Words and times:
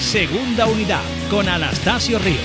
Segunda 0.00 0.66
Unidad 0.66 1.02
con 1.30 1.48
Anastasio 1.48 2.18
Ríos. 2.18 2.40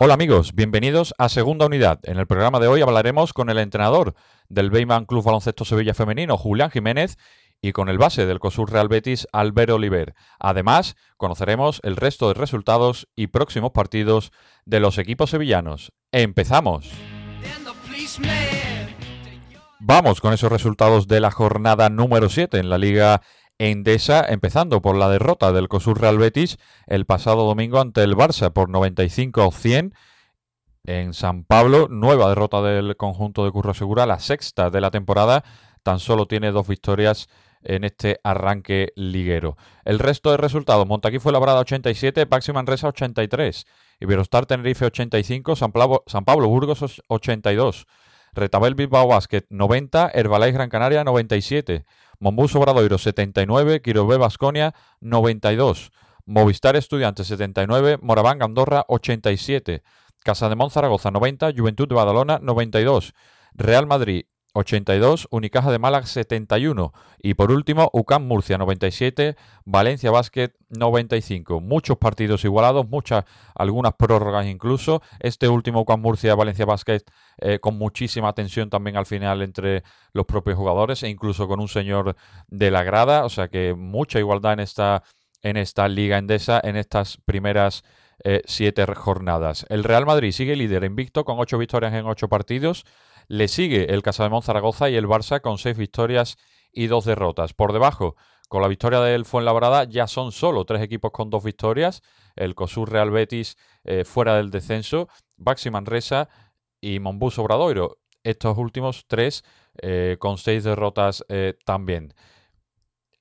Hola 0.00 0.14
amigos, 0.14 0.54
bienvenidos 0.54 1.12
a 1.18 1.28
Segunda 1.28 1.66
Unidad. 1.66 1.98
En 2.04 2.18
el 2.18 2.26
programa 2.28 2.60
de 2.60 2.68
hoy 2.68 2.80
hablaremos 2.82 3.32
con 3.32 3.50
el 3.50 3.58
entrenador 3.58 4.14
del 4.48 4.70
Beyman 4.70 5.06
Club 5.06 5.24
Baloncesto 5.24 5.64
Sevilla 5.64 5.92
Femenino, 5.92 6.38
Julián 6.38 6.70
Jiménez, 6.70 7.18
y 7.60 7.72
con 7.72 7.88
el 7.88 7.98
base 7.98 8.26
del 8.26 8.38
COSUR 8.38 8.70
Real 8.70 8.88
Betis, 8.88 9.26
Albert 9.32 9.72
Oliver. 9.72 10.14
Además, 10.38 10.96
conoceremos 11.16 11.80
el 11.82 11.96
resto 11.96 12.28
de 12.28 12.34
resultados 12.34 13.08
y 13.16 13.28
próximos 13.28 13.72
partidos 13.72 14.30
de 14.64 14.80
los 14.80 14.98
equipos 14.98 15.30
sevillanos. 15.30 15.92
¡Empezamos! 16.12 16.90
Vamos 19.80 20.20
con 20.20 20.32
esos 20.32 20.50
resultados 20.50 21.08
de 21.08 21.20
la 21.20 21.30
jornada 21.30 21.88
número 21.88 22.28
7 22.28 22.58
en 22.58 22.68
la 22.68 22.78
Liga 22.78 23.22
Endesa, 23.58 24.24
empezando 24.28 24.80
por 24.80 24.96
la 24.96 25.08
derrota 25.08 25.52
del 25.52 25.68
COSUR 25.68 26.00
Real 26.00 26.18
Betis 26.18 26.58
el 26.86 27.06
pasado 27.06 27.44
domingo 27.44 27.80
ante 27.80 28.02
el 28.02 28.16
Barça 28.16 28.52
por 28.52 28.70
95-100 28.70 29.92
en 30.84 31.12
San 31.12 31.44
Pablo. 31.44 31.88
Nueva 31.88 32.28
derrota 32.28 32.62
del 32.62 32.96
conjunto 32.96 33.44
de 33.44 33.50
Curro 33.50 33.74
Segura, 33.74 34.06
la 34.06 34.20
sexta 34.20 34.70
de 34.70 34.80
la 34.80 34.90
temporada. 34.90 35.44
Tan 35.82 35.98
solo 35.98 36.26
tiene 36.26 36.52
dos 36.52 36.68
victorias 36.68 37.28
en 37.62 37.84
este 37.84 38.20
arranque 38.24 38.92
liguero. 38.96 39.56
El 39.84 39.98
resto 39.98 40.30
de 40.30 40.36
resultados, 40.36 40.86
Montaquí 40.86 41.18
fue 41.18 41.32
labrada 41.32 41.60
87, 41.60 42.26
Paxi 42.26 42.52
Manresa 42.52 42.88
83, 42.88 43.66
Iberostar 44.00 44.46
Tenerife 44.46 44.86
85, 44.86 45.56
San 45.56 45.72
Pablo, 45.72 46.48
Burgos 46.48 47.02
82, 47.08 47.86
Retabel 48.32 48.74
Bilbao 48.74 49.08
Basket 49.08 49.44
90, 49.48 50.10
Herbalife 50.14 50.52
Gran 50.52 50.68
Canaria 50.68 51.04
97, 51.04 51.84
Mombus 52.20 52.54
Obradoiro 52.54 52.98
79, 52.98 53.82
Quirobé 53.82 54.16
Basconia 54.16 54.74
92, 55.00 55.90
Movistar 56.26 56.76
Estudiantes 56.76 57.26
79, 57.26 57.98
Moraván 58.02 58.42
Andorra 58.42 58.84
87, 58.88 59.82
Casa 60.22 60.48
de 60.48 60.56
Monzaragoza 60.56 61.10
90, 61.10 61.52
Juventud 61.56 61.88
de 61.88 61.94
Badalona 61.94 62.38
92, 62.42 63.14
Real 63.54 63.86
Madrid 63.86 64.26
82, 64.58 65.28
Unicaja 65.30 65.70
de 65.70 65.78
Málaga 65.78 66.06
71 66.06 66.92
y 67.22 67.34
por 67.34 67.50
último 67.50 67.90
UCAM 67.92 68.26
Murcia 68.26 68.58
97, 68.58 69.36
Valencia 69.64 70.10
Basket 70.10 70.50
95. 70.70 71.60
Muchos 71.60 71.96
partidos 71.98 72.44
igualados, 72.44 72.88
muchas, 72.88 73.24
algunas 73.54 73.94
prórrogas 73.94 74.46
incluso. 74.46 75.02
Este 75.20 75.48
último 75.48 75.80
UCAM 75.82 76.00
Murcia 76.00 76.34
Valencia 76.34 76.64
Basket 76.64 77.02
eh, 77.38 77.58
con 77.60 77.78
muchísima 77.78 78.32
tensión 78.32 78.70
también 78.70 78.96
al 78.96 79.06
final 79.06 79.42
entre 79.42 79.84
los 80.12 80.26
propios 80.26 80.56
jugadores 80.56 81.02
e 81.02 81.08
incluso 81.08 81.48
con 81.48 81.60
un 81.60 81.68
señor 81.68 82.16
de 82.48 82.70
la 82.70 82.82
grada, 82.82 83.24
o 83.24 83.28
sea 83.28 83.48
que 83.48 83.74
mucha 83.74 84.18
igualdad 84.18 84.54
en 84.54 84.60
esta 84.60 85.02
en 85.42 85.56
esta 85.56 85.88
liga 85.88 86.18
endesa 86.18 86.60
en 86.62 86.76
estas 86.76 87.18
primeras 87.24 87.84
eh, 88.24 88.42
siete 88.46 88.84
jornadas. 88.94 89.64
El 89.68 89.84
Real 89.84 90.04
Madrid 90.04 90.32
sigue 90.32 90.56
líder 90.56 90.82
invicto 90.82 91.24
con 91.24 91.38
ocho 91.38 91.56
victorias 91.58 91.94
en 91.94 92.06
ocho 92.06 92.28
partidos. 92.28 92.84
Le 93.28 93.46
sigue 93.48 93.92
el 93.92 94.02
Casademón 94.02 94.42
Zaragoza 94.42 94.88
y 94.88 94.96
el 94.96 95.06
Barça 95.06 95.40
con 95.40 95.58
seis 95.58 95.76
victorias 95.76 96.38
y 96.72 96.86
dos 96.86 97.04
derrotas. 97.04 97.52
Por 97.52 97.72
debajo, 97.74 98.16
con 98.48 98.62
la 98.62 98.68
victoria 98.68 99.00
del 99.00 99.26
Fuenlabrada, 99.26 99.84
ya 99.84 100.06
son 100.06 100.32
solo 100.32 100.64
tres 100.64 100.80
equipos 100.80 101.12
con 101.12 101.28
dos 101.28 101.44
victorias. 101.44 102.02
El 102.34 102.54
COSUR 102.54 102.90
Real 102.90 103.10
Betis 103.10 103.56
eh, 103.84 104.04
fuera 104.04 104.36
del 104.36 104.50
descenso, 104.50 105.08
Baxi 105.36 105.70
Manresa 105.70 106.30
y 106.80 107.00
Monbus 107.00 107.38
Obradoiro. 107.38 107.98
Estos 108.24 108.56
últimos 108.56 109.04
tres 109.06 109.44
eh, 109.82 110.16
con 110.18 110.38
seis 110.38 110.64
derrotas 110.64 111.24
eh, 111.28 111.54
también. 111.66 112.14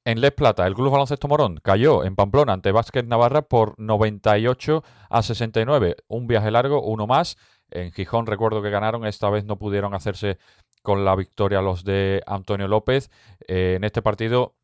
En 0.06 0.22
Les 0.22 0.31
Plata, 0.31 0.66
el 0.66 0.74
Club 0.74 0.90
Baloncesto 0.90 1.28
Morón 1.28 1.60
cayó 1.62 2.06
en 2.06 2.16
Pamplona 2.16 2.54
ante 2.54 2.72
Vázquez 2.72 3.06
Navarra 3.06 3.42
por 3.42 3.78
98 3.78 4.81
a 5.10 5.22
69. 5.22 5.98
Un 6.08 6.28
viaje 6.28 6.50
largo, 6.50 6.81
uno 6.81 7.08
más. 7.08 7.36
En 7.72 7.92
Gijón 7.92 8.26
recuerdo 8.26 8.62
que 8.62 8.70
ganaron, 8.70 9.06
esta 9.06 9.30
vez 9.30 9.46
no 9.46 9.58
pudieron 9.58 9.94
hacerse 9.94 10.38
con 10.82 11.04
la 11.04 11.16
victoria 11.16 11.62
los 11.62 11.84
de 11.84 12.22
Antonio 12.26 12.68
López. 12.68 13.10
Eh, 13.48 13.74
en 13.76 13.84
este 13.84 14.02
partido 14.02 14.56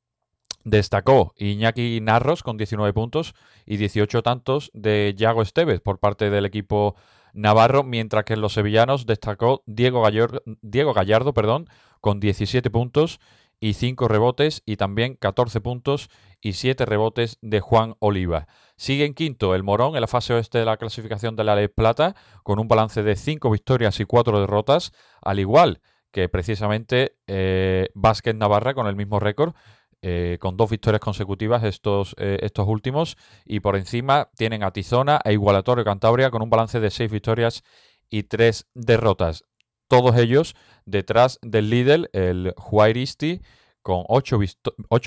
destacó 0.63 1.33
Iñaki 1.37 1.99
Narros 2.01 2.43
con 2.43 2.57
19 2.57 2.93
puntos 2.93 3.35
y 3.65 3.77
18 3.77 4.23
tantos 4.23 4.71
de 4.73 5.13
Yago 5.17 5.41
Estevez 5.41 5.81
por 5.81 5.99
parte 5.99 6.29
del 6.29 6.45
equipo 6.45 6.95
navarro, 7.33 7.83
mientras 7.83 8.23
que 8.23 8.33
en 8.33 8.41
los 8.41 8.53
sevillanos 8.53 9.05
destacó 9.05 9.63
Diego 9.65 10.01
Gallardo, 10.01 10.41
Diego 10.61 10.93
Gallardo 10.93 11.33
perdón, 11.33 11.67
con 11.99 12.19
17 12.19 12.69
puntos 12.69 13.19
y 13.63 13.75
5 13.75 14.09
rebotes 14.09 14.61
y 14.65 14.75
también 14.75 15.15
14 15.15 15.61
puntos 15.61 16.09
y 16.41 16.51
7 16.51 16.85
rebotes 16.85 17.37
de 17.41 17.61
Juan 17.61 17.95
Oliva. 17.99 18.45
Sigue 18.75 19.05
en 19.05 19.13
quinto 19.13 19.55
el 19.55 19.63
Morón 19.63 19.95
en 19.95 20.01
la 20.01 20.07
fase 20.07 20.33
oeste 20.33 20.57
de 20.57 20.65
la 20.65 20.75
clasificación 20.75 21.37
de 21.37 21.45
la 21.45 21.55
Ley 21.55 21.69
Plata, 21.69 22.13
con 22.43 22.59
un 22.59 22.67
balance 22.67 23.03
de 23.03 23.15
5 23.15 23.49
victorias 23.49 24.01
y 24.01 24.03
4 24.03 24.41
derrotas, 24.41 24.91
al 25.21 25.39
igual 25.39 25.79
que 26.11 26.27
precisamente 26.27 27.15
eh, 27.25 27.87
Navarra 28.35 28.73
con 28.73 28.87
el 28.87 28.97
mismo 28.97 29.21
récord, 29.21 29.53
eh, 30.01 30.37
con 30.41 30.57
dos 30.57 30.69
victorias 30.69 30.99
consecutivas 30.99 31.63
estos, 31.63 32.17
eh, 32.19 32.39
estos 32.41 32.67
últimos, 32.67 33.15
y 33.45 33.61
por 33.61 33.77
encima 33.77 34.29
tienen 34.35 34.63
a 34.63 34.71
Tizona 34.71 35.21
e 35.23 35.31
Igualatorio 35.31 35.85
Cantabria 35.85 36.31
con 36.31 36.41
un 36.41 36.49
balance 36.49 36.81
de 36.81 36.91
6 36.91 37.09
victorias 37.09 37.63
y 38.09 38.23
3 38.23 38.67
derrotas. 38.73 39.45
Todos 39.93 40.17
ellos 40.17 40.55
detrás 40.87 41.37
del 41.43 41.69
líder, 41.69 42.09
el 42.13 42.55
Juairisti, 42.57 43.41
con 43.83 44.05
8 44.07 44.39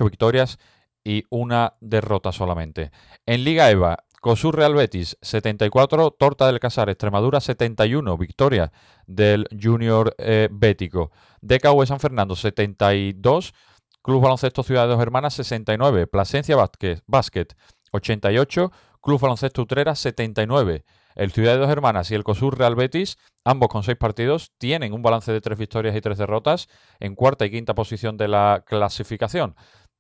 victorias 0.05 0.61
y 1.03 1.25
una 1.29 1.75
derrota 1.81 2.31
solamente. 2.31 2.93
En 3.27 3.43
Liga 3.43 3.69
EVA, 3.69 4.05
COSUR 4.21 4.55
Real 4.55 4.75
Betis 4.75 5.19
74, 5.23 6.13
Torta 6.13 6.47
del 6.47 6.61
Casar 6.61 6.89
Extremadura 6.89 7.41
71, 7.41 8.17
victoria 8.17 8.71
del 9.09 9.49
Junior 9.61 10.15
eh, 10.19 10.49
Bético. 10.53 11.11
DKV 11.41 11.85
San 11.85 11.99
Fernando 11.99 12.37
72, 12.37 13.55
Club 14.03 14.23
Baloncesto 14.23 14.63
Ciudad 14.63 14.85
de 14.85 14.91
Dos 14.91 15.03
Hermanas 15.03 15.35
69, 15.35 16.07
Plasencia 16.07 16.55
Basket 16.55 17.57
88, 17.91 18.73
Club 19.03 19.21
Baloncesto 19.21 19.63
Utrera 19.63 19.97
79. 19.97 20.85
El 21.17 21.33
Ciudad 21.33 21.55
de 21.55 21.59
Dos 21.59 21.71
Hermanas 21.71 22.11
y 22.11 22.15
el 22.15 22.25
COSUR 22.25 22.59
Real 22.59 22.77
Betis, 22.77 23.17
ambos 23.45 23.69
con 23.71 23.83
seis 23.83 23.97
partidos, 23.97 24.53
tienen 24.59 24.93
un 24.93 25.03
balance 25.03 25.33
de 25.33 25.41
tres 25.41 25.59
victorias 25.59 25.97
y 25.97 26.01
tres 26.01 26.19
derrotas 26.19 26.69
en 27.01 27.15
cuarta 27.15 27.47
y 27.47 27.51
quinta 27.51 27.75
posición 27.75 28.17
de 28.17 28.29
la 28.29 28.63
clasificación. 28.67 29.57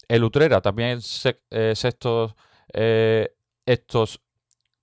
El 0.08 0.24
Utrera 0.24 0.60
también 0.60 1.00
eh, 1.50 1.72
sextos, 1.74 2.34
eh, 2.72 3.34
estos 3.64 4.20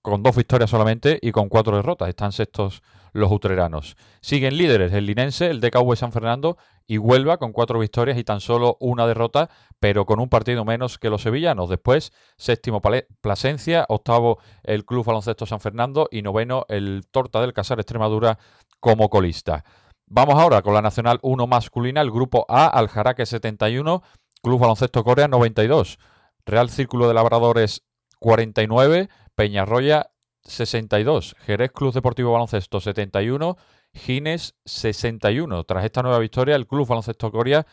con 0.02 0.22
dos 0.22 0.36
victorias 0.36 0.68
solamente 0.68 1.18
y 1.22 1.30
con 1.30 1.48
cuatro 1.48 1.76
derrotas. 1.76 2.08
Están 2.08 2.32
sextos 2.32 2.82
los 3.14 3.32
utreranos. 3.32 3.96
Siguen 4.20 4.58
líderes 4.58 4.92
el 4.92 5.06
Linense, 5.06 5.46
el 5.46 5.60
DKV 5.60 5.94
San 5.96 6.12
Fernando 6.12 6.58
y 6.86 6.98
Huelva 6.98 7.38
con 7.38 7.52
cuatro 7.52 7.78
victorias 7.78 8.18
y 8.18 8.24
tan 8.24 8.40
solo 8.40 8.76
una 8.80 9.06
derrota, 9.06 9.48
pero 9.80 10.04
con 10.04 10.20
un 10.20 10.28
partido 10.28 10.64
menos 10.64 10.98
que 10.98 11.08
los 11.08 11.22
sevillanos. 11.22 11.70
Después, 11.70 12.12
séptimo 12.36 12.82
Plasencia, 13.20 13.86
octavo 13.88 14.38
el 14.64 14.84
Club 14.84 15.06
Baloncesto 15.06 15.46
San 15.46 15.60
Fernando 15.60 16.08
y 16.10 16.22
noveno 16.22 16.66
el 16.68 17.04
Torta 17.10 17.40
del 17.40 17.54
Casar 17.54 17.78
Extremadura 17.78 18.38
como 18.80 19.08
colista. 19.08 19.64
Vamos 20.06 20.34
ahora 20.34 20.60
con 20.62 20.74
la 20.74 20.82
Nacional 20.82 21.20
1 21.22 21.46
masculina, 21.46 22.00
el 22.00 22.10
grupo 22.10 22.44
A, 22.48 22.66
Aljaraque 22.66 23.26
71, 23.26 24.02
Club 24.42 24.60
Baloncesto 24.60 25.04
Corea 25.04 25.28
92, 25.28 25.98
Real 26.44 26.68
Círculo 26.68 27.06
de 27.06 27.14
Labradores 27.14 27.84
49, 28.18 29.08
Peñarroya 29.36 30.10
62, 30.44 31.36
Jerez 31.46 31.72
Club 31.72 31.92
Deportivo 31.92 32.32
Baloncesto 32.32 32.80
71, 32.80 33.56
Gines 33.94 34.54
61. 34.64 35.64
Tras 35.64 35.84
esta 35.84 36.02
nueva 36.02 36.18
victoria, 36.18 36.56
el 36.56 36.66
Club 36.66 36.86
Baloncesto 36.86 37.30
Corea 37.30 37.66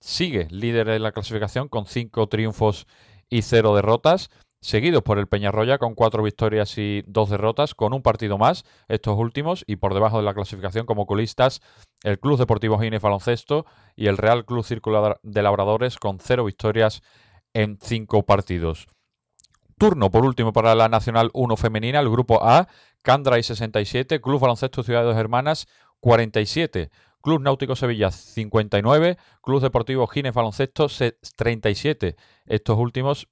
sigue 0.00 0.46
líder 0.50 0.88
en 0.90 1.02
la 1.02 1.12
clasificación 1.12 1.68
con 1.68 1.86
5 1.86 2.28
triunfos 2.28 2.86
y 3.30 3.42
0 3.42 3.74
derrotas, 3.74 4.30
seguidos 4.60 5.02
por 5.02 5.18
el 5.18 5.26
Peñarroya 5.26 5.78
con 5.78 5.94
4 5.94 6.22
victorias 6.22 6.76
y 6.78 7.02
2 7.06 7.30
derrotas, 7.30 7.74
con 7.74 7.92
un 7.92 8.02
partido 8.02 8.38
más, 8.38 8.64
estos 8.88 9.16
últimos, 9.18 9.64
y 9.66 9.76
por 9.76 9.94
debajo 9.94 10.18
de 10.18 10.24
la 10.24 10.34
clasificación 10.34 10.86
como 10.86 11.06
colistas, 11.06 11.60
el 12.02 12.18
Club 12.18 12.38
Deportivo 12.38 12.78
Gines 12.78 13.02
Baloncesto 13.02 13.66
y 13.96 14.06
el 14.06 14.16
Real 14.16 14.44
Club 14.44 14.64
Círculo 14.64 15.18
de 15.22 15.42
Labradores 15.42 15.96
con 15.96 16.18
cero 16.20 16.44
victorias 16.44 17.02
en 17.54 17.78
cinco 17.80 18.24
partidos. 18.24 18.86
Turno 19.78 20.10
por 20.10 20.24
último 20.24 20.52
para 20.52 20.74
la 20.74 20.88
Nacional 20.88 21.30
1 21.32 21.56
femenina, 21.56 22.00
el 22.00 22.10
grupo 22.10 22.40
A, 22.42 22.68
Candra 23.02 23.38
y 23.38 23.42
67, 23.42 24.20
Club 24.20 24.40
Baloncesto 24.40 24.82
Ciudad 24.82 25.00
de 25.00 25.06
Dos 25.06 25.16
Hermanas 25.16 25.68
47, 26.00 26.90
Club 27.22 27.40
Náutico 27.40 27.76
Sevilla 27.76 28.10
59, 28.10 29.16
Club 29.42 29.62
Deportivo 29.62 30.06
Gines 30.06 30.34
Baloncesto 30.34 30.88
37. 31.36 32.16
Estos 32.46 32.78
últimos 32.78 33.28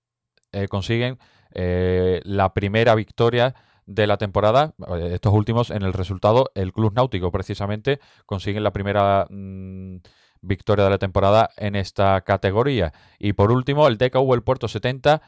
eh, 0.52 0.68
consiguen 0.68 1.18
eh, 1.52 2.20
la 2.24 2.54
primera 2.54 2.94
victoria 2.94 3.54
de 3.86 4.06
la 4.06 4.16
temporada. 4.16 4.74
Eh, 4.96 5.10
estos 5.14 5.32
últimos, 5.32 5.70
en 5.70 5.82
el 5.82 5.92
resultado, 5.92 6.50
el 6.54 6.72
Club 6.72 6.92
Náutico 6.94 7.30
precisamente 7.30 8.00
consiguen 8.26 8.62
la 8.62 8.72
primera 8.72 9.26
mm, 9.30 9.96
victoria 10.42 10.84
de 10.84 10.90
la 10.90 10.98
temporada 10.98 11.50
en 11.56 11.76
esta 11.76 12.20
categoría. 12.22 12.92
Y 13.18 13.32
por 13.32 13.52
último, 13.52 13.86
el 13.88 13.98
DKV 13.98 14.34
El 14.34 14.42
Puerto 14.42 14.68
70. 14.68 15.22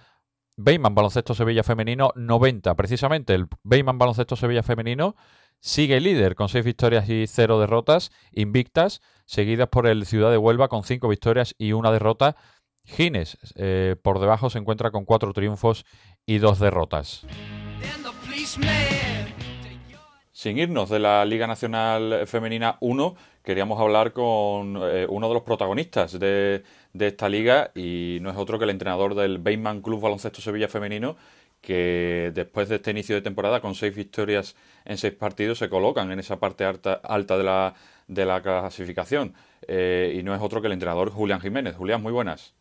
Beyman 0.60 0.92
Baloncesto 0.92 1.36
Sevilla 1.36 1.62
Femenino 1.62 2.10
90. 2.16 2.74
Precisamente 2.74 3.32
el 3.32 3.46
Beyman 3.62 3.96
Baloncesto 3.96 4.34
Sevilla 4.34 4.64
Femenino 4.64 5.14
sigue 5.60 6.00
líder 6.00 6.34
con 6.34 6.48
6 6.48 6.64
victorias 6.64 7.08
y 7.08 7.28
0 7.28 7.60
derrotas 7.60 8.10
invictas, 8.32 9.00
seguidas 9.24 9.68
por 9.68 9.86
el 9.86 10.04
Ciudad 10.04 10.32
de 10.32 10.36
Huelva 10.36 10.66
con 10.66 10.82
5 10.82 11.06
victorias 11.08 11.54
y 11.58 11.72
una 11.72 11.92
derrota. 11.92 12.34
Gines 12.84 13.38
eh, 13.54 13.94
por 14.02 14.18
debajo 14.18 14.50
se 14.50 14.58
encuentra 14.58 14.90
con 14.90 15.04
4 15.04 15.32
triunfos 15.32 15.86
y 16.26 16.38
2 16.38 16.58
derrotas. 16.58 17.24
Sin 20.32 20.58
irnos 20.58 20.88
de 20.88 20.98
la 20.98 21.24
Liga 21.24 21.46
Nacional 21.46 22.26
Femenina 22.26 22.78
1, 22.80 23.14
queríamos 23.44 23.80
hablar 23.80 24.12
con 24.12 24.76
eh, 24.82 25.06
uno 25.08 25.28
de 25.28 25.34
los 25.34 25.42
protagonistas 25.44 26.18
de, 26.18 26.64
esta 26.98 27.28
liga 27.28 27.70
y 27.74 28.18
no 28.22 28.30
es 28.30 28.36
otro 28.36 28.58
que 28.58 28.64
el 28.64 28.70
entrenador 28.70 29.14
del 29.14 29.38
Bateman 29.38 29.82
Club 29.82 30.00
Baloncesto 30.00 30.40
Sevilla 30.40 30.68
Femenino, 30.68 31.16
que 31.60 32.30
después 32.34 32.68
de 32.68 32.76
este 32.76 32.90
inicio 32.90 33.14
de 33.14 33.22
temporada, 33.22 33.60
con 33.60 33.74
seis 33.74 33.94
victorias 33.94 34.56
en 34.84 34.96
seis 34.96 35.12
partidos, 35.14 35.58
se 35.58 35.68
colocan 35.68 36.10
en 36.12 36.18
esa 36.18 36.38
parte 36.38 36.64
alta, 36.64 36.94
alta 37.02 37.36
de, 37.36 37.44
la, 37.44 37.74
de 38.06 38.24
la 38.24 38.40
clasificación. 38.42 39.34
Eh, 39.66 40.16
y 40.18 40.22
no 40.22 40.34
es 40.34 40.40
otro 40.40 40.60
que 40.60 40.68
el 40.68 40.72
entrenador 40.72 41.10
Julián 41.10 41.40
Jiménez. 41.40 41.76
Julián, 41.76 42.02
muy 42.02 42.12
buenas. 42.12 42.54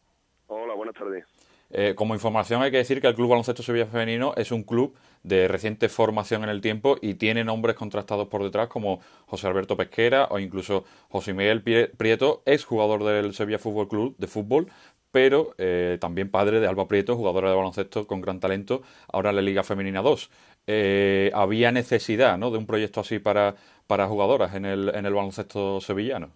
Hola, 0.47 0.73
buenas 0.73 0.95
tardes. 0.95 1.25
Eh, 1.69 1.93
como 1.95 2.13
información 2.13 2.61
hay 2.61 2.71
que 2.71 2.77
decir 2.77 3.01
que 3.01 3.07
el 3.07 3.15
Club 3.15 3.29
Baloncesto 3.29 3.61
Sevilla 3.61 3.85
Femenino 3.85 4.33
es 4.37 4.51
un 4.51 4.63
club 4.63 4.95
de 5.23 5.47
reciente 5.47 5.89
formación 5.89 6.43
en 6.43 6.49
el 6.49 6.61
tiempo 6.61 6.97
y 7.01 7.15
tiene 7.15 7.43
nombres 7.43 7.75
contrastados 7.75 8.27
por 8.27 8.43
detrás 8.43 8.67
como 8.67 9.01
José 9.25 9.47
Alberto 9.47 9.77
Pesquera 9.77 10.27
o 10.29 10.39
incluso 10.39 10.85
José 11.09 11.33
Miguel 11.33 11.61
Prieto, 11.61 12.43
ex 12.45 12.65
jugador 12.65 13.03
del 13.03 13.33
Sevilla 13.33 13.59
Fútbol 13.59 13.87
Club 13.87 14.15
de 14.17 14.27
fútbol, 14.27 14.67
pero 15.11 15.53
eh, 15.57 15.97
también 15.99 16.29
padre 16.29 16.59
de 16.59 16.67
Alba 16.67 16.87
Prieto, 16.87 17.15
jugadora 17.15 17.49
de 17.49 17.55
baloncesto 17.55 18.05
con 18.05 18.21
gran 18.21 18.39
talento, 18.39 18.81
ahora 19.11 19.31
en 19.31 19.37
la 19.37 19.41
Liga 19.41 19.63
Femenina 19.63 20.01
2. 20.01 20.29
Eh, 20.67 21.31
había 21.33 21.71
necesidad 21.71 22.37
¿no? 22.37 22.51
de 22.51 22.57
un 22.57 22.65
proyecto 22.65 22.99
así 22.99 23.19
para, 23.19 23.55
para 23.87 24.07
jugadoras 24.07 24.53
en 24.53 24.65
el, 24.65 24.89
en 24.93 25.05
el 25.05 25.13
baloncesto 25.13 25.79
sevillano. 25.79 26.29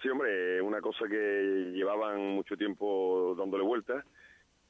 Sí, 0.00 0.08
hombre, 0.08 0.62
una 0.62 0.80
cosa 0.80 1.06
que 1.08 1.72
llevaban 1.74 2.36
mucho 2.36 2.56
tiempo 2.56 3.34
dándole 3.36 3.64
vueltas 3.64 4.04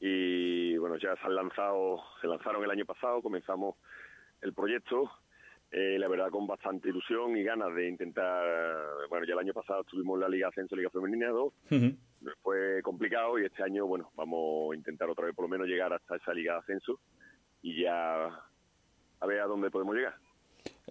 y 0.00 0.78
bueno, 0.78 0.96
ya 0.96 1.14
se 1.16 1.26
han 1.26 1.34
lanzado, 1.34 2.02
se 2.20 2.26
lanzaron 2.26 2.64
el 2.64 2.70
año 2.70 2.86
pasado, 2.86 3.20
comenzamos 3.20 3.76
el 4.40 4.54
proyecto, 4.54 5.10
eh, 5.70 5.98
la 5.98 6.08
verdad 6.08 6.30
con 6.30 6.46
bastante 6.46 6.88
ilusión 6.88 7.36
y 7.36 7.42
ganas 7.42 7.74
de 7.74 7.86
intentar, 7.86 8.44
bueno, 9.10 9.26
ya 9.26 9.34
el 9.34 9.40
año 9.40 9.52
pasado 9.52 9.82
estuvimos 9.82 10.16
en 10.16 10.20
la 10.22 10.28
Liga 10.28 10.48
Ascenso, 10.48 10.74
Liga 10.74 10.88
Femenina 10.90 11.28
2, 11.28 11.52
fue 12.42 12.80
complicado 12.82 13.38
y 13.38 13.44
este 13.44 13.62
año, 13.62 13.86
bueno, 13.86 14.10
vamos 14.16 14.72
a 14.72 14.76
intentar 14.76 15.10
otra 15.10 15.26
vez 15.26 15.34
por 15.34 15.44
lo 15.44 15.50
menos 15.50 15.66
llegar 15.66 15.92
hasta 15.92 16.16
esa 16.16 16.32
Liga 16.32 16.54
de 16.54 16.58
Ascenso 16.60 16.98
y 17.60 17.82
ya 17.82 18.24
a 18.24 19.26
ver 19.26 19.40
a 19.40 19.46
dónde 19.46 19.70
podemos 19.70 19.94
llegar. 19.94 20.14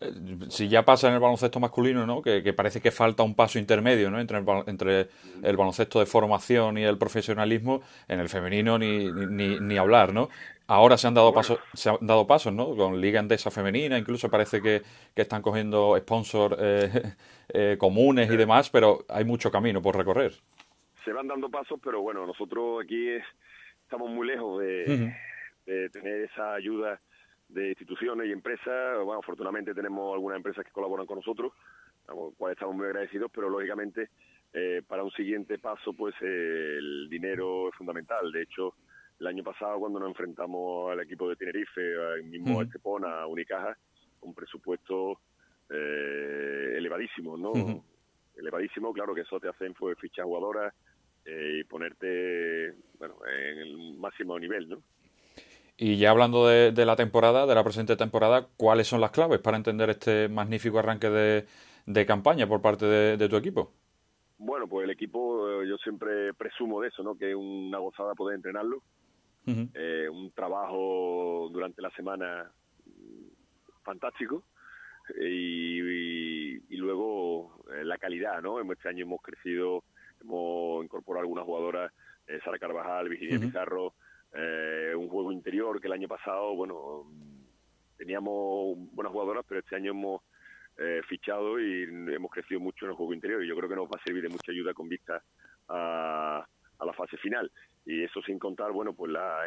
Eh, 0.01 0.11
si 0.49 0.69
ya 0.69 0.83
pasa 0.83 1.07
en 1.07 1.15
el 1.15 1.19
baloncesto 1.19 1.59
masculino, 1.59 2.05
¿no? 2.05 2.21
Que, 2.21 2.53
parece 2.53 2.81
que 2.81 2.91
falta 2.91 3.23
un 3.23 3.35
paso 3.35 3.59
intermedio, 3.59 4.09
¿no? 4.09 4.19
Entre 4.19 4.37
el, 4.37 4.45
entre 4.67 5.07
el 5.43 5.57
baloncesto 5.57 5.99
de 5.99 6.05
formación 6.05 6.77
y 6.77 6.83
el 6.83 6.97
profesionalismo, 6.97 7.81
en 8.07 8.19
el 8.19 8.29
femenino 8.29 8.77
ni, 8.77 9.11
ni, 9.11 9.59
ni 9.59 9.77
hablar, 9.77 10.13
¿no? 10.13 10.29
Ahora 10.67 10.97
se 10.97 11.07
han 11.07 11.15
dado 11.15 11.33
pasos, 11.33 11.59
se 11.73 11.89
han 11.89 11.97
dado 12.01 12.27
pasos, 12.27 12.53
¿no? 12.53 12.75
Con 12.75 13.01
Liga 13.01 13.19
Endesa 13.19 13.49
femenina, 13.49 13.97
incluso 13.97 14.29
parece 14.29 14.61
que, 14.61 14.83
están 15.15 15.41
cogiendo 15.41 15.97
sponsors 15.97 16.55
eh, 16.59 17.13
eh, 17.49 17.75
comunes 17.77 18.31
y 18.31 18.37
demás, 18.37 18.69
pero 18.69 19.03
hay 19.09 19.25
mucho 19.25 19.51
camino 19.51 19.81
por 19.81 19.97
recorrer. 19.97 20.33
Se 21.03 21.11
van 21.11 21.27
dando 21.27 21.49
pasos, 21.49 21.79
pero 21.83 22.01
bueno, 22.01 22.25
nosotros 22.25 22.83
aquí 22.83 23.09
estamos 23.83 24.09
muy 24.11 24.27
lejos 24.27 24.61
de, 24.61 25.13
de 25.65 25.89
tener 25.89 26.21
esa 26.21 26.53
ayuda 26.53 27.01
de 27.49 27.69
instituciones 27.69 28.27
y 28.27 28.31
empresas. 28.31 29.03
Bueno, 29.03 29.19
afortunadamente 29.19 29.73
tenemos 29.73 30.13
algunas 30.13 30.37
empresas 30.37 30.65
que 30.65 30.71
colaboran 30.71 31.05
con 31.05 31.17
nosotros, 31.17 31.53
con 32.05 32.27
las 32.27 32.35
cuales 32.35 32.55
estamos 32.55 32.75
muy 32.75 32.85
agradecidos, 32.85 33.31
pero 33.33 33.49
lógicamente 33.49 34.09
eh, 34.53 34.81
para 34.87 35.03
un 35.03 35.11
siguiente 35.11 35.59
paso, 35.59 35.93
pues 35.93 36.15
el 36.21 37.07
dinero 37.09 37.69
es 37.69 37.75
fundamental. 37.75 38.31
De 38.31 38.43
hecho, 38.43 38.75
el 39.19 39.27
año 39.27 39.43
pasado 39.43 39.79
cuando 39.79 39.99
nos 39.99 40.09
enfrentamos 40.09 40.91
al 40.91 41.01
equipo 41.01 41.29
de 41.29 41.35
Tenerife, 41.35 41.81
al 42.13 42.23
mismo 42.23 42.61
Estepona, 42.61 43.21
a 43.21 43.27
Unicaja, 43.27 43.77
un 44.21 44.33
presupuesto 44.33 45.19
eh, 45.69 46.73
elevadísimo, 46.77 47.37
¿no? 47.37 47.83
Elevadísimo, 48.35 48.93
claro 48.93 49.13
que 49.13 49.21
eso 49.21 49.39
te 49.39 49.49
hacen 49.49 49.75
fue 49.75 49.95
fichar 49.95 50.25
jugadoras 50.25 50.73
eh, 51.25 51.59
y 51.59 51.63
ponerte, 51.65 52.73
bueno, 52.97 53.15
en 53.27 53.57
el 53.59 53.97
máximo 53.97 54.39
nivel, 54.39 54.69
¿no? 54.69 54.81
Y 55.81 55.95
ya 55.95 56.09
hablando 56.09 56.45
de, 56.45 56.85
la 56.85 56.97
temporada, 56.97 57.45
de 57.45 57.55
la 57.55 57.63
presente 57.63 57.95
temporada, 57.95 58.49
¿cuáles 58.57 58.85
son 58.85 58.99
las 58.99 59.11
claves 59.11 59.39
para 59.39 59.55
entender 59.55 59.89
este 59.89 60.27
magnífico 60.27 60.77
arranque 60.77 61.09
de, 61.09 62.05
campaña 62.05 62.45
por 62.47 62.61
parte 62.61 62.85
de, 62.85 63.29
tu 63.29 63.37
equipo? 63.37 63.71
Bueno, 64.37 64.67
pues 64.67 64.83
el 64.83 64.89
equipo, 64.89 65.49
eh, 65.49 65.69
yo 65.69 65.77
siempre 65.77 66.33
presumo 66.33 66.81
de 66.81 66.89
eso, 66.89 67.01
¿no? 67.01 67.17
Que 67.17 67.29
es 67.29 67.35
una 67.35 67.77
gozada 67.77 68.13
poder 68.13 68.35
entrenarlo. 68.35 68.83
Eh, 69.47 70.07
un 70.11 70.31
trabajo 70.31 71.49
durante 71.51 71.81
la 71.81 71.89
semana 71.91 72.51
fantástico. 73.83 74.43
Y, 75.21 76.59
luego 76.77 77.63
eh, 77.73 77.85
la 77.85 77.97
calidad, 77.97 78.41
¿no? 78.41 78.59
Este 78.69 78.89
año 78.89 79.03
hemos 79.03 79.21
crecido, 79.21 79.85
hemos 80.19 80.83
incorporado 80.83 81.21
algunas 81.21 81.45
jugadoras, 81.45 81.93
Sara 82.43 82.59
Carvajal, 82.59 83.07
Virginia 83.09 83.39
Pizarro, 83.39 83.93
eh, 84.33 84.93
un 84.95 85.09
juego 85.09 85.31
interior 85.31 85.79
que 85.81 85.87
el 85.87 85.93
año 85.93 86.07
pasado, 86.07 86.55
bueno, 86.55 87.05
teníamos 87.97 88.77
buenas 88.93 89.11
jugadoras, 89.11 89.45
pero 89.47 89.59
este 89.59 89.75
año 89.75 89.91
hemos 89.91 90.21
eh, 90.77 91.01
fichado 91.07 91.59
y 91.59 91.83
hemos 91.83 92.31
crecido 92.31 92.59
mucho 92.59 92.85
en 92.85 92.91
el 92.91 92.97
juego 92.97 93.13
interior 93.13 93.43
y 93.43 93.47
yo 93.47 93.55
creo 93.55 93.69
que 93.69 93.75
nos 93.75 93.87
va 93.87 93.99
a 93.99 94.03
servir 94.03 94.23
de 94.23 94.29
mucha 94.29 94.51
ayuda 94.51 94.73
con 94.73 94.87
vista 94.87 95.21
a, 95.67 96.45
la 96.85 96.93
fase 96.93 97.17
final. 97.17 97.51
Y 97.85 98.03
eso 98.03 98.21
sin 98.21 98.39
contar, 98.39 98.71
bueno, 98.71 98.93
pues 98.93 99.11
la 99.11 99.45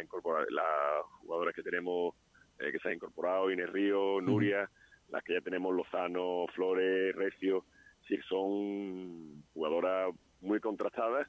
las 0.50 1.02
jugadoras 1.20 1.54
que 1.54 1.62
tenemos 1.62 2.14
eh, 2.58 2.70
que 2.70 2.78
se 2.78 2.88
han 2.88 2.94
incorporado, 2.94 3.50
Inés 3.50 3.70
Río, 3.70 4.20
Nuria, 4.20 4.68
las 5.08 5.22
que 5.22 5.34
ya 5.34 5.40
tenemos, 5.40 5.74
Lozano, 5.74 6.46
Flores, 6.54 7.14
Recio, 7.14 7.64
sí, 8.06 8.18
son 8.28 9.42
jugadoras 9.54 10.14
muy 10.40 10.60
contrastadas 10.60 11.28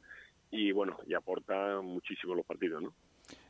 y 0.51 0.71
bueno, 0.71 0.97
y 1.07 1.13
aportan 1.13 1.85
muchísimo 1.85 2.35
los 2.35 2.45
partidos, 2.45 2.81
¿no? 2.81 2.93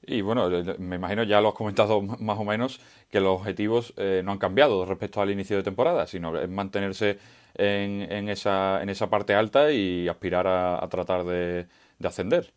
Y 0.05 0.21
bueno, 0.21 0.49
me 0.79 0.97
imagino 0.97 1.23
ya 1.23 1.39
lo 1.39 1.49
has 1.49 1.53
comentado 1.55 2.01
más 2.01 2.37
o 2.37 2.43
menos 2.43 2.79
que 3.09 3.19
los 3.19 3.39
objetivos 3.39 3.93
eh, 3.97 4.21
no 4.23 4.31
han 4.31 4.37
cambiado 4.37 4.85
respecto 4.85 5.21
al 5.21 5.31
inicio 5.31 5.55
de 5.55 5.63
temporada, 5.63 6.05
sino 6.07 6.37
es 6.37 6.49
mantenerse 6.49 7.19
en, 7.55 8.11
en, 8.11 8.27
esa, 8.29 8.81
en 8.83 8.89
esa 8.89 9.09
parte 9.09 9.33
alta 9.33 9.71
y 9.71 10.07
aspirar 10.07 10.45
a, 10.47 10.85
tratar 10.89 11.23
de, 11.23 11.67
ascender. 12.03 12.51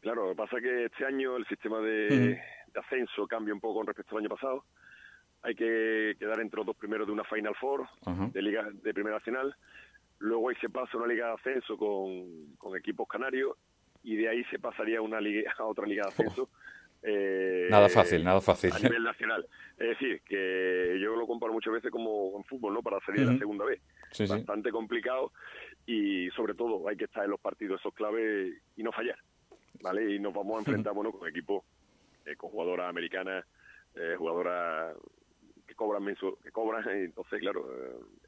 Claro, 0.00 0.24
lo 0.24 0.30
que 0.30 0.36
pasa 0.36 0.56
es 0.58 0.62
que 0.62 0.84
este 0.84 1.06
año 1.06 1.36
el 1.36 1.46
sistema 1.46 1.80
de, 1.80 2.38
ascenso 2.74 3.26
cambia 3.26 3.54
un 3.54 3.60
poco 3.60 3.76
con 3.76 3.86
respecto 3.86 4.16
al 4.16 4.22
año 4.24 4.34
pasado. 4.34 4.64
Hay 5.42 5.54
que 5.54 6.14
quedar 6.18 6.40
entre 6.40 6.58
los 6.58 6.66
dos 6.66 6.76
primeros 6.76 7.06
de 7.06 7.12
una 7.12 7.24
Final 7.24 7.54
Four 7.54 7.88
de 8.32 8.42
Liga 8.42 8.68
de 8.70 8.92
Primera 8.92 9.16
Nacional. 9.16 9.54
Luego 10.18 10.50
ahí 10.50 10.56
se 10.60 10.68
pasa 10.68 10.98
una 10.98 11.06
Liga 11.06 11.28
de 11.28 11.34
Ascenso 11.34 11.78
con, 11.78 12.56
con 12.58 12.76
equipos 12.76 13.08
canarios 13.08 13.56
y 14.06 14.14
de 14.14 14.28
ahí 14.28 14.44
se 14.44 14.60
pasaría 14.60 14.98
a 14.98 15.02
una 15.02 15.20
liga, 15.20 15.52
a 15.58 15.64
otra 15.64 15.84
liga 15.84 16.04
de 16.04 16.08
ascenso. 16.08 16.48
Eh, 17.08 17.68
nada 17.70 17.88
fácil, 17.88 18.24
nada 18.24 18.40
fácil. 18.40 18.72
A 18.72 18.80
nivel 18.80 19.04
nacional. 19.04 19.46
Es 19.78 19.90
decir, 19.90 20.22
que 20.22 20.98
yo 21.00 21.14
lo 21.14 21.24
comparo 21.28 21.52
muchas 21.52 21.74
veces 21.74 21.92
como 21.92 22.36
en 22.36 22.42
fútbol, 22.44 22.74
¿no? 22.74 22.82
Para 22.82 22.98
salir 23.00 23.24
la 23.26 23.38
segunda 23.38 23.64
vez. 23.64 23.80
Bastante 24.28 24.72
complicado 24.72 25.30
y 25.84 26.28
sobre 26.30 26.54
todo 26.54 26.88
hay 26.88 26.96
que 26.96 27.04
estar 27.04 27.22
en 27.22 27.30
los 27.30 27.38
partidos 27.38 27.78
esos 27.78 27.94
claves 27.94 28.54
y 28.76 28.82
no 28.82 28.90
fallar, 28.90 29.18
¿vale? 29.82 30.14
Y 30.14 30.18
nos 30.18 30.34
vamos 30.34 30.56
a 30.56 30.58
enfrentar, 30.60 30.94
bueno, 30.94 31.12
con 31.12 31.28
equipos, 31.28 31.62
eh, 32.24 32.34
con 32.34 32.50
jugadoras 32.50 32.88
americanas, 32.88 33.44
eh, 33.94 34.16
jugadoras 34.18 34.96
que 35.64 35.74
cobran 35.76 36.02
mensual, 36.02 36.34
que 36.42 36.50
cobran, 36.50 36.82
entonces, 36.90 37.38
claro, 37.38 37.68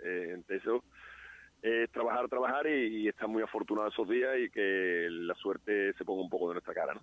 eh, 0.05 0.31
entre 0.35 0.59
eso 0.59 0.85
es 1.63 1.91
trabajar, 1.91 2.29
trabajar 2.29 2.67
y, 2.69 3.09
estar 3.09 3.29
muy 3.29 3.43
afortunado 3.43 3.89
esos 3.89 4.09
días 4.09 4.37
y 4.39 4.51
que 4.51 5.09
la 5.11 5.35
suerte 5.35 5.93
se 5.95 6.05
ponga 6.05 6.23
un 6.23 6.31
poco 6.31 6.49
de 6.49 6.55
nuestra 6.55 6.75
cara, 6.75 6.95
¿no? 6.95 7.01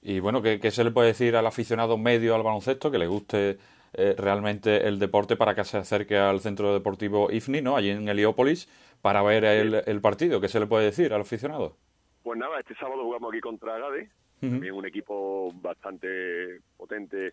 Y 0.00 0.20
bueno, 0.20 0.42
¿qué, 0.42 0.70
se 0.70 0.84
le 0.84 0.90
puede 0.90 1.08
decir 1.08 1.34
al 1.34 1.46
aficionado 1.46 1.98
medio 1.98 2.34
al 2.34 2.42
baloncesto 2.42 2.90
que 2.90 2.98
le 2.98 3.08
guste 3.08 3.58
eh, 3.94 4.14
realmente 4.16 4.86
el 4.86 4.98
deporte 4.98 5.36
para 5.36 5.54
que 5.54 5.64
se 5.64 5.78
acerque 5.78 6.16
al 6.16 6.40
centro 6.40 6.72
deportivo 6.72 7.32
IFNI, 7.32 7.62
¿no? 7.62 7.76
Allí 7.76 7.90
en 7.90 8.08
Heliópolis, 8.08 8.68
para 9.02 9.22
ver 9.22 9.44
el, 9.44 10.00
partido. 10.00 10.40
¿Qué 10.40 10.48
se 10.48 10.60
le 10.60 10.66
puede 10.66 10.84
decir 10.84 11.12
al 11.12 11.22
aficionado? 11.22 11.76
Pues 12.22 12.38
nada, 12.38 12.60
este 12.60 12.74
sábado 12.76 13.02
jugamos 13.02 13.32
aquí 13.32 13.40
contra 13.40 13.74
Agade, 13.74 14.10
también 14.40 14.74
un 14.74 14.86
equipo 14.86 15.52
bastante 15.54 16.60
potente 16.76 17.32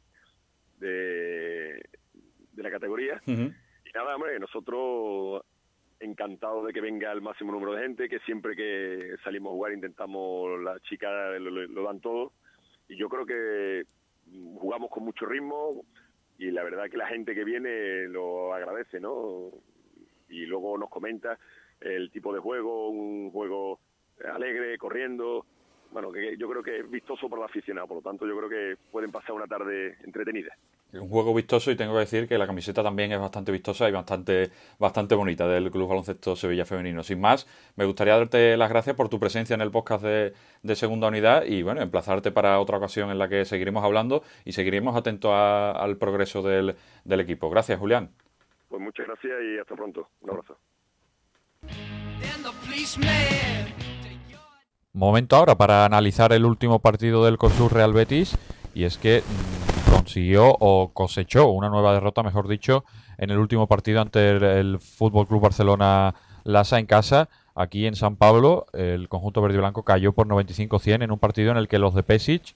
de, 0.80 1.84
de 2.54 2.64
la 2.64 2.72
categoría. 2.72 3.22
Y 3.28 3.92
nada, 3.94 4.16
hombre, 4.16 4.40
nosotros 4.40 5.44
encantados 6.00 6.66
de 6.66 6.74
que 6.74 6.82
venga 6.82 7.12
el 7.12 7.22
máximo 7.22 7.52
número 7.52 7.74
de 7.74 7.84
gente, 7.84 8.10
que 8.10 8.20
siempre 8.20 8.56
que 8.56 9.16
salimos 9.24 9.52
a 9.52 9.56
jugar 9.56 9.74
intentamos, 9.74 10.62
las 10.62 10.82
chicas 10.84 11.40
lo, 11.40 11.84
dan 11.84 12.00
todo. 12.00 12.34
Y 12.88 12.98
yo 12.98 13.10
creo 13.10 13.26
que 13.26 13.84
jugamos 14.56 14.90
con 14.90 15.04
mucho 15.04 15.26
ritmo 15.26 15.86
y 16.38 16.52
la 16.52 16.64
verdad 16.64 16.90
que 16.90 16.98
la 16.98 17.08
gente 17.08 17.34
que 17.34 17.44
viene 17.44 18.08
lo 18.08 18.54
agradece, 18.54 19.00
¿no? 19.00 19.52
Y 20.30 20.46
luego 20.46 20.78
nos 20.78 20.90
comenta 20.90 21.38
el 21.80 22.12
tipo 22.12 22.34
de 22.34 22.40
juego, 22.40 22.90
un 22.90 23.32
juego 23.32 23.80
alegre, 24.24 24.78
corriendo, 24.78 25.46
bueno, 25.96 26.12
que 26.12 26.36
yo 26.36 26.50
creo 26.50 26.62
que 26.62 26.80
es 26.80 26.92
vistoso 26.92 27.30
para 27.30 27.44
el 27.44 27.46
aficionado, 27.46 27.88
por 27.88 27.98
lo 27.98 28.04
tanto 28.04 28.28
yo 28.28 28.36
creo 28.36 28.50
que 28.50 28.76
pueden 28.92 29.14
pasar 29.14 29.32
una 29.32 29.48
tarde 29.48 29.96
entretenida. 30.04 30.54
Un 30.92 31.08
juego 31.08 31.34
vistoso 31.34 31.72
y 31.72 31.78
tengo 31.78 31.94
que 31.94 32.00
decir 32.00 32.28
que 32.28 32.38
la 32.38 32.46
camiseta 32.46 32.84
también 32.84 33.14
es 33.14 33.20
bastante 33.20 33.54
vistosa 33.54 33.88
y 33.88 33.94
bastante, 33.94 34.52
bastante 34.78 35.16
bonita 35.16 35.48
del 35.48 35.72
Club 35.72 35.88
Baloncesto 35.88 36.36
Sevilla 36.36 36.66
Femenino. 36.66 37.02
Sin 37.02 37.22
más, 37.22 37.48
me 37.78 37.86
gustaría 37.86 38.18
darte 38.18 38.58
las 38.58 38.70
gracias 38.70 38.98
por 38.98 39.08
tu 39.08 39.22
presencia 39.22 39.54
en 39.54 39.62
el 39.62 39.72
podcast 39.72 40.04
de, 40.04 40.34
Segunda 40.76 41.08
Unidad 41.08 41.46
y 41.46 41.64
bueno, 41.64 41.82
emplazarte 41.82 42.34
para 42.34 42.60
otra 42.60 42.78
ocasión 42.78 43.10
en 43.10 43.18
la 43.18 43.30
que 43.30 43.46
seguiremos 43.46 43.86
hablando 43.86 44.22
y 44.44 44.52
seguiremos 44.52 44.98
atentos 44.98 45.32
al 45.34 45.96
progreso 45.96 46.42
del, 46.42 46.76
del 47.06 47.20
equipo. 47.22 47.50
Gracias, 47.50 47.80
Julián. 47.80 48.10
Pues 48.68 48.82
muchas 48.82 49.08
gracias 49.08 49.32
y 49.42 49.60
hasta 49.60 49.76
pronto. 49.76 50.10
Un 50.20 50.30
abrazo. 50.30 50.58
Momento 54.96 55.36
ahora 55.36 55.56
para 55.56 55.84
analizar 55.84 56.32
el 56.32 56.46
último 56.46 56.80
partido 56.80 57.26
del 57.26 57.38
COSUR 57.38 57.74
Real 57.74 57.92
Betis 57.92 58.38
y 58.74 58.86
es 58.86 58.98
que 58.98 59.24
mm, 59.28 59.92
consiguió 59.92 60.56
o 60.58 60.92
cosechó 60.94 61.50
una 61.50 61.68
nueva 61.68 61.92
derrota, 61.94 62.24
mejor 62.24 62.48
dicho, 62.48 62.86
en 63.18 63.30
el 63.30 63.38
último 63.38 63.68
partido 63.68 64.00
ante 64.00 64.30
el, 64.30 64.42
el 64.42 64.80
Fútbol 64.80 65.28
Club 65.28 65.42
Barcelona 65.42 66.16
Lasa 66.46 66.80
en 66.80 66.86
casa. 66.86 67.28
Aquí 67.56 67.88
en 67.88 67.96
San 67.96 68.16
Pablo, 68.16 68.68
el 68.72 69.10
conjunto 69.10 69.42
verde 69.42 69.56
y 69.56 69.60
blanco 69.60 69.84
cayó 69.84 70.14
por 70.14 70.28
95-100 70.28 71.04
en 71.04 71.12
un 71.12 71.20
partido 71.20 71.52
en 71.52 71.58
el 71.58 71.68
que 71.68 71.78
los 71.78 71.94
de 71.94 72.04
Pesic 72.04 72.56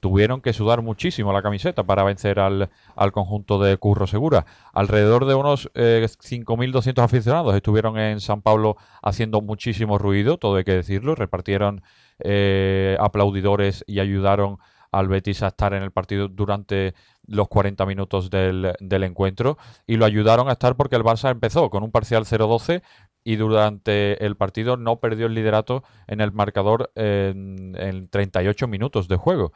tuvieron 0.00 0.40
que 0.40 0.52
sudar 0.52 0.82
muchísimo 0.82 1.32
la 1.32 1.42
camiseta 1.42 1.84
para 1.84 2.04
vencer 2.04 2.38
al, 2.40 2.70
conjunto 3.12 3.60
de 3.62 3.76
Curro 3.76 4.06
Segura. 4.06 4.46
Alrededor 4.72 5.26
de 5.26 5.34
unos 5.34 5.70
5.200 5.74 6.98
eh, 6.98 7.02
aficionados 7.02 7.54
estuvieron 7.54 7.98
en 7.98 8.20
San 8.20 8.42
Pablo 8.42 8.76
haciendo 9.02 9.40
muchísimo 9.40 9.98
ruido, 9.98 10.38
todo 10.38 10.56
hay 10.56 10.64
que 10.64 10.74
decirlo. 10.74 11.14
Repartieron 11.14 11.82
eh, 12.20 12.96
aplaudidores 13.00 13.84
y 13.86 14.00
ayudaron 14.00 14.58
al 14.90 15.08
Betis 15.08 15.42
a 15.42 15.48
estar 15.48 15.74
en 15.74 15.82
el 15.82 15.90
partido 15.90 16.28
durante 16.28 16.94
los 17.26 17.48
40 17.48 17.84
minutos 17.84 18.30
del, 18.30 18.74
encuentro 18.80 19.58
y 19.86 19.96
lo 19.96 20.06
ayudaron 20.06 20.48
a 20.48 20.52
estar 20.52 20.76
porque 20.76 20.96
el 20.96 21.04
Barça 21.04 21.30
empezó 21.30 21.68
con 21.68 21.82
un 21.82 21.90
parcial 21.90 22.24
0-12 22.24 22.82
y 23.22 23.36
durante 23.36 24.24
el 24.24 24.36
partido 24.36 24.78
no 24.78 24.98
perdió 24.98 25.26
el 25.26 25.34
liderato 25.34 25.84
en 26.06 26.22
el 26.22 26.32
marcador 26.32 26.90
en, 26.94 27.76
en 27.78 28.08
38 28.08 28.66
minutos 28.66 29.08
de 29.08 29.16
juego 29.16 29.52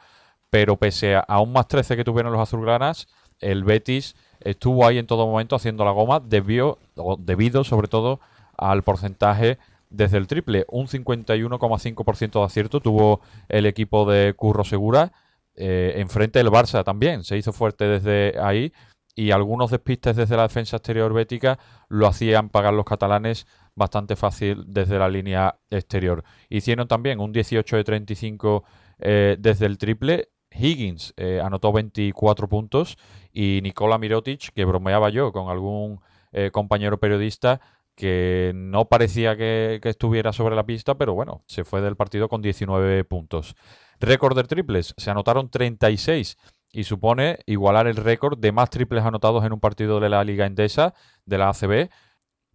pero 0.53 0.77
pese 0.77 1.15
a, 1.15 1.39
un 1.39 1.51
más 1.51 1.67
13 1.67 1.95
que 1.95 2.03
tuvieron 2.03 2.31
los 2.31 2.39
azulgranas, 2.39 3.07
el 3.39 3.63
Betis 3.63 4.15
estuvo 4.39 4.85
ahí 4.85 4.99
en 4.99 5.07
todo 5.07 5.25
momento 5.25 5.55
haciendo 5.55 5.83
la 5.83 5.89
goma 5.89 6.19
debido, 6.19 6.77
debido 7.17 7.63
sobre 7.63 7.87
todo 7.87 8.19
al 8.55 8.83
porcentaje 8.83 9.57
desde 9.89 10.17
el 10.17 10.27
triple. 10.27 10.65
Un 10.69 10.85
51,5% 10.85 12.33
de 12.39 12.45
acierto 12.45 12.81
tuvo 12.81 13.21
el 13.49 13.65
equipo 13.65 14.05
de 14.05 14.35
Curro 14.35 14.63
Segura. 14.63 15.11
Eh, 15.55 15.93
enfrente 15.95 16.37
del 16.37 16.51
Barça 16.51 16.83
también 16.83 17.23
se 17.23 17.35
hizo 17.35 17.51
fuerte 17.51 17.85
desde 17.85 18.39
ahí 18.39 18.73
y 19.15 19.31
algunos 19.31 19.71
despistes 19.71 20.15
desde 20.15 20.37
la 20.37 20.43
defensa 20.43 20.77
exterior 20.77 21.11
bética 21.13 21.57
lo 21.89 22.05
hacían 22.05 22.49
pagar 22.49 22.75
los 22.75 22.85
catalanes 22.85 23.47
bastante 23.73 24.15
fácil 24.15 24.65
desde 24.67 24.99
la 24.99 25.09
línea 25.09 25.57
exterior. 25.71 26.23
Hicieron 26.47 26.87
también 26.87 27.19
un 27.19 27.31
18 27.31 27.75
de 27.75 27.83
35 27.83 28.63
eh, 28.99 29.35
desde 29.39 29.65
el 29.65 29.79
triple 29.79 30.29
Higgins 30.55 31.13
eh, 31.17 31.41
anotó 31.43 31.71
24 31.71 32.47
puntos 32.47 32.97
y 33.31 33.59
Nikola 33.63 33.97
Mirotic, 33.97 34.53
que 34.53 34.65
bromeaba 34.65 35.09
yo 35.09 35.31
con 35.31 35.49
algún 35.49 35.99
eh, 36.31 36.51
compañero 36.51 36.99
periodista 36.99 37.61
que 37.95 38.51
no 38.55 38.85
parecía 38.85 39.37
que, 39.37 39.79
estuviera 39.83 40.33
sobre 40.33 40.55
la 40.55 40.65
pista, 40.65 40.95
pero 40.95 41.13
bueno, 41.13 41.43
se 41.45 41.63
fue 41.63 41.81
del 41.81 41.95
partido 41.95 42.27
con 42.29 42.41
19 42.41 43.03
puntos. 43.03 43.55
Récord 43.99 44.35
de 44.35 44.43
triples, 44.43 44.93
se 44.97 45.11
anotaron 45.11 45.49
36 45.49 46.37
y 46.71 46.85
supone 46.85 47.39
igualar 47.45 47.85
el 47.87 47.95
récord 47.95 48.37
de 48.37 48.51
más 48.51 48.69
triples 48.71 49.03
anotados 49.03 49.45
en 49.45 49.53
un 49.53 49.59
partido 49.59 49.99
de 49.99 50.09
la 50.09 50.23
Liga 50.23 50.47
Endesa, 50.47 50.95
de 51.25 51.37
la 51.37 51.49
ACB, 51.49 51.89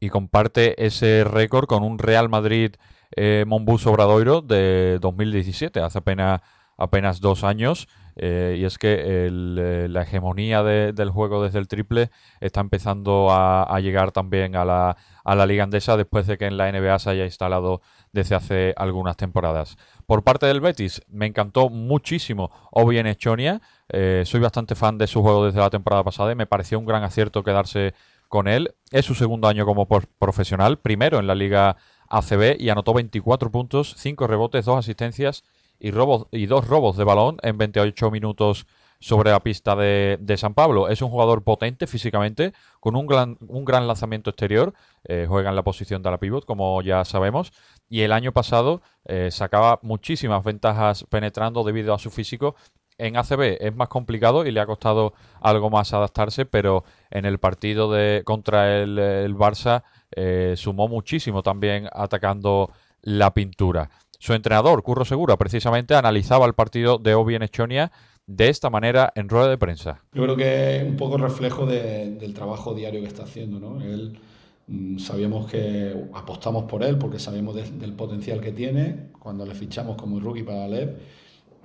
y 0.00 0.08
comparte 0.10 0.84
ese 0.84 1.24
récord 1.24 1.66
con 1.66 1.84
un 1.84 1.98
Real 1.98 2.28
Madrid 2.28 2.74
eh, 3.16 3.44
Monbus 3.46 3.86
Obradoiro 3.86 4.42
de 4.42 4.98
2017, 5.00 5.80
hace 5.80 5.98
apenas 5.98 6.40
apenas 6.78 7.20
dos 7.20 7.44
años. 7.44 7.88
Eh, 8.20 8.56
y 8.58 8.64
es 8.64 8.78
que 8.78 8.96
eh, 8.98 9.30
la 9.30 10.02
hegemonía 10.02 10.64
del 10.64 11.10
juego 11.10 11.44
desde 11.44 11.60
el 11.60 11.68
triple 11.68 12.10
está 12.40 12.60
empezando 12.60 13.28
a, 13.30 13.78
llegar 13.80 14.10
también 14.10 14.56
a 14.56 14.64
la, 14.64 14.96
a 15.24 15.34
la, 15.36 15.46
Liga 15.46 15.62
Andesa 15.62 15.96
después 15.96 16.26
de 16.26 16.36
que 16.36 16.46
en 16.46 16.56
la 16.56 16.72
NBA 16.72 16.98
se 16.98 17.10
haya 17.10 17.24
instalado 17.24 17.80
desde 18.12 18.34
hace 18.34 18.74
algunas 18.76 19.16
temporadas. 19.16 19.76
Por 20.06 20.24
parte 20.24 20.46
del 20.46 20.60
Betis, 20.60 21.02
me 21.06 21.26
encantó 21.26 21.68
muchísimo 21.68 22.50
Obi 22.72 22.98
Echonia. 22.98 23.60
Eh, 23.88 24.24
soy 24.26 24.40
bastante 24.40 24.74
fan 24.74 24.98
de 24.98 25.06
su 25.06 25.22
juego 25.22 25.46
desde 25.46 25.60
la 25.60 25.70
temporada 25.70 26.02
pasada 26.02 26.32
y 26.32 26.34
me 26.34 26.46
pareció 26.46 26.78
un 26.78 26.86
gran 26.86 27.04
acierto 27.04 27.44
quedarse 27.44 27.94
con 28.28 28.48
él. 28.48 28.74
Es 28.90 29.04
su 29.04 29.14
segundo 29.14 29.46
año 29.46 29.64
como 29.64 29.86
profesional, 29.86 30.78
primero 30.78 31.20
en 31.20 31.28
la 31.28 31.36
Liga 31.36 31.76
ACB 32.08 32.56
y 32.58 32.70
anotó 32.70 32.94
24 32.94 33.50
puntos, 33.50 33.94
5 33.96 34.26
rebotes, 34.26 34.64
2 34.64 34.78
asistencias 34.78 35.44
y, 35.78 35.90
robos, 35.90 36.26
y 36.32 36.46
dos 36.46 36.66
robos 36.66 36.96
de 36.96 37.04
balón 37.04 37.38
en 37.42 37.58
28 37.58 38.10
minutos 38.10 38.66
sobre 39.00 39.30
la 39.30 39.40
pista 39.40 39.76
de, 39.76 40.34
San 40.36 40.54
Pablo. 40.54 40.88
Es 40.88 41.02
un 41.02 41.10
jugador 41.10 41.42
potente 41.42 41.86
físicamente, 41.86 42.52
con 42.80 42.96
un 42.96 43.06
gran, 43.06 43.38
un 43.46 43.64
gran 43.64 43.86
lanzamiento 43.86 44.30
exterior. 44.30 44.74
Eh, 45.04 45.26
juega 45.28 45.50
en 45.50 45.56
la 45.56 45.62
posición 45.62 46.02
de 46.02 46.10
la 46.10 46.18
pivot, 46.18 46.44
como 46.44 46.82
ya 46.82 47.04
sabemos. 47.04 47.52
Y 47.88 48.00
el 48.00 48.12
año 48.12 48.32
pasado 48.32 48.82
eh, 49.04 49.30
sacaba 49.30 49.78
muchísimas 49.82 50.42
ventajas 50.42 51.04
penetrando 51.08 51.62
debido 51.62 51.94
a 51.94 51.98
su 51.98 52.10
físico. 52.10 52.56
En 52.98 53.16
ACB 53.16 53.58
es 53.60 53.74
más 53.76 53.88
complicado 53.88 54.44
y 54.44 54.50
le 54.50 54.58
ha 54.58 54.66
costado 54.66 55.14
algo 55.40 55.70
más 55.70 55.92
adaptarse, 55.92 56.46
pero 56.46 56.82
en 57.10 57.24
el 57.24 57.38
partido 57.38 57.92
de, 57.92 58.22
contra 58.24 58.76
el, 58.78 59.36
Barça 59.36 59.84
eh, 60.10 60.54
sumó 60.56 60.88
muchísimo 60.88 61.44
también 61.44 61.88
atacando 61.92 62.72
la 63.02 63.32
pintura. 63.32 63.88
Su 64.18 64.34
entrenador, 64.34 64.82
Curro 64.82 65.04
Segura, 65.04 65.36
precisamente 65.36 65.94
analizaba 65.94 66.44
el 66.46 66.54
partido 66.54 66.98
de 66.98 67.14
Obi 67.14 67.36
en 67.36 67.42
Echonia 67.44 67.92
de 68.26 68.48
esta 68.48 68.68
manera 68.68 69.12
en 69.14 69.28
rueda 69.28 69.48
de 69.48 69.56
prensa. 69.56 70.02
Yo 70.12 70.24
creo 70.24 70.36
que 70.36 70.78
es 70.78 70.82
un 70.82 70.96
poco 70.96 71.16
reflejo 71.16 71.66
del 71.66 72.34
trabajo 72.34 72.74
diario 72.74 73.00
que 73.00 73.06
está 73.06 73.22
haciendo. 73.22 73.60
¿no? 73.60 73.80
Él, 73.80 74.18
mm, 74.66 74.98
sabíamos 74.98 75.50
que 75.50 75.94
apostamos 76.14 76.64
por 76.64 76.82
él 76.82 76.98
porque 76.98 77.20
sabemos 77.20 77.54
del 77.54 77.92
potencial 77.94 78.40
que 78.40 78.52
tiene 78.52 79.10
cuando 79.18 79.46
le 79.46 79.54
fichamos 79.54 79.96
como 79.96 80.18
rookie 80.18 80.42
para 80.42 80.66
Lev. 80.66 80.98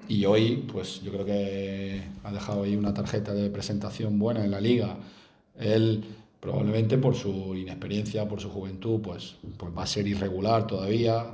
Y 0.08 0.26
hoy, 0.26 0.68
pues 0.72 1.02
yo 1.02 1.12
creo 1.12 1.26
que 1.26 2.04
ha 2.24 2.32
dejado 2.32 2.64
ahí 2.64 2.76
una 2.76 2.94
tarjeta 2.94 3.34
de 3.34 3.50
presentación 3.50 4.20
buena 4.20 4.44
en 4.44 4.52
la 4.52 4.62
liga. 4.62 4.98
Él 5.58 6.04
probablemente 6.40 6.98
por 6.98 7.16
su 7.16 7.56
inexperiencia, 7.56 8.28
por 8.28 8.40
su 8.40 8.50
juventud, 8.50 9.02
pues, 9.02 9.38
pues 9.58 9.76
va 9.76 9.84
a 9.84 9.88
ser 9.88 10.08
irregular 10.08 10.68
todavía, 10.68 11.26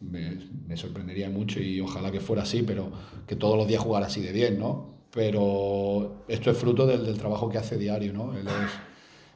me, 0.00 0.76
sorprendería 0.76 1.30
mucho 1.30 1.60
y 1.60 1.80
ojalá 1.80 2.10
que 2.10 2.20
fuera 2.20 2.42
así, 2.42 2.62
pero 2.62 2.90
que 3.26 3.36
todos 3.36 3.56
los 3.56 3.66
días 3.66 3.82
jugara 3.82 4.06
así 4.06 4.20
de 4.20 4.32
bien, 4.32 4.58
¿no? 4.58 4.96
Pero 5.10 6.24
esto 6.28 6.50
es 6.50 6.58
fruto 6.58 6.86
del, 6.86 7.16
trabajo 7.16 7.48
que 7.48 7.58
hace 7.58 7.78
diario, 7.78 8.12
¿no? 8.12 8.36
Él 8.36 8.46
es, 8.46 8.70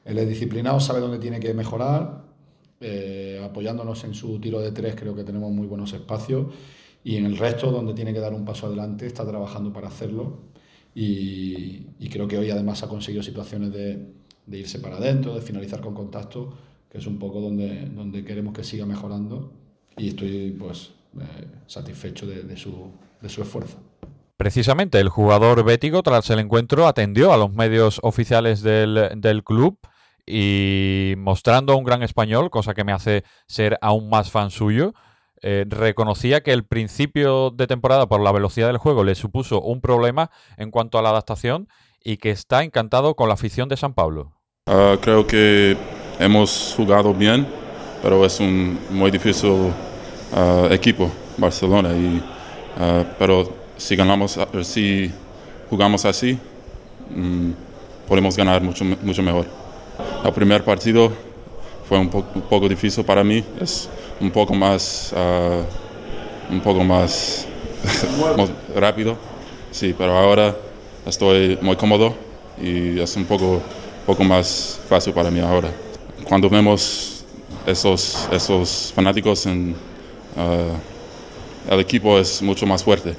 él 0.04 0.18
es 0.18 0.28
disciplinado, 0.28 0.78
sabe 0.80 1.00
dónde 1.00 1.18
tiene 1.18 1.40
que 1.40 1.54
mejorar, 1.54 2.24
eh, 2.80 3.40
apoyándonos 3.44 4.04
en 4.04 4.14
su 4.14 4.38
tiro 4.40 4.60
de 4.60 4.72
tres 4.72 4.94
creo 4.94 5.14
que 5.14 5.24
tenemos 5.24 5.50
muy 5.52 5.66
buenos 5.66 5.92
espacios 5.92 6.46
y 7.04 7.16
en 7.16 7.26
el 7.26 7.36
resto 7.36 7.70
donde 7.70 7.92
tiene 7.92 8.12
que 8.12 8.20
dar 8.20 8.32
un 8.32 8.44
paso 8.44 8.66
adelante 8.66 9.06
está 9.06 9.26
trabajando 9.26 9.72
para 9.72 9.88
hacerlo 9.88 10.38
y, 10.94 11.84
creo 12.10 12.26
que 12.26 12.38
hoy 12.38 12.50
además 12.50 12.82
ha 12.82 12.88
conseguido 12.88 13.22
situaciones 13.22 13.72
de, 13.72 14.12
de, 14.46 14.58
irse 14.58 14.80
para 14.80 14.96
adentro, 14.96 15.34
de 15.34 15.40
finalizar 15.40 15.80
con 15.80 15.94
contacto, 15.94 16.52
que 16.90 16.98
es 16.98 17.06
un 17.06 17.18
poco 17.18 17.40
donde, 17.40 17.86
donde 17.86 18.24
queremos 18.24 18.52
que 18.52 18.64
siga 18.64 18.84
mejorando 18.84 19.52
y 20.00 20.08
estoy 20.08 20.56
pues 20.58 20.92
eh, 21.20 21.46
satisfecho 21.66 22.26
de, 22.26 22.56
su, 22.56 22.90
de 23.20 23.28
su 23.28 23.42
esfuerzo. 23.42 23.76
Precisamente 24.36 24.98
el 24.98 25.10
jugador 25.10 25.62
bético 25.64 26.02
tras 26.02 26.30
el 26.30 26.38
encuentro 26.38 26.86
atendió 26.86 27.32
a 27.32 27.36
los 27.36 27.52
medios 27.52 28.00
oficiales 28.02 28.62
del, 28.62 29.10
del 29.16 29.44
club 29.44 29.78
y 30.26 31.14
mostrando 31.18 31.76
un 31.76 31.84
gran 31.84 32.02
español, 32.02 32.48
cosa 32.50 32.72
que 32.72 32.84
me 32.84 32.92
hace 32.92 33.24
ser 33.46 33.76
aún 33.82 34.08
más 34.08 34.30
fan 34.30 34.50
suyo, 34.50 34.94
eh, 35.42 35.66
reconocía 35.68 36.42
que 36.42 36.52
el 36.52 36.64
principio 36.64 37.50
de 37.50 37.66
temporada 37.66 38.06
por 38.06 38.22
la 38.22 38.32
velocidad 38.32 38.68
del 38.68 38.78
juego 38.78 39.04
le 39.04 39.14
supuso 39.14 39.60
un 39.60 39.82
problema 39.82 40.30
en 40.56 40.70
cuanto 40.70 40.98
a 40.98 41.02
la 41.02 41.10
adaptación 41.10 41.68
y 42.02 42.16
que 42.16 42.30
está 42.30 42.62
encantado 42.62 43.14
con 43.14 43.28
la 43.28 43.34
afición 43.34 43.68
de 43.68 43.76
San 43.76 43.92
Pablo. 43.92 44.32
Ah, 44.66 44.96
creo 45.00 45.26
que 45.26 45.76
hemos 46.18 46.74
jugado 46.76 47.12
bien, 47.12 47.46
pero 48.02 48.24
es 48.24 48.40
un 48.40 48.78
muy 48.90 49.10
difícil 49.10 49.72
ah, 50.32 50.68
equipo, 50.70 51.10
Barcelona. 51.36 51.90
Y, 51.92 52.22
ah, 52.78 53.04
pero 53.18 53.52
si 53.76 53.96
ganamos, 53.96 54.38
si 54.62 55.10
jugamos 55.68 56.04
así, 56.04 56.38
mm, 57.14 57.50
podemos 58.08 58.36
ganar 58.36 58.62
mucho, 58.62 58.84
mucho 58.84 59.22
mejor. 59.22 59.46
El 60.24 60.32
primer 60.32 60.64
partido 60.64 61.12
fue 61.88 61.98
un, 61.98 62.10
un 62.12 62.42
poco 62.42 62.68
difícil 62.68 63.04
para 63.04 63.24
mí, 63.24 63.44
es 63.60 63.88
un 64.20 64.30
poco 64.30 64.54
más, 64.54 65.12
un 66.50 66.60
poco 66.60 66.84
más 66.84 67.46
rápido, 68.74 69.16
sí, 69.70 69.94
pero 69.96 70.16
ahora 70.16 70.54
estoy 71.06 71.58
muy 71.60 71.76
cómodo 71.76 72.14
y 72.62 72.98
es 73.00 73.16
un 73.16 73.24
poco, 73.24 73.60
poco 74.06 74.24
más 74.24 74.80
fácil 74.88 75.12
para 75.12 75.30
mí 75.30 75.40
ahora. 75.40 75.70
Cuando 76.24 76.48
vemos 76.48 77.24
esos, 77.66 78.28
esos 78.32 78.92
fanáticos, 78.94 79.46
en, 79.46 79.74
uh, 80.36 81.72
el 81.72 81.80
equipo 81.80 82.18
es 82.18 82.42
mucho 82.42 82.66
más 82.66 82.84
fuerte. 82.84 83.14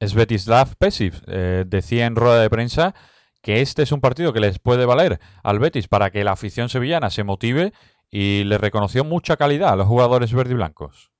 Svetislav 0.00 0.76
Pesiv 0.78 1.22
eh, 1.26 1.64
decía 1.66 2.06
en 2.06 2.16
rueda 2.16 2.40
de 2.40 2.48
prensa 2.48 2.94
que 3.42 3.60
este 3.60 3.82
es 3.82 3.92
un 3.92 4.00
partido 4.00 4.32
que 4.32 4.40
les 4.40 4.58
puede 4.58 4.86
valer 4.86 5.18
al 5.42 5.58
Betis 5.58 5.88
para 5.88 6.10
que 6.10 6.24
la 6.24 6.32
afición 6.32 6.68
sevillana 6.68 7.10
se 7.10 7.24
motive 7.24 7.72
y 8.10 8.44
le 8.44 8.58
reconoció 8.58 9.04
mucha 9.04 9.36
calidad 9.36 9.70
a 9.70 9.76
los 9.76 9.86
jugadores 9.86 10.32
verdiblancos. 10.32 11.10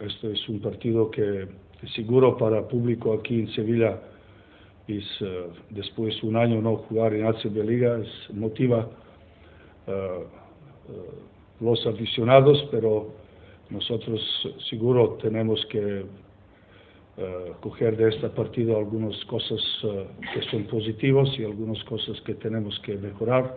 Este 0.00 0.32
es 0.32 0.48
un 0.48 0.60
partido 0.60 1.10
que 1.10 1.48
seguro 1.94 2.36
para 2.36 2.58
el 2.58 2.64
público 2.64 3.12
aquí 3.12 3.40
en 3.40 3.52
Sevilla 3.54 4.00
es 4.86 5.04
uh, 5.20 5.52
después 5.70 6.14
de 6.20 6.28
un 6.28 6.36
año 6.36 6.60
no 6.62 6.76
jugar 6.76 7.14
en 7.14 7.26
ACB 7.26 7.64
Liga 7.64 7.98
es, 7.98 8.34
motiva 8.34 8.88
uh, 9.86 9.90
uh, 9.90 11.64
los 11.64 11.86
aficionados 11.86 12.66
pero 12.70 13.14
nosotros 13.70 14.20
seguro 14.68 15.18
tenemos 15.22 15.64
que 15.70 16.06
coger 17.60 17.96
de 17.96 18.10
este 18.10 18.28
partido 18.28 18.78
algunas 18.78 19.16
cosas 19.24 19.60
que 19.82 20.42
son 20.50 20.64
positivas 20.66 21.28
y 21.36 21.44
algunas 21.44 21.82
cosas 21.82 22.20
que 22.20 22.34
tenemos 22.34 22.78
que 22.84 22.96
mejorar 22.96 23.56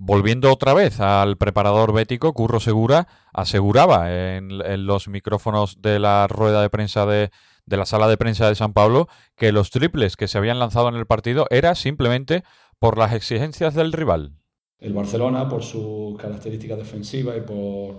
Volviendo 0.00 0.52
otra 0.52 0.74
vez 0.74 1.00
al 1.00 1.36
preparador 1.36 1.92
bético, 1.92 2.32
Curro 2.32 2.60
Segura 2.60 3.08
aseguraba 3.32 4.36
en, 4.36 4.86
los 4.86 5.08
micrófonos 5.08 5.82
de 5.82 5.98
la 5.98 6.28
rueda 6.28 6.62
de 6.62 6.70
prensa 6.70 7.04
de, 7.04 7.30
de, 7.66 7.76
la 7.76 7.84
sala 7.84 8.06
de 8.06 8.16
prensa 8.16 8.48
de 8.48 8.54
San 8.54 8.72
Pablo 8.72 9.08
que 9.36 9.50
los 9.50 9.70
triples 9.70 10.14
que 10.14 10.28
se 10.28 10.38
habían 10.38 10.60
lanzado 10.60 10.88
en 10.88 10.94
el 10.94 11.06
partido 11.06 11.48
era 11.50 11.74
simplemente 11.74 12.44
por 12.78 12.96
las 12.96 13.12
exigencias 13.12 13.74
del 13.74 13.92
rival. 13.92 14.34
El 14.78 14.92
Barcelona, 14.92 15.48
por 15.48 15.64
sus 15.64 16.16
características 16.16 16.78
defensivas 16.78 17.36
y 17.36 17.40
por, 17.40 17.96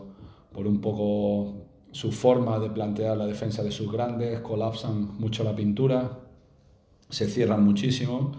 por 0.51 0.68
un 0.68 0.82
poco 0.82 1.65
su 1.91 2.12
forma 2.12 2.60
de 2.60 2.70
plantear 2.70 3.18
la 3.18 3.25
defensa 3.25 3.63
de 3.63 3.72
sus 3.72 3.91
grandes, 3.91 4.39
colapsan 4.41 5.18
mucho 5.20 5.44
la 5.44 5.56
pintura, 5.56 6.20
se 7.10 7.27
cierran 7.27 7.63
muchísimo 7.63 8.32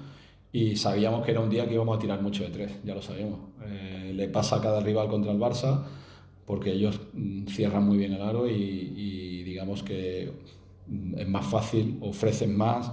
y 0.52 0.76
sabíamos 0.76 1.24
que 1.24 1.32
era 1.32 1.40
un 1.40 1.50
día 1.50 1.66
que 1.66 1.74
íbamos 1.74 1.96
a 1.96 2.00
tirar 2.00 2.22
mucho 2.22 2.44
de 2.44 2.50
tres, 2.50 2.72
ya 2.84 2.94
lo 2.94 3.02
sabíamos. 3.02 3.40
Eh, 3.64 4.12
le 4.14 4.28
pasa 4.28 4.56
a 4.56 4.60
cada 4.60 4.80
rival 4.80 5.08
contra 5.08 5.32
el 5.32 5.38
Barça 5.38 5.84
porque 6.46 6.72
ellos 6.72 7.00
mm, 7.12 7.46
cierran 7.46 7.84
muy 7.84 7.96
bien 7.96 8.12
el 8.12 8.22
aro 8.22 8.48
y, 8.48 9.42
digamos 9.44 9.82
que 9.82 10.32
mm, 10.86 11.18
es 11.18 11.28
más 11.28 11.46
fácil, 11.46 11.98
ofrecen 12.00 12.56
más 12.56 12.92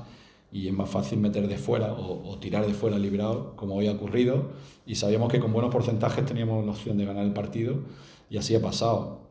y 0.52 0.68
es 0.68 0.74
más 0.74 0.90
fácil 0.90 1.20
meter 1.20 1.48
de 1.48 1.58
fuera 1.58 1.94
o, 1.94 2.38
tirar 2.40 2.66
de 2.66 2.74
fuera 2.74 2.98
librado, 2.98 3.56
como 3.56 3.76
hoy 3.76 3.88
ha 3.88 3.92
ocurrido. 3.92 4.52
Y 4.86 4.96
sabíamos 4.96 5.32
que 5.32 5.40
con 5.40 5.52
buenos 5.54 5.72
porcentajes 5.72 6.26
teníamos 6.26 6.66
la 6.66 6.72
opción 6.72 6.98
de 6.98 7.06
ganar 7.06 7.26
el 7.26 7.34
partido 7.34 7.82
y 8.30 8.38
así 8.38 8.56
ha 8.56 8.62
pasado. 8.62 9.22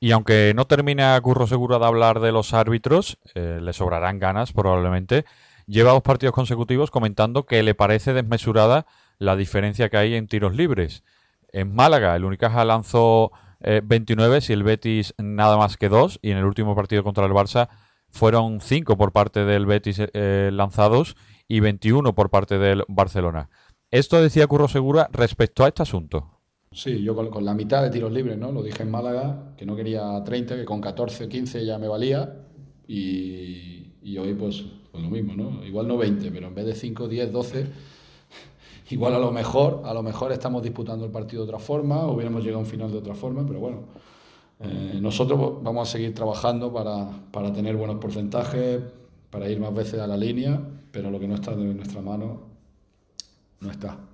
Y 0.00 0.12
aunque 0.12 0.52
no 0.56 0.66
termina 0.66 1.20
Curro 1.20 1.46
Seguro 1.46 1.78
de 1.78 1.86
hablar 1.86 2.20
de 2.20 2.32
los 2.32 2.54
árbitros, 2.54 3.18
eh, 3.34 3.58
le 3.60 3.72
sobrarán 3.72 4.18
ganas 4.18 4.52
probablemente 4.52 5.26
lleva 5.70 5.92
dos 5.92 6.02
partidos 6.02 6.34
consecutivos 6.34 6.90
comentando 6.90 7.46
que 7.46 7.62
le 7.62 7.74
parece 7.74 8.12
desmesurada 8.12 8.86
la 9.18 9.36
diferencia 9.36 9.88
que 9.88 9.96
hay 9.96 10.14
en 10.14 10.26
tiros 10.26 10.54
libres. 10.56 11.04
En 11.52 11.74
Málaga, 11.74 12.16
el 12.16 12.24
Unicaja 12.24 12.64
lanzó 12.64 13.30
29 13.60 14.38
eh, 14.38 14.40
y 14.48 14.52
el 14.52 14.62
Betis 14.64 15.14
nada 15.18 15.56
más 15.56 15.76
que 15.76 15.88
dos, 15.88 16.18
y 16.22 16.30
en 16.32 16.38
el 16.38 16.44
último 16.44 16.74
partido 16.74 17.04
contra 17.04 17.26
el 17.26 17.32
Barça 17.32 17.68
fueron 18.08 18.60
5 18.60 18.96
por 18.96 19.12
parte 19.12 19.44
del 19.44 19.66
Betis 19.66 20.00
eh, 20.00 20.50
lanzados 20.52 21.16
y 21.46 21.60
21 21.60 22.14
por 22.14 22.30
parte 22.30 22.58
del 22.58 22.84
Barcelona. 22.88 23.48
Esto 23.90 24.20
decía 24.20 24.46
Curro 24.46 24.66
Segura 24.66 25.08
respecto 25.12 25.64
a 25.64 25.68
este 25.68 25.82
asunto. 25.82 26.39
Sí, 26.72 27.02
yo 27.02 27.16
con, 27.16 27.44
la 27.44 27.54
mitad 27.54 27.82
de 27.82 27.90
tiros 27.90 28.12
libres, 28.12 28.38
¿no? 28.38 28.52
Lo 28.52 28.62
dije 28.62 28.84
en 28.84 28.90
Málaga, 28.90 29.54
que 29.56 29.66
no 29.66 29.74
quería 29.74 30.22
30, 30.24 30.56
que 30.56 30.64
con 30.64 30.80
14, 30.80 31.28
15 31.28 31.66
ya 31.66 31.78
me 31.78 31.88
valía. 31.88 32.46
Y, 32.86 33.92
y 34.02 34.18
hoy 34.18 34.34
pues 34.34 34.64
pues 34.90 35.04
lo 35.04 35.10
mismo, 35.10 35.34
¿no? 35.34 35.64
Igual 35.64 35.86
no 35.88 35.96
20, 35.96 36.30
pero 36.30 36.48
en 36.48 36.54
vez 36.54 36.66
de 36.66 36.74
5, 36.74 37.08
10, 37.08 37.32
12, 37.32 37.66
igual 38.90 39.14
a 39.14 39.18
lo 39.18 39.30
mejor, 39.30 39.82
a 39.84 39.94
lo 39.94 40.02
mejor 40.02 40.32
estamos 40.32 40.62
disputando 40.62 41.04
el 41.04 41.10
partido 41.10 41.44
de 41.44 41.48
otra 41.48 41.58
forma, 41.58 42.06
o 42.06 42.14
hubiéramos 42.14 42.42
llegado 42.42 42.58
a 42.58 42.62
un 42.62 42.66
final 42.66 42.90
de 42.90 42.98
otra 42.98 43.14
forma, 43.14 43.46
pero 43.46 43.60
bueno, 43.60 43.84
eh, 44.60 44.98
nosotros 45.00 45.62
vamos 45.62 45.88
a 45.88 45.92
seguir 45.92 46.14
trabajando 46.14 46.72
para, 46.72 47.08
para 47.30 47.52
tener 47.52 47.76
buenos 47.76 47.96
porcentajes, 47.96 48.80
para 49.30 49.48
ir 49.48 49.60
más 49.60 49.72
veces 49.72 50.00
a 50.00 50.06
la 50.06 50.16
línea, 50.16 50.60
pero 50.90 51.10
lo 51.10 51.20
que 51.20 51.28
no 51.28 51.34
está 51.34 51.52
en 51.52 51.76
nuestra 51.76 52.00
mano 52.00 52.40
no 53.60 53.70
está. 53.70 54.09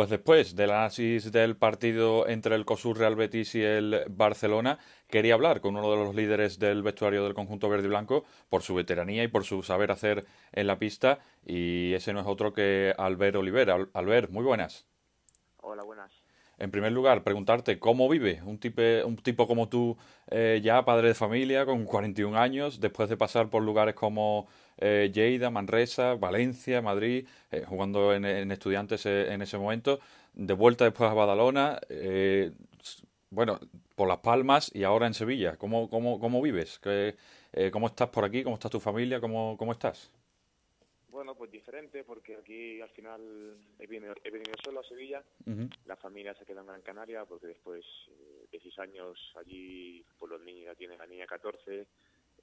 Pues 0.00 0.08
después 0.08 0.56
del 0.56 0.70
análisis 0.70 1.30
del 1.30 1.56
partido 1.56 2.26
entre 2.26 2.54
el 2.54 2.64
COSUR 2.64 2.96
Real 2.96 3.16
Betis 3.16 3.54
y 3.54 3.62
el 3.62 4.04
Barcelona, 4.08 4.78
quería 5.08 5.34
hablar 5.34 5.60
con 5.60 5.76
uno 5.76 5.90
de 5.90 5.96
los 5.96 6.14
líderes 6.14 6.58
del 6.58 6.82
vestuario 6.82 7.22
del 7.24 7.34
conjunto 7.34 7.68
verde 7.68 7.84
y 7.84 7.90
blanco 7.90 8.24
por 8.48 8.62
su 8.62 8.74
veteranía 8.74 9.24
y 9.24 9.28
por 9.28 9.44
su 9.44 9.62
saber 9.62 9.90
hacer 9.90 10.24
en 10.52 10.68
la 10.68 10.78
pista. 10.78 11.18
Y 11.44 11.92
ese 11.92 12.14
no 12.14 12.20
es 12.20 12.26
otro 12.26 12.54
que 12.54 12.94
Albert 12.96 13.36
Olivera. 13.36 13.76
Albert, 13.92 14.30
muy 14.30 14.42
buenas. 14.42 14.86
Hola, 15.58 15.82
buenas. 15.82 16.22
En 16.60 16.70
primer 16.70 16.92
lugar, 16.92 17.22
preguntarte 17.24 17.78
cómo 17.78 18.08
vive 18.08 18.42
un, 18.44 18.58
tipo, 18.58 18.82
un 19.06 19.16
tipo 19.16 19.46
como 19.46 19.68
tú, 19.68 19.96
eh, 20.30 20.60
ya 20.62 20.84
padre 20.84 21.08
de 21.08 21.14
familia, 21.14 21.64
con 21.64 21.84
41 21.86 22.38
años, 22.38 22.80
después 22.80 23.08
de 23.08 23.16
pasar 23.16 23.48
por 23.48 23.62
lugares 23.62 23.94
como 23.94 24.46
eh, 24.80 25.10
Lleida, 25.12 25.50
Manresa, 25.50 26.14
Valencia, 26.14 26.82
Madrid, 26.82 27.26
eh, 27.50 27.64
jugando 27.66 28.14
en, 28.14 28.24
estudiantes 28.50 29.06
en 29.06 29.42
ese 29.42 29.58
momento, 29.58 30.00
de 30.34 30.54
vuelta 30.54 30.84
después 30.84 31.10
a 31.10 31.14
Badalona, 31.14 31.80
bueno, 33.30 33.60
por 33.94 34.08
Las 34.08 34.18
Palmas 34.18 34.74
y 34.74 34.82
ahora 34.82 35.06
en 35.06 35.14
Sevilla. 35.14 35.56
¿Cómo, 35.56 35.88
cómo, 35.88 36.18
cómo 36.18 36.42
vives? 36.42 36.80
¿Cómo 37.72 37.86
estás 37.86 38.08
por 38.08 38.24
aquí? 38.24 38.42
¿Cómo 38.42 38.56
está 38.56 38.68
tu 38.68 38.80
familia? 38.80 39.20
¿Cómo, 39.20 39.56
cómo 39.56 39.72
estás? 39.72 40.10
Bueno, 41.10 41.34
pues 41.34 41.50
diferente, 41.50 42.04
porque 42.04 42.36
aquí 42.36 42.80
al 42.80 42.88
final 42.90 43.20
he 43.78 43.86
venido, 43.86 44.14
he 44.22 44.30
venido 44.30 44.54
solo 44.64 44.80
a 44.80 44.84
Sevilla, 44.84 45.22
la 45.84 45.96
familia 45.96 46.34
se 46.34 46.46
queda 46.46 46.60
en 46.60 46.68
Gran 46.68 46.82
Canaria, 46.82 47.24
porque 47.24 47.48
después 47.48 47.84
eh, 48.08 48.46
de 48.50 48.60
seis 48.60 48.78
años 48.78 49.18
allí, 49.36 50.04
pues 50.18 50.30
los 50.30 50.40
niños 50.40 50.66
ya 50.66 50.74
tienen 50.76 50.98
la 50.98 51.06
niña 51.06 51.26
14, 51.26 51.86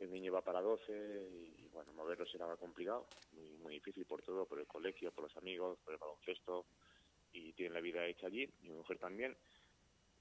el 0.02 0.12
niño 0.12 0.34
va 0.34 0.42
para 0.42 0.62
12, 0.62 1.30
y 1.58 1.68
bueno, 1.70 1.94
moverlo 1.94 2.26
será 2.26 2.56
complicado, 2.58 3.08
muy, 3.34 3.58
muy 3.58 3.74
difícil 3.76 4.06
por 4.06 4.22
todo, 4.22 4.46
por 4.46 4.60
el 4.60 4.68
colegio, 4.68 5.12
por 5.12 5.24
los 5.24 5.38
amigos, 5.38 5.78
por 5.84 5.94
el 5.94 6.00
baloncesto, 6.00 6.66
y 7.34 7.54
tienen 7.54 7.74
la 7.74 7.82
vida 7.82 8.06
hecha 8.06 8.28
allí, 8.28 8.50
mi 8.62 8.72
mujer 8.72 8.98
también, 8.98 9.36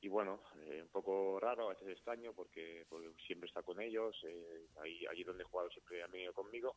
y 0.00 0.08
bueno, 0.08 0.40
eh, 0.66 0.82
un 0.82 0.88
poco 0.88 1.40
raro, 1.40 1.66
a 1.66 1.70
veces 1.70 1.88
extraño, 1.88 2.32
porque, 2.32 2.84
porque 2.88 3.10
siempre 3.26 3.48
está 3.48 3.62
con 3.62 3.80
ellos, 3.80 4.16
eh, 4.24 4.66
ahí, 4.80 5.06
allí 5.06 5.24
donde 5.24 5.42
he 5.42 5.46
jugado 5.46 5.70
siempre 5.70 6.02
han 6.02 6.12
venido 6.12 6.32
conmigo, 6.32 6.76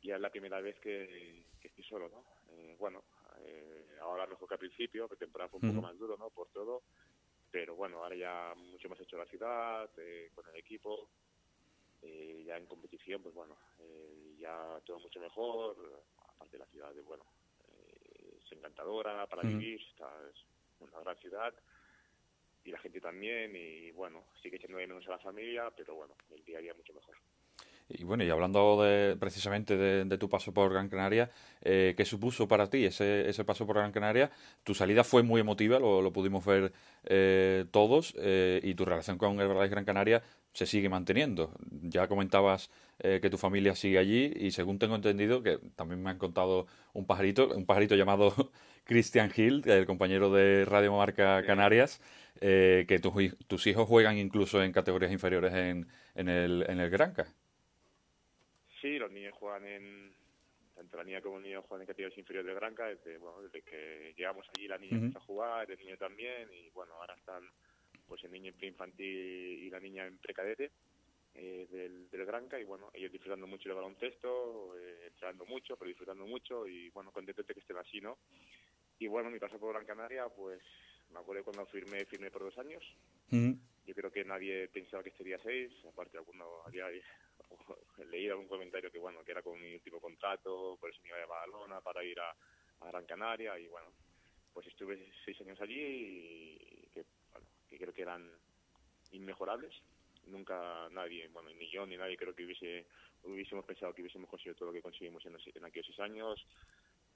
y 0.00 0.10
es 0.10 0.20
la 0.20 0.30
primera 0.30 0.60
vez 0.60 0.78
que, 0.80 1.44
estoy 1.62 1.84
solo, 1.84 2.08
¿no? 2.08 2.24
Eh, 2.52 2.74
bueno, 2.78 3.04
eh, 3.40 3.98
ahora 4.00 4.26
mejor 4.26 4.48
que 4.48 4.54
al 4.54 4.60
principio, 4.60 5.08
que 5.08 5.16
temporada 5.16 5.50
fue 5.50 5.60
un 5.62 5.74
poco 5.74 5.86
más 5.86 5.98
duro, 5.98 6.16
¿no? 6.16 6.30
Por 6.30 6.48
todo, 6.48 6.82
pero 7.50 7.74
bueno, 7.74 8.02
ahora 8.02 8.16
ya 8.16 8.54
mucho 8.56 8.88
más 8.88 8.98
hecho 9.00 9.18
la 9.18 9.26
ciudad, 9.26 9.90
con 10.34 10.48
el 10.48 10.56
equipo, 10.56 11.08
ya 12.02 12.56
en 12.56 12.66
competición, 12.66 13.22
pues 13.22 13.34
bueno, 13.34 13.56
ya 14.38 14.80
todo 14.84 14.98
mucho 15.00 15.20
mejor, 15.20 15.76
aparte 16.28 16.56
de 16.56 16.64
la 16.64 16.70
ciudad, 16.70 16.92
bueno, 17.06 17.24
es 18.38 18.52
encantadora 18.52 19.26
para 19.26 19.42
vivir, 19.42 19.80
está, 19.90 20.10
es 20.32 20.44
una 20.80 21.00
gran 21.00 21.16
ciudad, 21.18 21.54
y 22.64 22.70
la 22.70 22.78
gente 22.78 23.00
también, 23.00 23.54
y 23.54 23.90
bueno, 23.92 24.24
sigue 24.42 24.56
echando 24.56 24.78
de 24.78 24.86
menos 24.86 25.06
a 25.08 25.12
la 25.12 25.18
familia, 25.18 25.70
pero 25.76 25.94
bueno, 25.94 26.14
el 26.30 26.44
día 26.44 26.58
a 26.58 26.60
día 26.60 26.74
mucho 26.74 26.92
mejor. 26.92 27.16
Y 27.92 28.04
bueno, 28.04 28.22
y 28.22 28.30
hablando 28.30 28.80
de, 28.82 29.16
precisamente 29.16 29.76
de, 29.76 30.18
tu 30.18 30.28
paso 30.28 30.54
por 30.54 30.72
Gran 30.72 30.88
Canaria, 30.88 31.28
eh, 31.60 31.94
¿qué 31.96 32.04
supuso 32.04 32.46
para 32.46 32.70
ti 32.70 32.84
ese, 32.84 33.28
ese 33.28 33.44
paso 33.44 33.66
por 33.66 33.76
Gran 33.76 33.90
Canaria? 33.90 34.30
Tu 34.62 34.74
salida 34.74 35.02
fue 35.02 35.24
muy 35.24 35.40
emotiva, 35.40 35.80
lo, 35.80 36.12
pudimos 36.12 36.44
ver 36.44 36.72
eh, 37.04 37.64
todos, 37.72 38.14
eh, 38.18 38.60
y 38.62 38.74
tu 38.74 38.84
relación 38.84 39.18
con 39.18 39.40
el 39.40 39.68
Gran 39.68 39.84
Canaria 39.84 40.22
se 40.52 40.66
sigue 40.66 40.88
manteniendo. 40.88 41.52
Ya 41.82 42.08
comentabas 42.08 42.70
que 42.98 43.30
tu 43.30 43.38
familia 43.38 43.74
sigue 43.74 43.98
allí, 43.98 44.32
y 44.36 44.50
según 44.50 44.78
tengo 44.78 44.94
entendido, 44.94 45.42
que 45.42 45.58
también 45.74 46.02
me 46.02 46.10
han 46.10 46.18
contado 46.18 46.66
un 46.92 47.06
pajarito, 47.06 47.48
un 47.48 47.64
pajarito 47.64 47.94
llamado 47.96 48.34
Christian 48.84 49.32
Hill, 49.34 49.62
el 49.66 49.86
compañero 49.86 50.30
de 50.30 50.66
Radio 50.66 50.94
Marca 50.96 51.42
Canarias, 51.46 52.00
que 52.40 53.00
tus 53.46 53.66
hijos 53.66 53.88
juegan 53.88 54.18
incluso 54.18 54.62
en 54.62 54.72
categorías 54.72 55.12
inferiores 55.12 55.54
en, 55.54 55.88
en, 56.14 56.28
el, 56.28 56.66
en 56.68 56.78
el 56.78 56.90
Granca. 56.90 57.26
Sí, 58.80 58.98
los 58.98 59.10
niños 59.10 59.34
juegan 59.38 59.66
en, 59.66 60.14
tanto 60.74 60.96
la 60.96 61.04
niña 61.04 61.20
como 61.20 61.36
el 61.36 61.42
niño 61.42 61.62
juegan 61.62 61.82
en 61.82 61.86
categorías 61.88 62.18
inferiores 62.18 62.48
de 62.48 62.54
Granca, 62.54 62.86
desde, 62.86 63.18
bueno, 63.18 63.42
desde 63.42 63.62
que 63.62 64.14
llegamos 64.16 64.46
allí 64.56 64.66
la 64.66 64.78
niña 64.78 64.96
empieza 64.96 65.18
a 65.18 65.22
jugar, 65.22 65.70
el 65.70 65.78
niño 65.78 65.96
también, 65.98 66.48
y 66.52 66.70
bueno, 66.70 66.94
ahora 66.94 67.14
están 67.14 67.42
pues 68.10 68.24
el 68.24 68.32
niño 68.32 68.50
en 68.50 68.58
preinfantil 68.58 69.06
y 69.06 69.70
la 69.70 69.78
niña 69.78 70.04
en 70.04 70.18
precadete 70.18 70.72
eh, 71.34 71.68
del, 71.70 72.10
del 72.10 72.26
Granca, 72.26 72.58
y 72.58 72.64
bueno, 72.64 72.90
ellos 72.92 73.12
disfrutando 73.12 73.46
mucho 73.46 73.68
del 73.68 73.76
baloncesto, 73.76 74.76
eh, 74.76 75.06
entrenando 75.06 75.46
mucho, 75.46 75.76
pero 75.76 75.88
disfrutando 75.88 76.26
mucho, 76.26 76.66
y 76.66 76.90
bueno, 76.90 77.12
contento 77.12 77.42
de 77.44 77.54
que 77.54 77.60
estén 77.60 77.76
así, 77.76 78.00
¿no? 78.00 78.18
Y 78.98 79.06
bueno, 79.06 79.30
mi 79.30 79.38
paso 79.38 79.58
por 79.60 79.72
Gran 79.72 79.86
Canaria, 79.86 80.28
pues 80.28 80.60
me 81.12 81.20
acuerdo 81.20 81.44
cuando 81.44 81.66
firmé, 81.66 82.04
firmé 82.04 82.32
por 82.32 82.42
dos 82.42 82.58
años. 82.58 82.82
Yo 83.30 83.94
creo 83.94 84.10
que 84.10 84.24
nadie 84.24 84.68
pensaba 84.68 85.04
que 85.04 85.12
sería 85.12 85.38
seis, 85.38 85.72
aparte 85.86 86.18
alguno 86.18 86.62
había 86.66 86.86
leí 88.10 88.28
algún 88.28 88.48
comentario 88.48 88.90
que 88.90 88.98
bueno 88.98 89.24
que 89.24 89.30
era 89.30 89.42
con 89.42 89.60
mi 89.60 89.72
último 89.74 90.00
contrato, 90.00 90.76
por 90.80 90.90
eso 90.90 91.00
me 91.02 91.08
iba 91.08 91.22
a 91.22 91.26
Badalona 91.26 91.80
para 91.80 92.04
ir 92.04 92.18
a, 92.18 92.34
Gran 92.82 93.04
Canaria 93.04 93.58
y 93.58 93.68
bueno, 93.68 93.88
pues 94.54 94.66
estuve 94.66 95.12
seis 95.24 95.38
años 95.42 95.60
allí 95.60 95.76
y 95.78 96.69
que, 97.70 97.78
creo 97.78 97.94
que 97.94 98.02
eran 98.02 98.30
inmejorables. 99.12 99.72
Nunca 100.26 100.88
nadie, 100.90 101.28
bueno, 101.28 101.50
ni 101.50 101.70
yo 101.70 101.86
ni 101.86 101.96
nadie 101.96 102.16
creo 102.16 102.34
que 102.34 102.44
hubiese 102.44 102.86
hubiésemos 103.22 103.64
pensado 103.64 103.94
que 103.94 104.02
hubiésemos 104.02 104.28
conseguido 104.28 104.56
todo 104.56 104.68
lo 104.68 104.72
que 104.72 104.82
conseguimos 104.82 105.24
en, 105.26 105.36
en 105.54 105.64
aquellos 105.64 105.86
seis 105.86 106.00
años. 106.00 106.46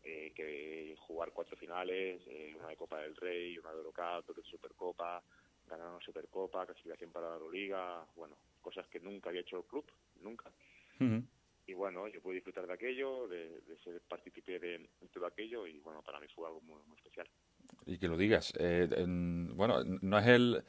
Eh, 0.07 0.33
que 0.35 0.95
jugar 0.99 1.33
cuatro 1.33 1.57
finales, 1.57 2.21
eh, 2.27 2.55
una 2.59 2.69
de 2.69 2.77
Copa 2.77 3.01
del 3.01 3.17
Rey, 3.17 3.57
una 3.57 3.71
de 3.71 3.79
Eurocup, 3.79 4.29
otra 4.29 4.35
de 4.35 4.43
Supercopa, 4.43 5.23
ganar 5.67 5.89
una 5.89 6.01
Supercopa, 6.01 6.67
clasificación 6.67 7.11
para 7.11 7.29
la 7.29 7.35
Euroliga, 7.37 8.07
bueno, 8.15 8.37
cosas 8.61 8.87
que 8.89 9.01
nunca 9.01 9.31
había 9.31 9.41
hecho 9.41 9.57
el 9.57 9.65
club, 9.65 9.87
nunca. 10.21 10.53
Y 11.67 11.73
bueno, 11.73 12.07
yo 12.09 12.21
pude 12.21 12.35
disfrutar 12.35 12.67
de 12.67 12.75
aquello, 12.75 13.27
de, 13.29 13.63
ser 13.83 13.99
partícipe 14.03 14.59
de, 14.59 14.91
todo 15.11 15.25
aquello 15.25 15.67
y 15.67 15.79
bueno, 15.81 16.03
para 16.03 16.21
mí 16.21 16.27
fue 16.35 16.49
algo 16.49 16.61
muy, 16.61 16.83
especial. 16.99 17.27
Y 17.87 17.99
que 17.99 18.09
lo 18.09 18.17
digas, 18.17 18.53
eh, 18.59 18.89
bueno, 19.07 19.85
no 19.85 20.19
es 20.19 20.27
el, 20.27 20.65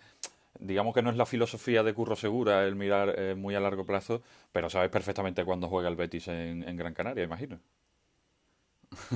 digamos 0.59 0.93
que 0.93 1.01
no 1.01 1.09
es 1.09 1.17
la 1.17 1.25
filosofía 1.25 1.83
de 1.83 1.93
Curro 1.93 2.15
Segura 2.15 2.65
el 2.65 2.75
mirar 2.75 3.15
eh, 3.17 3.35
muy 3.35 3.55
a 3.55 3.59
largo 3.59 3.85
plazo, 3.85 4.21
pero 4.51 4.69
sabes 4.69 4.89
perfectamente 4.89 5.45
cuándo 5.45 5.67
juega 5.67 5.89
el 5.89 5.95
Betis 5.95 6.27
en, 6.27 6.75
Gran 6.75 6.93
Canaria, 6.93 7.23
imagino. 7.23 7.59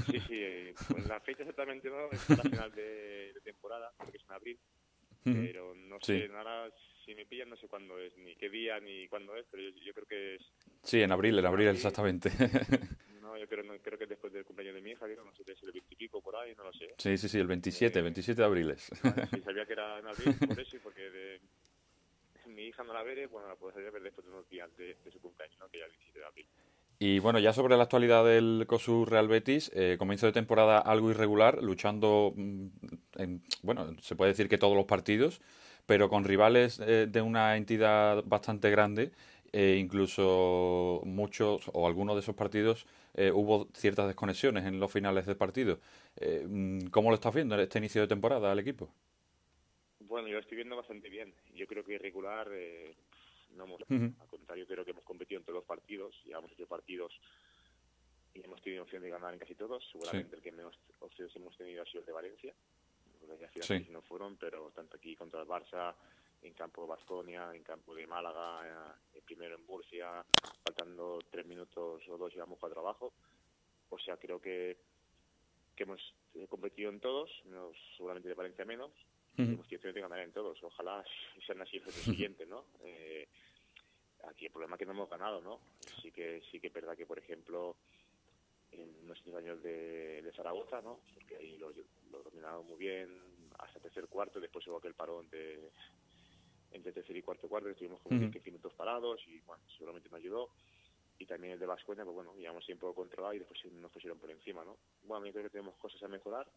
Sí, 0.05 0.19
sí, 0.27 0.43
pues 0.89 1.07
la 1.07 1.19
fecha 1.21 1.43
exactamente 1.43 1.89
no, 1.89 2.09
es 2.12 2.29
la 2.29 2.43
final 2.43 2.71
de, 2.73 3.33
temporada, 3.43 3.91
porque 3.97 4.17
es 4.17 4.23
en 4.23 4.31
abril, 4.31 4.59
pero 5.23 5.73
no 5.75 5.97
sé, 6.01 6.27
nada, 6.27 6.69
si 7.05 7.15
me 7.15 7.25
pillan 7.25 7.49
no 7.49 7.57
sé 7.57 7.67
cuándo 7.67 7.97
es, 7.99 8.15
ni 8.17 8.35
qué 8.35 8.49
día, 8.49 8.79
ni 8.79 9.07
cuándo 9.07 9.35
es, 9.35 9.45
pero 9.49 9.63
yo, 9.63 9.93
creo 9.93 10.05
que 10.05 10.35
es... 10.35 10.41
Sí, 10.83 11.01
en 11.01 11.12
abril, 11.12 11.39
en 11.39 11.45
abril 11.45 11.67
exactamente. 11.69 12.29
no, 13.19 13.38
yo 13.38 13.47
creo, 13.47 13.63
creo 13.82 13.97
que 13.97 14.05
después 14.05 14.32
del 14.34 14.45
cumpleaños 14.45 14.75
de 14.75 14.82
mi 14.82 14.91
hija, 14.91 15.08
no 15.08 15.36
sé 15.36 15.43
si 15.43 15.51
es 15.51 15.63
el 15.63 15.71
20 15.71 16.10
por 16.21 16.36
ahí, 16.36 16.53
no 16.55 16.63
lo 16.63 16.73
sé. 16.73 16.93
Sí, 16.97 17.17
sí, 17.17 17.29
sí, 17.29 17.39
el 17.39 17.47
27, 17.47 18.01
27 18.01 18.32
eh, 18.32 18.36
de 18.41 18.45
abril 18.45 18.71
es. 18.71 18.84
sí, 18.84 19.41
sabía 19.41 19.65
que 19.65 19.73
era 19.73 19.99
en 19.99 20.08
abril, 20.08 20.36
por 20.47 20.60
eso, 20.60 20.75
y 20.75 20.79
porque 20.79 21.10
de, 21.10 21.41
mi 22.47 22.63
hija 22.63 22.84
no 22.84 22.93
la 22.93 23.03
veré, 23.03 23.27
bueno, 23.27 23.47
la 23.47 23.55
puedo 23.55 23.73
ver 23.75 24.01
después 24.01 24.25
de 24.25 24.32
unos 24.32 24.49
días 24.49 24.69
de, 24.77 24.97
su 25.12 25.19
cumpleaños, 25.19 25.58
¿no? 25.60 25.69
que 25.69 25.79
ya 25.79 25.86
el 25.86 25.91
27 25.91 26.19
de 26.19 26.25
abril. 26.25 26.47
Y 27.01 27.19
bueno, 27.19 27.39
ya 27.39 27.53
sobre 27.53 27.77
la 27.77 27.84
actualidad 27.84 28.25
del 28.25 28.65
COSUR 28.67 29.10
Real 29.10 29.29
Betis, 29.29 29.71
eh, 29.73 29.95
comienzo 29.97 30.25
de 30.25 30.34
temporada 30.34 30.79
algo 30.79 31.10
irregular, 31.10 31.63
luchando, 31.63 32.34
mm, 32.36 32.67
en, 33.15 33.43
bueno, 33.63 33.95
se 34.01 34.17
puede 34.17 34.32
decir 34.32 34.49
que 34.49 34.58
todos 34.58 34.75
los 34.75 34.86
partidos, 34.86 35.39
pero 35.86 36.10
con 36.10 36.25
rivales 36.25 36.79
eh, 36.86 37.08
de 37.10 37.21
una 37.21 37.55
entidad 37.55 38.23
bastante 38.25 38.69
grande, 38.69 39.12
e 39.51 39.77
incluso 39.77 41.01
muchos 41.05 41.69
o 41.73 41.88
algunos 41.88 42.15
de 42.15 42.21
esos 42.21 42.35
partidos 42.35 42.85
eh, 43.13 43.31
hubo 43.31 43.67
ciertas 43.73 44.07
desconexiones 44.07 44.65
en 44.65 44.79
los 44.79 44.91
finales 44.91 45.25
del 45.25 45.38
partido. 45.38 45.79
Mm, 46.47 46.88
¿Cómo 46.88 47.09
lo 47.09 47.15
estás 47.15 47.33
viendo 47.33 47.55
en 47.55 47.62
este 47.62 47.79
inicio 47.79 48.01
de 48.01 48.07
temporada 48.07 48.51
al 48.51 48.59
equipo? 48.59 48.93
Bueno, 49.99 50.27
yo 50.27 50.35
lo 50.35 50.39
estoy 50.39 50.57
viendo 50.57 50.75
bastante 50.75 51.09
bien. 51.09 51.33
Yo 51.53 51.67
creo 51.67 51.83
que 51.83 51.93
irregular, 51.93 52.47
no 53.55 53.63
hemos, 53.65 53.81
al 53.89 54.27
contrario, 54.27 54.65
creo 54.67 54.85
que 54.85 54.91
hemos 54.91 55.03
competido 55.03 55.39
en 55.39 55.45
todos 55.45 55.57
los 55.57 55.65
partidos, 55.65 56.15
y 56.25 56.31
hemos 56.31 56.51
hecho 56.51 56.67
partidos 56.67 57.13
y 58.33 58.43
hemos 58.43 58.62
tenido 58.62 58.83
opción 58.83 59.01
de 59.01 59.09
ganar 59.09 59.33
en 59.33 59.39
casi 59.39 59.55
todos. 59.55 59.83
Seguramente 59.91 60.35
el 60.35 60.41
que 60.41 60.51
menos 60.51 60.77
opciones 60.99 61.35
hemos 61.35 61.55
tenido 61.57 61.83
ha 61.83 61.85
sido 61.85 62.01
el 62.01 62.05
de 62.05 62.12
Valencia 62.13 62.53
sí. 63.62 63.88
no 63.91 64.01
fueron, 64.01 64.38
pero 64.38 64.71
tanto 64.75 64.97
aquí 64.97 65.15
contra 65.15 65.41
el 65.41 65.47
Barça, 65.47 65.93
en 66.41 66.54
campo 66.54 66.84
de 66.84 66.89
Basconia, 66.89 67.52
en 67.54 67.63
campo 67.63 67.93
de 67.93 68.08
Málaga, 68.08 68.97
eh, 69.13 69.21
primero 69.25 69.56
en 69.56 69.65
Murcia, 69.65 70.25
faltando 70.63 71.19
tres 71.30 71.45
minutos 71.45 72.02
o 72.08 72.17
dos 72.17 72.34
llevamos 72.34 72.60
cuatro 72.60 72.82
abajo. 72.82 73.13
O 73.89 73.99
sea, 73.99 74.17
creo 74.17 74.39
que, 74.39 74.78
que 75.75 75.84
hemos 75.84 76.02
competido 76.49 76.89
en 76.89 76.99
todos, 76.99 77.30
menos, 77.45 77.75
seguramente 77.97 78.30
de 78.30 78.36
Valencia 78.36 78.65
menos, 78.65 78.91
y 79.38 79.43
hemos 79.43 79.67
tenido 79.67 79.93
que 79.93 80.02
ganar 80.02 80.19
en 80.19 80.32
todos. 80.32 80.62
Ojalá 80.63 81.04
sean 81.47 81.62
así 81.62 81.78
el 81.78 81.91
siguiente, 81.91 82.45
¿no? 82.45 82.65
Eh, 82.84 83.28
aquí 84.25 84.45
el 84.45 84.52
problema 84.52 84.75
es 84.75 84.80
que 84.80 84.86
no 84.86 84.91
hemos 84.91 85.10
ganado, 85.10 85.41
¿no? 85.41 85.60
Sí 86.02 86.12
que, 86.12 86.41
sí 86.52 86.60
que 86.60 86.67
es 86.67 86.73
verdad 86.73 86.95
que, 86.95 87.06
por 87.06 87.17
ejemplo, 87.17 87.78
en 88.71 89.08
nuestros 89.08 89.36
años 89.36 89.62
de, 89.63 90.21
de 90.21 90.32
Zaragoza, 90.34 90.82
¿no? 90.82 90.99
Porque 91.13 91.38
ahí 91.38 91.58
lo, 91.58 91.71
lo 92.12 92.23
dominado 92.23 92.63
muy 92.63 92.78
bien 92.78 93.10
hasta 93.58 93.80
tercer 93.80 94.08
cuarto, 94.08 94.39
después 94.39 94.65
hubo 94.67 94.78
aquel 94.78 94.93
parón 94.93 95.30
de 95.30 95.71
entre 96.71 96.91
tercer 96.91 97.15
y 97.17 97.21
cuarto 97.21 97.47
cuarto, 97.47 97.69
estuvimos 97.69 98.01
como 98.01 98.17
uh 98.17 98.32
15 98.32 98.51
minutos 98.51 98.73
parados 98.73 99.21
y 99.27 99.39
bueno, 99.41 99.63
seguramente 99.77 100.10
me 100.10 100.17
ayudó. 100.17 100.49
Y 101.17 101.25
también 101.25 101.53
el 101.53 101.60
de 101.60 101.65
Vascoña, 101.65 102.05
pues 102.05 102.15
bueno, 102.15 102.34
llevamos 102.38 102.65
siempre 102.65 102.88
controlado 102.93 103.34
y 103.34 103.39
después 103.39 103.60
nos 103.73 103.91
pusieron 103.91 104.17
por 104.17 104.32
encima, 104.32 104.63
¿no? 104.63 104.77
Bueno, 105.03 105.25
yo 105.25 105.34
creo 105.34 105.43
que 105.43 105.49
tenemos 105.49 105.75
cosas 105.75 106.01
a 106.03 106.08
mejorar, 106.08 106.49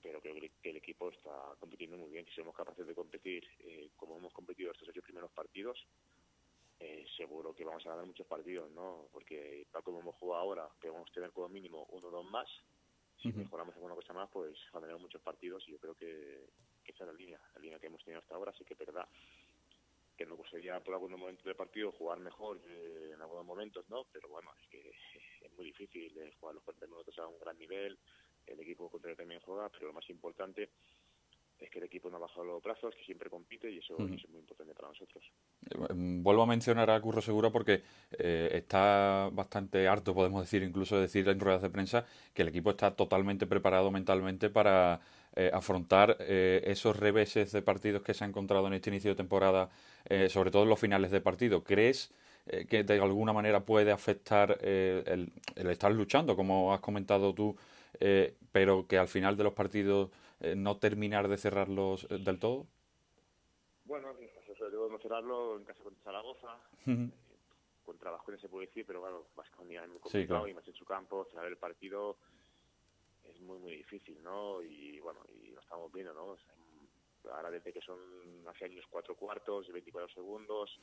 pero 0.00 0.20
creo 0.20 0.34
que 0.62 0.70
el 0.70 0.76
equipo 0.76 1.10
está 1.10 1.56
compitiendo 1.58 1.96
muy 1.96 2.10
bien. 2.10 2.24
Si 2.26 2.32
somos 2.32 2.54
capaces 2.54 2.86
de 2.86 2.94
competir 2.94 3.44
eh, 3.60 3.90
como 3.96 4.16
hemos 4.16 4.32
competido 4.32 4.70
estos 4.70 4.88
ocho 4.88 5.02
primeros 5.02 5.32
partidos, 5.32 5.84
eh, 6.78 7.04
seguro 7.16 7.52
que 7.52 7.64
vamos 7.64 7.84
a 7.86 7.90
ganar 7.90 8.06
muchos 8.06 8.26
partidos, 8.28 8.70
¿no? 8.70 9.08
Porque 9.12 9.66
tal 9.72 9.82
como 9.82 10.00
hemos 10.00 10.14
jugado 10.14 10.40
ahora, 10.40 10.68
que 10.80 10.88
vamos 10.88 11.10
a 11.10 11.14
tener 11.14 11.32
como 11.32 11.48
mínimo 11.48 11.84
uno 11.90 12.06
o 12.06 12.10
dos 12.10 12.30
más, 12.30 12.48
si 13.20 13.32
mejoramos 13.32 13.74
alguna 13.74 13.96
cosa 13.96 14.12
más, 14.12 14.30
pues 14.30 14.56
ganaremos 14.72 15.02
muchos 15.02 15.20
partidos 15.20 15.64
y 15.66 15.72
yo 15.72 15.78
creo 15.78 15.96
que, 15.96 16.46
esa 16.92 17.04
es 17.04 17.10
la 17.10 17.16
línea, 17.16 17.40
la 17.54 17.60
línea 17.60 17.78
que 17.78 17.86
hemos 17.86 18.02
tenido 18.04 18.20
hasta 18.20 18.34
ahora, 18.34 18.52
sí 18.52 18.64
que 18.64 18.74
es 18.74 18.78
verdad 18.78 19.08
que 20.16 20.26
nos 20.26 20.36
gustaría 20.36 20.80
por 20.80 20.94
algunos 20.94 21.18
momentos 21.18 21.44
del 21.44 21.54
partido 21.54 21.92
jugar 21.92 22.18
mejor 22.18 22.60
eh, 22.68 23.12
en 23.14 23.22
algunos 23.22 23.46
momentos, 23.46 23.88
¿no? 23.88 24.04
Pero 24.12 24.28
bueno, 24.28 24.50
es 24.60 24.68
que 24.68 24.92
es 25.42 25.52
muy 25.56 25.66
difícil 25.66 26.12
eh, 26.18 26.34
jugar 26.40 26.56
los 26.56 26.64
40 26.64 26.86
minutos 26.86 27.16
a 27.18 27.26
un 27.28 27.38
gran 27.38 27.56
nivel, 27.56 27.96
el 28.44 28.60
equipo 28.60 28.90
contrario 28.90 29.16
también 29.16 29.40
juega, 29.40 29.68
pero 29.68 29.86
lo 29.86 29.92
más 29.92 30.08
importante 30.10 30.70
es 31.58 31.70
que 31.70 31.78
el 31.78 31.84
equipo 31.86 32.08
no 32.08 32.16
ha 32.16 32.20
bajado 32.20 32.44
los 32.44 32.62
brazos, 32.62 32.94
que 32.94 33.04
siempre 33.04 33.28
compite 33.28 33.70
y 33.70 33.78
eso, 33.78 33.94
es 33.94 34.28
muy 34.28 34.40
importante 34.40 34.74
para 34.74 34.88
nosotros. 34.88 35.24
Mm, 35.94 36.22
vuelvo 36.22 36.42
a 36.42 36.46
mencionar 36.46 36.90
a 36.90 37.00
Curro 37.00 37.20
Seguro 37.20 37.50
porque 37.50 37.82
eh, 38.12 38.50
está 38.52 39.28
bastante 39.32 39.88
harto, 39.88 40.14
podemos 40.14 40.42
decir, 40.42 40.62
incluso 40.62 41.00
decir 41.00 41.28
en 41.28 41.40
ruedas 41.40 41.62
de 41.62 41.70
prensa, 41.70 42.06
que 42.32 42.42
el 42.42 42.48
equipo 42.48 42.70
está 42.70 42.94
totalmente 42.94 43.46
preparado 43.46 43.90
mentalmente 43.90 44.50
para 44.50 45.00
eh, 45.38 45.50
afrontar 45.52 46.16
eh, 46.20 46.62
esos 46.64 46.96
reveses 46.96 47.52
de 47.52 47.62
partidos 47.62 48.02
que 48.02 48.14
se 48.14 48.24
ha 48.24 48.26
encontrado 48.26 48.66
en 48.66 48.74
este 48.74 48.90
inicio 48.90 49.12
de 49.12 49.16
temporada, 49.16 49.70
sobre 50.28 50.50
todo 50.50 50.62
en 50.62 50.68
los 50.70 50.80
finales 50.80 51.10
de 51.10 51.20
partido. 51.20 51.62
¿Crees 51.62 52.12
que 52.68 52.82
de 52.82 52.94
alguna 52.98 53.34
manera 53.34 53.60
puede 53.60 53.92
afectar 53.92 54.58
el, 54.62 55.30
el, 55.54 55.66
estar 55.70 55.92
luchando, 55.92 56.34
como 56.34 56.72
has 56.72 56.80
comentado 56.80 57.34
tú, 57.34 57.56
pero 58.52 58.86
que 58.86 58.96
al 58.96 59.08
final 59.08 59.36
de 59.36 59.44
los 59.44 59.52
partidos 59.52 60.10
eh, 60.40 60.54
no 60.54 60.76
terminar 60.78 61.26
de 61.26 61.36
cerrarlos 61.36 62.06
eh, 62.10 62.18
del 62.18 62.38
todo? 62.38 62.66
Bueno, 63.84 64.14
sobre 64.56 64.70
todo 64.70 64.88
no 64.88 64.98
cerrarlo 64.98 65.56
en 65.56 65.64
casa 65.64 65.82
contra 65.82 66.02
Zaragoza. 66.04 66.56
Eh, 66.86 67.10
contra 67.84 68.10
Vasconia 68.10 68.40
se 68.40 68.48
puede 68.48 68.66
decir, 68.66 68.84
pero 68.86 69.00
claro, 69.00 69.26
Vasconia 69.34 69.82
es 69.82 69.88
muy 69.88 69.98
complicado 69.98 70.46
y 70.46 70.54
más 70.54 70.66
en 70.68 70.74
su 70.74 70.84
campo, 70.84 71.26
cerrar 71.30 71.46
el 71.46 71.56
partido 71.56 72.18
es 73.38 73.44
muy, 73.44 73.58
muy 73.58 73.76
difícil, 73.76 74.22
¿no? 74.22 74.62
Y 74.62 74.98
bueno, 75.00 75.20
y 75.28 75.50
lo 75.52 75.60
estamos 75.60 75.92
viendo, 75.92 76.12
¿no? 76.12 76.36
ahora 77.30 77.50
desde 77.50 77.72
que 77.72 77.80
son 77.80 77.98
hace 78.46 78.64
años 78.64 78.84
cuatro 78.88 79.14
cuartos 79.14 79.68
y 79.68 79.72
24 79.72 80.14
segundos, 80.14 80.78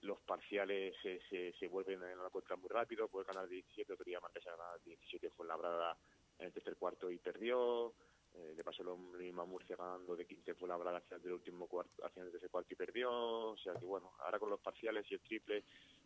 los 0.00 0.18
parciales 0.20 0.94
se, 1.02 1.20
se, 1.28 1.52
se 1.52 1.68
vuelven 1.68 2.02
en 2.02 2.18
la 2.18 2.30
contra 2.30 2.56
muy 2.56 2.68
rápido, 2.68 3.08
puede 3.08 3.26
ganar 3.26 3.48
17, 3.48 3.92
otro 3.92 4.04
día 4.04 4.20
Marquesa 4.20 4.50
ganar 4.56 4.80
17, 4.84 5.30
fue 5.30 5.46
labrada 5.46 5.96
en 6.38 6.46
el 6.46 6.52
tercer 6.52 6.76
cuarto 6.76 7.10
y 7.10 7.18
perdió, 7.18 7.94
eh, 8.34 8.54
le 8.56 8.64
pasó 8.64 8.82
lo 8.82 8.96
mismo 8.96 9.42
a 9.42 9.46
Murcia 9.46 9.76
ganando 9.76 10.16
de 10.16 10.26
15 10.26 10.54
fue 10.54 10.68
labrada 10.68 10.98
hacia 10.98 11.16
el 11.16 11.32
último 11.32 11.66
cuarto, 11.66 12.04
hacia 12.04 12.22
el 12.22 12.30
tercer 12.30 12.50
cuarto 12.50 12.72
y 12.72 12.76
perdió, 12.76 13.10
o 13.50 13.56
sea 13.58 13.74
que 13.74 13.84
bueno, 13.84 14.12
ahora 14.20 14.38
con 14.38 14.50
los 14.50 14.60
parciales 14.60 15.06
y 15.10 15.14
el 15.14 15.20
triple 15.20 15.64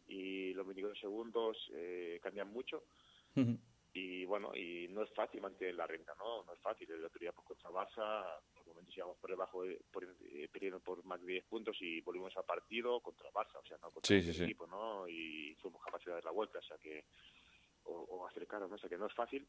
y 0.08 0.52
los 0.52 0.66
22 0.66 0.98
segundos 0.98 1.56
eh, 1.72 2.18
cambian 2.22 2.48
mucho. 2.48 2.84
Y 3.94 4.24
bueno, 4.24 4.54
y 4.54 4.88
no 4.88 5.02
es 5.02 5.10
fácil 5.10 5.42
mantener 5.42 5.74
la 5.74 5.86
renta, 5.86 6.14
¿no? 6.18 6.44
No 6.44 6.54
es 6.54 6.60
fácil. 6.60 6.90
El 6.90 7.04
otro 7.04 7.18
día 7.18 7.32
pues, 7.32 7.46
contra 7.46 7.70
Barça, 7.70 8.40
por 8.54 8.66
momentos 8.66 8.96
íbamos 8.96 9.18
por 9.18 9.30
debajo, 9.30 9.64
de, 9.64 9.80
por, 9.90 10.04
eh, 10.04 10.48
perdiendo 10.50 10.80
por 10.80 11.04
más 11.04 11.20
de 11.20 11.26
10 11.26 11.44
puntos 11.44 11.76
y 11.80 12.00
volvimos 12.00 12.34
al 12.36 12.44
partido 12.44 13.00
contra 13.00 13.30
Barça, 13.30 13.58
o 13.58 13.66
sea, 13.66 13.76
no 13.82 13.90
contra 13.90 14.16
el 14.16 14.42
equipo, 14.42 14.66
¿no? 14.66 15.06
Y 15.06 15.54
fuimos 15.60 15.82
capaces 15.82 16.06
de 16.06 16.12
dar 16.12 16.24
la 16.24 16.30
vuelta, 16.30 16.58
o 16.58 16.62
sea 16.62 16.78
que 16.78 17.04
o, 17.84 17.92
o 17.92 18.26
acercaros, 18.26 18.70
¿no? 18.70 18.76
O 18.76 18.78
sea 18.78 18.88
que 18.88 18.96
no 18.96 19.06
es 19.06 19.14
fácil. 19.14 19.46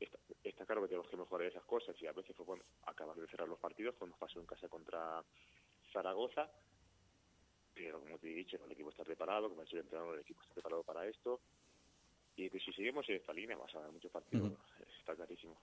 está, 0.00 0.18
está, 0.42 0.64
claro 0.64 0.80
que 0.82 0.88
tenemos 0.88 1.10
que 1.10 1.16
mejorar 1.18 1.48
esas 1.48 1.64
cosas 1.64 1.94
y 2.00 2.06
a 2.06 2.12
veces, 2.12 2.34
pues 2.34 2.46
bueno, 2.46 2.64
acabar 2.86 3.16
de 3.16 3.26
cerrar 3.26 3.48
los 3.48 3.58
partidos, 3.58 3.96
como 3.96 4.10
nos 4.10 4.18
pasó 4.18 4.40
en 4.40 4.46
casa 4.46 4.66
contra 4.68 5.22
Zaragoza, 5.92 6.50
pero 7.74 8.00
como 8.00 8.18
te 8.18 8.30
he 8.30 8.34
dicho, 8.34 8.56
el 8.64 8.72
equipo 8.72 8.88
está 8.88 9.04
preparado, 9.04 9.50
como 9.50 9.62
estoy 9.62 9.80
entrenando, 9.80 10.14
el 10.14 10.20
equipo 10.20 10.40
está 10.40 10.54
preparado 10.54 10.82
para 10.84 11.06
esto 11.06 11.40
y 12.36 12.50
que 12.50 12.60
si 12.60 12.72
seguimos 12.72 13.08
en 13.08 13.16
esta 13.16 13.32
línea 13.32 13.56
vas 13.56 13.72
a 13.74 13.78
ganar 13.78 13.92
muchos 13.92 14.10
partidos, 14.10 14.48
uh 14.48 14.52
-huh. 14.52 14.98
está 15.00 15.14
clarísimo. 15.14 15.56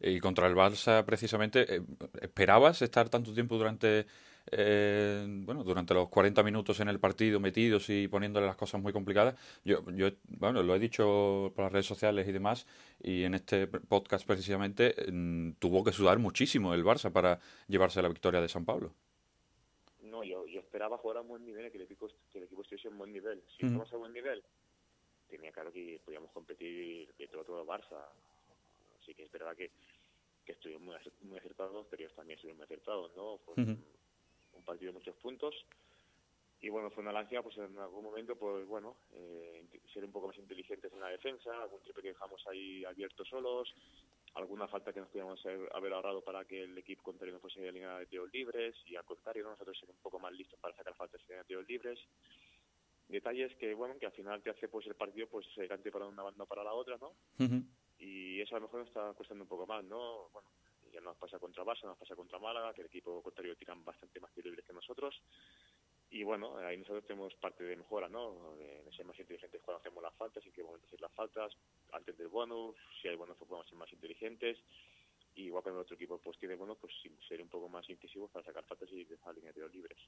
Y 0.00 0.18
contra 0.20 0.46
el 0.46 0.54
Barça, 0.54 1.04
precisamente, 1.04 1.76
eh, 1.76 1.82
¿esperabas 2.20 2.82
estar 2.82 3.08
tanto 3.08 3.32
tiempo 3.32 3.56
durante 3.56 4.06
eh, 4.52 5.26
bueno 5.28 5.64
durante 5.64 5.92
los 5.92 6.08
40 6.08 6.42
minutos 6.44 6.78
en 6.78 6.88
el 6.88 7.00
partido 7.00 7.40
metidos 7.40 7.90
y 7.90 8.06
poniéndole 8.06 8.46
las 8.46 8.56
cosas 8.56 8.80
muy 8.80 8.92
complicadas? 8.92 9.34
Yo, 9.64 9.82
yo 9.92 10.10
bueno, 10.28 10.62
lo 10.62 10.74
he 10.74 10.78
dicho 10.78 11.52
por 11.54 11.64
las 11.64 11.72
redes 11.72 11.86
sociales 11.86 12.28
y 12.28 12.32
demás, 12.32 12.66
y 13.02 13.24
en 13.24 13.34
este 13.34 13.66
podcast 13.66 14.26
precisamente 14.26 14.94
mmm, 15.10 15.52
tuvo 15.58 15.82
que 15.84 15.92
sudar 15.92 16.18
muchísimo 16.18 16.74
el 16.74 16.84
Barça 16.84 17.10
para 17.10 17.40
llevarse 17.68 18.02
la 18.02 18.08
victoria 18.08 18.40
de 18.40 18.48
San 18.48 18.64
Pablo. 18.64 18.92
No, 20.02 20.22
yo, 20.22 20.46
yo 20.46 20.60
esperaba 20.60 20.96
jugar 20.98 21.18
a 21.18 21.20
un 21.22 21.28
buen 21.28 21.44
nivel, 21.44 21.70
que 21.70 21.78
el 21.78 21.84
equipo, 21.84 22.08
que 22.30 22.38
el 22.38 22.44
equipo 22.44 22.62
estuviese 22.62 22.88
en 22.88 22.98
buen 22.98 23.12
nivel. 23.12 23.42
Si 23.48 23.64
uh 23.64 23.68
-huh. 23.68 23.72
estamos 23.72 23.92
a 23.92 23.96
buen 23.96 24.12
nivel, 24.12 24.42
tenía 25.28 25.52
claro 25.52 25.72
que 25.72 26.00
podíamos 26.04 26.30
competir 26.32 27.12
de 27.14 27.28
todo 27.28 27.44
todo 27.44 27.66
Barça. 27.66 28.08
Así 29.00 29.14
que 29.14 29.24
es 29.24 29.32
verdad 29.32 29.56
que, 29.56 29.70
que 30.44 30.52
estuvimos 30.52 30.82
muy, 30.82 30.96
muy 31.22 31.38
acertados, 31.38 31.86
pero 31.90 32.02
ellos 32.02 32.14
también 32.14 32.36
estuvieron 32.36 32.58
muy 32.58 32.64
acertados, 32.64 33.14
¿no? 33.16 33.38
Fue 33.38 33.54
uh 33.54 33.66
-huh. 33.66 33.78
un, 34.54 34.62
partido 34.64 34.92
de 34.92 34.98
muchos 34.98 35.16
puntos. 35.16 35.54
Y 36.60 36.70
bueno, 36.70 36.90
fue 36.90 37.02
una 37.02 37.12
lancia, 37.12 37.42
pues 37.42 37.56
en 37.58 37.78
algún 37.78 38.02
momento, 38.02 38.34
pues 38.34 38.66
bueno, 38.66 38.96
eh, 39.12 39.64
ser 39.92 40.04
un 40.04 40.10
poco 40.10 40.28
más 40.28 40.38
inteligentes 40.38 40.92
en 40.92 41.00
la 41.00 41.08
defensa, 41.08 41.62
algún 41.62 41.80
triple 41.82 42.02
que 42.02 42.08
dejamos 42.08 42.44
ahí 42.48 42.84
abierto 42.84 43.24
solos, 43.24 43.72
alguna 44.34 44.66
falta 44.66 44.92
que 44.92 45.00
nos 45.00 45.10
podíamos 45.10 45.44
haber 45.72 45.92
ahorrado 45.92 46.22
para 46.22 46.44
que 46.44 46.62
el 46.62 46.76
equipo 46.78 47.02
contrario 47.02 47.34
no 47.34 47.40
fuese 47.40 47.60
de 47.60 47.72
línea 47.72 47.98
de 47.98 48.06
tiros 48.06 48.32
libres, 48.32 48.74
y 48.86 48.96
al 48.96 49.04
contrario, 49.04 49.44
¿no? 49.44 49.50
nosotros 49.50 49.78
ser 49.78 49.90
un 49.90 49.96
poco 49.98 50.18
más 50.18 50.32
listos 50.32 50.58
para 50.58 50.74
sacar 50.74 50.94
faltas 50.94 51.20
de 51.28 51.44
tiros 51.44 51.68
libres 51.68 51.98
detalles 53.08 53.54
que 53.56 53.74
bueno 53.74 53.98
que 53.98 54.06
al 54.06 54.12
final 54.12 54.42
te 54.42 54.50
hace 54.50 54.68
pues 54.68 54.86
el 54.86 54.94
partido 54.94 55.28
pues 55.28 55.46
se 55.54 55.68
cante 55.68 55.90
para 55.90 56.06
una 56.06 56.22
banda 56.22 56.44
o 56.44 56.46
para 56.46 56.64
la 56.64 56.72
otra 56.72 56.96
no 56.98 57.08
uh 57.08 57.44
-huh. 57.44 57.64
y 57.98 58.40
eso 58.40 58.56
a 58.56 58.58
lo 58.58 58.66
mejor 58.66 58.80
nos 58.80 58.88
está 58.88 59.14
costando 59.14 59.44
un 59.44 59.48
poco 59.48 59.66
más 59.66 59.84
no 59.84 60.28
bueno 60.32 60.48
ya 60.92 61.00
nos 61.00 61.16
pasa 61.16 61.38
contra 61.38 61.64
Barça 61.64 61.84
nos 61.84 61.98
pasa 61.98 62.16
contra 62.16 62.38
Málaga 62.38 62.72
que 62.72 62.80
el 62.80 62.86
equipo 62.86 63.22
contrario 63.22 63.54
tiran 63.56 63.84
bastante 63.84 64.18
más 64.20 64.34
libres 64.36 64.64
que 64.64 64.72
nosotros. 64.72 65.14
Y 66.10 66.22
bueno 66.22 66.56
ahí 66.58 66.78
nosotros 66.78 67.04
tenemos 67.04 67.34
parte 67.34 67.64
de 67.64 67.76
mejora 67.76 68.08
no 68.08 68.54
de 68.56 68.90
ser 68.96 69.04
más 69.04 69.18
inteligentes 69.18 69.60
cuando 69.62 69.80
hacemos 69.80 70.02
las 70.02 70.14
faltas 70.14 70.44
en 70.46 70.52
qué 70.52 70.62
momento 70.62 70.86
hacer 70.86 71.00
las 71.00 71.12
faltas 71.12 71.52
antes 71.92 72.16
del 72.16 72.28
bonus 72.28 72.76
si 73.00 73.08
hay 73.08 73.16
bonus 73.16 73.36
pues 73.36 73.48
podemos 73.48 73.68
ser 73.68 73.76
más 73.76 73.92
inteligentes. 73.92 74.58
Y 75.34 75.46
igual 75.48 75.62
cuando 75.62 75.82
otro 75.82 75.96
equipo 75.96 76.18
pues 76.18 76.38
tiene 76.38 76.54
bueno 76.54 76.76
pues 76.76 76.94
ser 77.28 77.42
un 77.42 77.48
poco 77.48 77.68
más 77.68 77.88
incisivos 77.90 78.30
para 78.30 78.44
sacar 78.46 78.64
faltas 78.64 78.90
y 78.90 79.04
dejar 79.04 79.34
línea 79.34 79.52
de 79.52 79.68
libres 79.68 79.98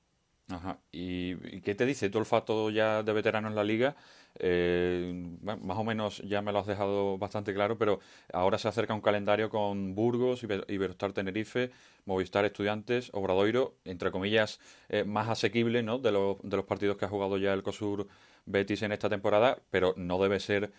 Ajá. 0.49 0.79
¿Y, 0.93 1.33
¿Y, 1.57 1.61
qué 1.61 1.75
te 1.75 1.85
dice 1.85 2.09
tu 2.09 2.19
olfato 2.19 2.71
ya 2.71 3.03
de 3.03 3.13
veterano 3.13 3.49
en 3.49 3.55
la 3.55 3.65
liga? 3.65 3.97
Eh, 4.39 5.13
bueno, 5.41 5.63
más 5.65 5.79
o 5.79 5.85
menos 5.85 6.19
ya 6.19 6.43
me 6.43 6.53
lo 6.53 6.61
has 6.61 6.67
dejado 6.67 7.19
bastante 7.19 7.53
claro, 7.53 7.77
pero 7.77 8.01
ahora 8.33 8.57
se 8.59 8.69
acerca 8.69 8.95
un 8.95 9.01
calendario 9.01 9.51
con 9.51 9.95
Burgos, 9.95 10.43
Iberostar 10.43 11.13
Tenerife, 11.13 11.71
Movistar 12.05 12.45
Estudiantes, 12.45 13.11
Obradoiro, 13.13 13.75
entre 13.85 14.11
comillas, 14.11 14.61
eh, 14.89 15.05
más 15.05 15.29
asequible 15.29 15.83
¿no? 15.83 15.99
de, 15.99 16.13
los, 16.13 16.39
de 16.43 16.57
los 16.57 16.65
partidos 16.67 16.97
que 16.97 17.05
ha 17.05 17.09
jugado 17.09 17.37
ya 17.37 17.53
el 17.53 17.63
COSUR 17.63 18.07
Betis 18.47 18.83
en 18.83 18.93
esta 18.93 19.09
temporada, 19.11 19.59
pero 19.71 19.93
no 19.97 20.23
debe 20.23 20.41
ser 20.41 20.73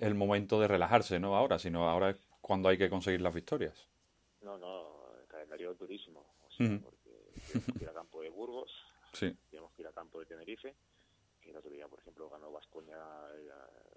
el 0.00 0.14
momento 0.14 0.60
de 0.60 0.68
relajarse 0.68 1.18
¿no? 1.18 1.36
ahora, 1.36 1.58
sino 1.58 1.88
ahora 1.88 2.10
es 2.10 2.16
cuando 2.40 2.68
hay 2.68 2.78
que 2.78 2.90
conseguir 2.90 3.20
las 3.22 3.34
victorias. 3.34 3.88
No, 4.42 4.58
no, 4.58 5.10
el 5.20 5.26
calendario 5.26 5.72
es 5.72 5.78
durísimo, 5.78 6.20
o 6.46 6.50
sea, 6.50 6.66
uh 6.66 6.68
-huh. 6.70 6.82
porque 6.82 7.86
a 7.88 7.92
campo 7.92 8.22
de 8.22 8.30
Burgos, 8.30 8.70
tenemos 9.18 9.72
que 9.72 9.82
ir 9.82 9.88
a 9.88 9.92
campo 9.92 10.20
de 10.20 10.26
Tenerife, 10.26 10.74
que 11.40 11.50
el 11.50 11.56
otro 11.56 11.70
día, 11.70 11.88
por 11.88 12.00
ejemplo, 12.00 12.28
ganó 12.28 12.50
Vascoña 12.52 12.98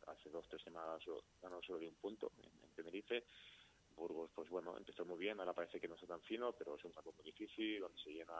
hace 0.08 0.30
dos, 0.30 0.48
tres 0.48 0.62
semanas, 0.62 1.02
ganó 1.42 1.62
solo 1.62 1.80
de 1.80 1.88
un 1.88 1.96
punto 1.96 2.32
en, 2.38 2.50
en, 2.64 2.70
Tenerife. 2.76 3.24
Burgos, 3.96 4.32
pues 4.34 4.50
bueno, 4.50 4.78
empezó 4.78 5.04
muy 5.04 5.18
bien, 5.18 5.40
ahora 5.40 5.52
parece 5.52 5.80
que 5.80 5.88
no 5.88 5.96
está 5.96 6.08
tan 6.08 6.22
fino, 6.22 6.54
pero 6.54 6.76
es 6.76 6.86
un 6.86 6.94
campo 6.94 7.14
muy 7.18 7.26
difícil, 7.26 7.82
donde 7.82 8.02
se 8.02 8.12
llena 8.12 8.34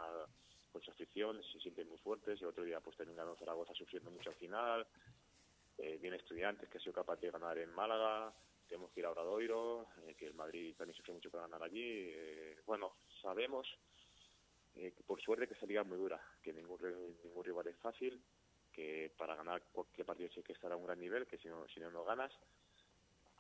con 0.72 0.82
su 0.82 0.92
afición, 0.92 1.42
se 1.44 1.60
sienten 1.60 1.88
muy 1.90 1.98
fuertes. 1.98 2.42
El 2.42 2.48
otro 2.48 2.64
día, 2.64 2.80
pues 2.80 2.96
también 2.98 3.18
ganó 3.18 3.36
Zaragoza 3.36 3.74
sufriendo 3.74 4.12
mucho 4.12 4.30
al 4.30 4.36
final. 4.36 4.88
Eh, 5.78 5.98
viene 6.02 6.18
Estudiantes, 6.18 6.70
que 6.70 6.78
ha 6.78 6.82
sido 6.82 6.94
capaz 6.94 7.20
de 7.20 7.32
ganar 7.32 7.58
en 7.58 7.74
Málaga. 7.74 8.34
Tenemos 8.68 8.92
que 8.92 9.00
ir 9.00 9.06
a 9.06 9.12
Obradoiro, 9.12 9.88
eh, 10.06 10.16
que 10.16 10.28
el 10.28 10.34
Madrid 10.34 10.76
también 10.78 10.96
sufrió 10.96 11.16
mucho 11.16 11.32
para 11.32 11.44
ganar 11.44 11.64
allí. 11.64 11.82
Eh, 11.84 12.62
bueno, 12.66 12.96
sabemos 13.22 13.68
eh, 14.76 14.94
por 15.06 15.22
suerte 15.22 15.48
que 15.48 15.54
esa 15.54 15.66
liga 15.66 15.84
muy 15.84 15.98
dura, 15.98 16.22
que 16.42 16.54
ningún, 16.54 16.80
ningún 17.24 17.44
rival 17.44 17.68
es 17.68 17.78
fácil, 17.78 18.22
que 18.72 19.12
para 19.18 19.36
ganar 19.36 19.64
cualquier 19.72 20.06
partido 20.06 20.30
hay 20.36 20.44
que 20.44 20.54
estar 20.54 20.72
a 20.72 20.76
un 20.76 20.86
gran 20.86 21.00
nivel, 21.00 21.28
que 21.28 21.38
si 21.38 21.48
no, 21.48 21.68
si 21.68 21.80
no, 21.80 21.92
no 21.92 22.04
ganas. 22.04 22.32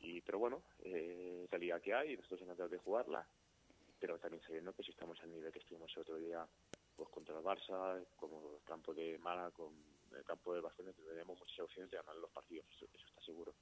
Y, 0.01 0.21
pero 0.21 0.39
bueno, 0.39 0.63
eh, 0.79 1.43
es 1.45 1.51
la 1.51 1.57
liga 1.57 1.79
que 1.79 1.93
hay, 1.93 2.15
nosotros 2.15 2.41
encantados 2.41 2.71
de 2.71 2.77
jugarla, 2.77 3.27
pero 3.99 4.17
también 4.17 4.43
sabiendo 4.43 4.73
que 4.73 4.83
si 4.83 4.91
estamos 4.91 5.21
al 5.21 5.31
nivel 5.31 5.51
que 5.51 5.59
estuvimos 5.59 5.91
el 5.95 6.01
otro 6.01 6.17
día 6.17 6.47
pues 6.95 7.09
contra 7.09 7.37
el 7.37 7.43
Barça, 7.43 8.05
como 8.17 8.55
el 8.55 8.63
campo 8.63 8.93
de 8.93 9.17
Mala, 9.19 9.51
con 9.51 9.73
el 10.13 10.23
campo 10.25 10.53
de 10.53 10.59
Barcelona, 10.59 10.93
tenemos 10.97 11.39
muchas 11.39 11.59
opciones 11.59 11.89
de 11.89 11.97
ganar 11.97 12.15
los 12.15 12.29
partidos, 12.31 12.65
eso 12.75 12.85
está 12.93 13.21
seguro. 13.21 13.53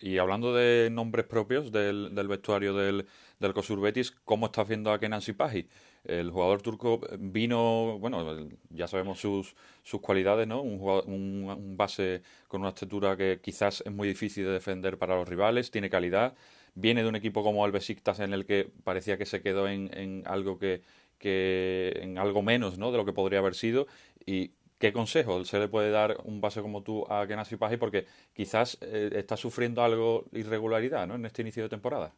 Y 0.00 0.18
hablando 0.18 0.52
de 0.52 0.90
nombres 0.90 1.26
propios 1.26 1.70
del, 1.70 2.14
del 2.14 2.26
vestuario 2.26 2.74
del, 2.74 3.06
del 3.38 3.54
Cosur 3.54 3.80
Betis, 3.80 4.10
¿cómo 4.10 4.46
estás 4.46 4.66
viendo 4.66 4.92
a 4.92 4.98
Kenan 4.98 5.22
Sipahi? 5.22 5.68
El 6.04 6.30
jugador 6.32 6.60
turco 6.60 7.00
vino, 7.20 7.98
bueno, 8.00 8.48
ya 8.70 8.88
sabemos 8.88 9.20
sus, 9.20 9.54
sus 9.84 10.00
cualidades, 10.00 10.48
¿no? 10.48 10.60
Un, 10.60 10.78
jugador, 10.80 11.04
un, 11.06 11.44
un, 11.56 11.76
base 11.76 12.22
con 12.48 12.62
una 12.62 12.70
estatura 12.70 13.16
que 13.16 13.38
quizás 13.40 13.82
es 13.86 13.92
muy 13.92 14.08
difícil 14.08 14.44
de 14.44 14.50
defender 14.50 14.98
para 14.98 15.14
los 15.14 15.28
rivales, 15.28 15.70
tiene 15.70 15.88
calidad, 15.88 16.34
viene 16.74 17.04
de 17.04 17.08
un 17.08 17.14
equipo 17.14 17.44
como 17.44 17.64
el 17.64 17.70
Besiktas 17.70 18.18
en 18.18 18.32
el 18.32 18.44
que 18.44 18.72
parecía 18.82 19.16
que 19.18 19.26
se 19.26 19.40
quedó 19.40 19.68
en, 19.68 19.88
en 19.96 20.24
algo 20.26 20.58
que, 20.58 20.82
que 21.18 21.96
en 22.02 22.18
algo 22.18 22.42
menos, 22.42 22.78
¿no? 22.78 22.90
De 22.90 22.98
lo 22.98 23.04
que 23.04 23.12
podría 23.12 23.38
haber 23.38 23.54
sido 23.54 23.86
y 24.26 24.50
¿Qué 24.82 24.92
consejo 24.92 25.44
se 25.44 25.60
le 25.60 25.68
puede 25.68 25.92
dar 25.92 26.16
un 26.24 26.40
base 26.40 26.60
como 26.60 26.82
tú 26.82 27.06
a 27.08 27.24
Genasi 27.24 27.56
Paji? 27.56 27.76
Porque 27.76 28.04
quizás 28.34 28.76
eh, 28.80 29.10
está 29.12 29.36
sufriendo 29.36 29.80
algo 29.80 30.24
irregularidad 30.32 31.06
¿no? 31.06 31.14
en 31.14 31.24
este 31.24 31.42
inicio 31.42 31.62
de 31.62 31.68
temporada. 31.68 32.12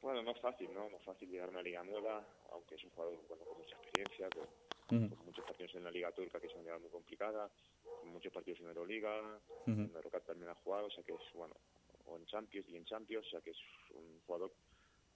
Bueno, 0.00 0.22
no 0.22 0.30
es 0.30 0.40
fácil, 0.40 0.72
¿no? 0.72 0.88
No 0.88 0.96
es 0.96 1.02
fácil 1.02 1.28
llegar 1.28 1.48
a 1.48 1.50
una 1.50 1.62
liga 1.62 1.82
nueva, 1.82 2.24
aunque 2.52 2.76
es 2.76 2.84
un 2.84 2.90
jugador 2.90 3.18
bueno, 3.28 3.42
con 3.44 3.58
mucha 3.58 3.74
experiencia, 3.74 4.28
con, 4.30 4.44
uh 4.44 5.02
-huh. 5.02 5.16
con, 5.16 5.26
muchos 5.26 5.44
partidos 5.44 5.74
en 5.74 5.82
la 5.82 5.90
liga 5.90 6.12
turca, 6.12 6.38
que 6.38 6.46
es 6.46 6.54
una 6.54 6.62
liga 6.62 6.78
muy 6.78 6.90
complicada, 6.90 7.50
con 7.82 8.08
muchos 8.08 8.32
partidos 8.32 8.60
en 8.60 8.66
Euroliga, 8.68 9.20
uh 9.20 9.68
-huh. 9.68 9.84
en 9.84 9.96
Eurocup 9.96 10.24
también 10.26 10.50
ha 10.50 10.54
jugado, 10.54 10.86
o 10.86 10.90
sea 10.92 11.02
que 11.02 11.12
es, 11.12 11.32
bueno, 11.34 11.56
o 12.04 12.16
en 12.16 12.24
Champions 12.26 12.68
y 12.68 12.76
en 12.76 12.84
Champions, 12.84 13.26
o 13.26 13.30
sea 13.30 13.40
que 13.40 13.50
es 13.50 13.58
un 13.90 14.20
jugador, 14.28 14.52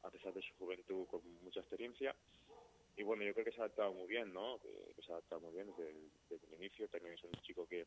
a 0.03 0.11
pesar 0.11 0.35
de 0.35 0.42
su 0.42 0.53
juventud, 0.59 1.07
con 1.07 1.20
mucha 1.44 1.61
experiencia 1.61 2.16
y 3.00 3.02
bueno, 3.02 3.24
yo 3.24 3.32
creo 3.32 3.46
que 3.46 3.52
se 3.52 3.62
ha 3.62 3.64
adaptado 3.64 3.94
muy 3.94 4.06
bien, 4.06 4.30
¿no? 4.30 4.58
Que, 4.60 5.02
se 5.02 5.10
ha 5.10 5.14
adaptado 5.14 5.40
muy 5.40 5.54
bien 5.54 5.72
desde 6.28 6.46
el, 6.46 6.54
inicio. 6.60 6.86
También 6.88 7.14
es 7.14 7.24
un 7.24 7.32
chico 7.40 7.66
que, 7.66 7.86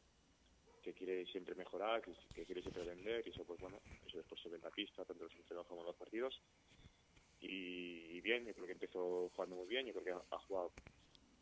que 0.81 0.91
quiere 0.91 1.23
siempre 1.27 1.53
mejorar, 1.53 2.01
que, 2.01 2.45
quiere 2.45 2.63
siempre 2.63 2.83
vender, 2.83 3.21
y 3.23 3.29
eso, 3.29 3.45
pues 3.45 3.59
bueno, 3.59 3.79
eso 4.07 4.17
después 4.17 4.41
se 4.41 4.49
ve 4.49 4.55
en 4.55 4.63
la 4.63 4.71
pista, 4.71 5.05
tanto 5.05 5.25
los 5.25 5.35
entrenos 5.35 5.67
como 5.67 5.83
los 5.83 5.95
partidos. 5.95 6.41
Y, 7.41 8.19
bien, 8.21 8.43
yo 8.43 8.55
creo 8.55 8.65
que 8.65 8.71
empezó 8.71 9.29
jugando 9.35 9.55
muy 9.55 9.67
bien, 9.67 9.85
yo 9.85 9.93
creo 9.93 10.03
que 10.03 10.35
ha, 10.35 10.39
jugado 10.39 10.71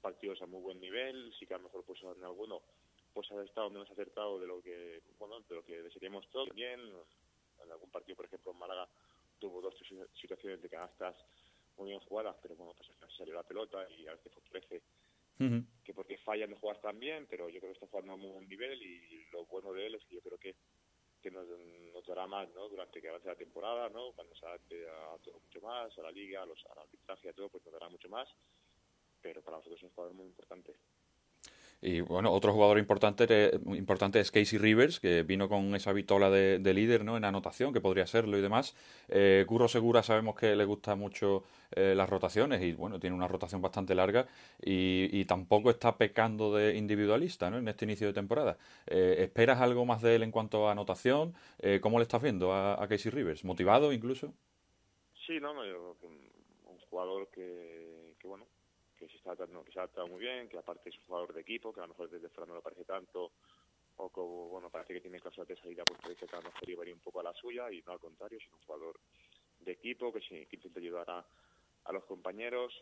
partidos 0.01 0.41
a 0.41 0.47
muy 0.47 0.60
buen 0.60 0.81
nivel, 0.81 1.34
sí 1.39 1.45
que 1.45 1.53
a 1.53 1.57
lo 1.57 1.63
mejor 1.63 1.86
pues 1.86 2.01
en 2.03 2.25
alguno 2.25 2.62
pues 3.13 3.31
ha 3.31 3.41
estado 3.41 3.69
menos 3.69 3.89
acertado 3.89 4.38
de 4.38 4.47
lo 4.47 4.62
que, 4.62 5.01
bueno, 5.17 5.39
de 5.47 5.55
lo 5.55 5.63
que 5.63 5.81
desearíamos 5.81 6.29
todos. 6.29 6.49
Bien, 6.53 6.81
en 7.63 7.71
algún 7.71 7.89
partido, 7.89 8.17
por 8.17 8.25
ejemplo, 8.25 8.51
en 8.51 8.57
Málaga 8.57 8.89
tuvo 9.39 9.62
dos 9.62 9.75
situaciones 10.19 10.62
de 10.62 10.69
canastas 10.69 11.15
muy 11.82 11.89
bien 11.89 12.00
jugadas, 12.02 12.36
pero 12.41 12.56
bueno, 12.56 12.74
pues 12.78 12.89
al 12.89 13.12
salió 13.17 13.34
la 13.34 13.44
pelota 13.44 13.88
y 13.89 14.08
a 14.08 14.13
veces 14.13 14.32
favorece 14.34 14.82
que 15.84 15.94
porque 15.96 16.20
falla 16.20 16.46
no 16.46 16.56
juegas 16.58 16.80
tan 16.82 17.00
bien, 17.00 17.26
pero 17.28 17.50
yo 17.50 17.60
creo 17.60 17.72
que 17.72 17.80
está 17.80 17.88
jugando 17.88 18.13
a 18.13 18.15
muy 18.15 18.30
buen 18.30 18.48
nivel 18.48 18.80
y 18.84 19.26
lo 19.32 19.44
bueno 19.48 19.74
de 19.74 19.88
él 19.88 19.96
es 19.96 20.06
que 20.06 20.15
yo 20.15 20.22
creo 20.22 20.38
que, 20.38 20.56
que 21.20 21.32
nos, 21.32 21.48
nos 21.94 22.06
dará 22.06 22.28
más 22.28 22.48
¿no? 22.54 22.70
durante 22.70 23.02
que 23.02 23.10
avance 23.10 23.28
la 23.28 23.36
temporada, 23.36 23.89
¿no? 23.89 24.12
cuando 24.13 24.36
se 24.36 24.46
adapte 24.46 24.88
a 24.88 25.17
todo 25.24 25.39
mucho 25.39 25.62
más, 25.62 25.98
a 25.98 26.02
la 26.04 26.12
liga, 26.12 26.44
a 26.44 26.46
los, 26.46 26.63
al 26.67 26.84
arbitraje, 26.84 27.30
a 27.30 27.34
todo, 27.34 27.50
pues 27.50 27.65
nos 27.65 27.74
dará 27.74 27.89
mucho 27.89 28.08
más, 28.08 28.30
pero 29.20 29.41
para 29.41 29.58
nosotros 29.58 29.80
es 29.80 29.84
un 29.84 29.96
jugador 29.96 30.13
muy 30.13 30.28
importante. 30.28 30.76
Y 31.82 32.02
bueno, 32.02 32.32
otro 32.32 32.54
jugador 32.54 32.78
importante, 32.78 33.60
importante 33.65 34.20
es 34.20 34.30
Casey 34.30 34.60
Rivers, 34.60 35.00
que 35.00 35.24
vino 35.24 35.50
con 35.50 35.74
esa 35.76 35.91
vitola 35.94 36.30
de, 36.30 36.74
líder 36.74 37.04
¿no? 37.04 37.17
en 37.17 37.26
anotación, 37.26 37.74
que 37.74 37.82
podría 37.82 38.06
serlo 38.06 38.38
y 38.38 38.41
demás. 38.41 38.76
Eh, 39.10 39.46
Curro 39.48 39.67
Segura 39.67 40.04
sabemos 40.04 40.36
que 40.36 40.56
le 40.56 40.65
gusta 40.65 40.96
mucho 40.96 41.44
eh, 41.74 41.94
las 41.96 42.10
rotaciones 42.10 42.62
y 42.62 42.74
bueno, 42.74 43.00
tiene 43.00 43.15
una 43.15 43.30
rotación 43.30 43.62
bastante 43.62 43.96
larga 43.96 44.28
y, 44.62 45.24
tampoco 45.26 45.70
está 45.70 45.98
pecando 45.98 46.54
de 46.54 46.76
individualista 46.76 47.50
¿no? 47.50 47.58
en 47.58 47.67
este 47.70 47.86
inicio 47.86 48.08
de 48.08 48.13
temporada. 48.13 48.58
Eh, 48.88 49.17
¿Esperas 49.20 49.62
algo 49.62 49.86
más 49.86 50.02
de 50.02 50.15
él 50.15 50.24
en 50.24 50.32
cuanto 50.32 50.67
a 50.67 50.74
anotación? 50.74 51.34
Eh, 51.60 51.80
¿Cómo 51.82 51.98
le 51.98 52.04
estás 52.04 52.22
viendo 52.22 52.54
a, 52.54 52.86
Casey 52.89 53.10
Rivers? 53.10 53.46
¿Motivado 53.46 53.94
incluso? 53.94 54.34
Sí, 55.26 55.39
no, 55.39 55.52
un 55.54 56.80
jugador 56.89 57.30
que, 57.32 58.15
que 58.20 58.28
bueno, 58.28 58.46
está 59.29 59.45
que 59.45 59.71
se 59.71 59.79
ha 59.79 59.88
tratado 59.88 60.07
muy 60.07 60.19
bien, 60.19 60.49
que 60.49 60.57
aparte 60.57 60.89
es 60.89 60.97
un 60.97 61.05
jugador 61.05 61.34
de 61.34 61.41
equipo, 61.41 61.71
que 61.71 61.79
a 61.79 61.84
lo 61.84 61.89
mejor 61.89 62.10
desde 62.10 62.29
fuera 62.29 62.47
no 62.47 62.55
lo 62.55 62.62
parece 62.62 62.86
tanto, 62.86 63.31
o 63.97 64.10
como, 64.10 64.49
bueno, 64.49 64.69
parece 64.69 64.93
que 64.93 65.01
tiene 65.01 65.19
cosas 65.19 65.47
de 65.47 65.55
salida, 65.55 65.84
pues 65.86 65.99
parece 66.01 66.27
que 66.27 66.36
a 66.36 66.39
lo 66.39 66.45
mejor 66.49 66.69
iba 66.69 66.84
a 66.84 66.88
ir 66.88 66.93
un 66.93 67.01
poco 67.01 67.19
a 67.19 67.23
la 67.23 67.34
suya, 67.34 67.71
y 67.71 67.81
no 67.81 67.93
al 67.93 67.99
contrario, 67.99 68.39
sino 68.39 68.57
un 68.57 68.63
jugador 68.63 68.99
de 69.60 69.71
equipo 69.73 70.12
que, 70.12 70.19
que 70.21 70.55
intenta 70.55 70.79
ayudar 70.79 71.10
a, 71.10 71.25
a 71.86 71.93
los 71.93 72.05
compañeros. 72.05 72.73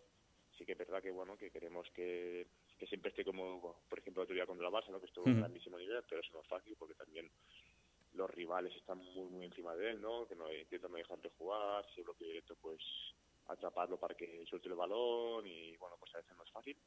Sí 0.58 0.66
que 0.66 0.74
es 0.74 0.78
verdad 0.78 1.02
que, 1.02 1.12
bueno, 1.12 1.38
que 1.38 1.52
queremos 1.52 1.90
que, 1.92 2.48
que 2.78 2.88
siempre 2.88 3.10
esté 3.10 3.24
como, 3.24 3.82
por 3.90 4.00
ejemplo, 4.00 4.24
otro 4.24 4.36
día 4.36 4.46
contra 4.46 4.66
la 4.66 4.70
base, 4.72 4.92
¿no? 4.92 5.00
que 5.00 5.06
estuvo 5.06 5.26
en 5.26 5.34
un 5.34 5.40
grandísimo 5.40 5.78
nivel, 5.78 6.04
pero 6.08 6.22
eso 6.22 6.34
no 6.34 6.42
es 6.42 6.48
fácil 6.48 6.76
porque 6.78 6.96
también 6.96 7.30
los 8.14 8.30
rivales 8.30 8.76
están 8.76 8.98
muy, 8.98 9.30
muy 9.30 9.46
encima 9.46 9.76
de 9.76 9.92
él, 9.92 10.02
¿no? 10.02 10.28
Que 10.28 10.36
no 10.36 10.52
intentan 10.52 10.92
no 10.92 10.98
dejarle 10.98 11.30
jugar, 11.38 11.86
si 11.94 12.02
bloqueo 12.02 12.28
directo, 12.28 12.56
pues 12.62 12.82
atraparlo 13.50 13.98
para 13.98 14.16
que 14.16 14.46
suelte 14.46 14.70
el 14.70 14.76
balón 14.76 15.46
y 15.46 15.76
bueno, 15.78 15.98
pues 16.00 16.14
a 16.16 16.20
veces 16.20 16.36
no 16.38 16.44
es 16.44 16.52
fácil. 16.52 16.78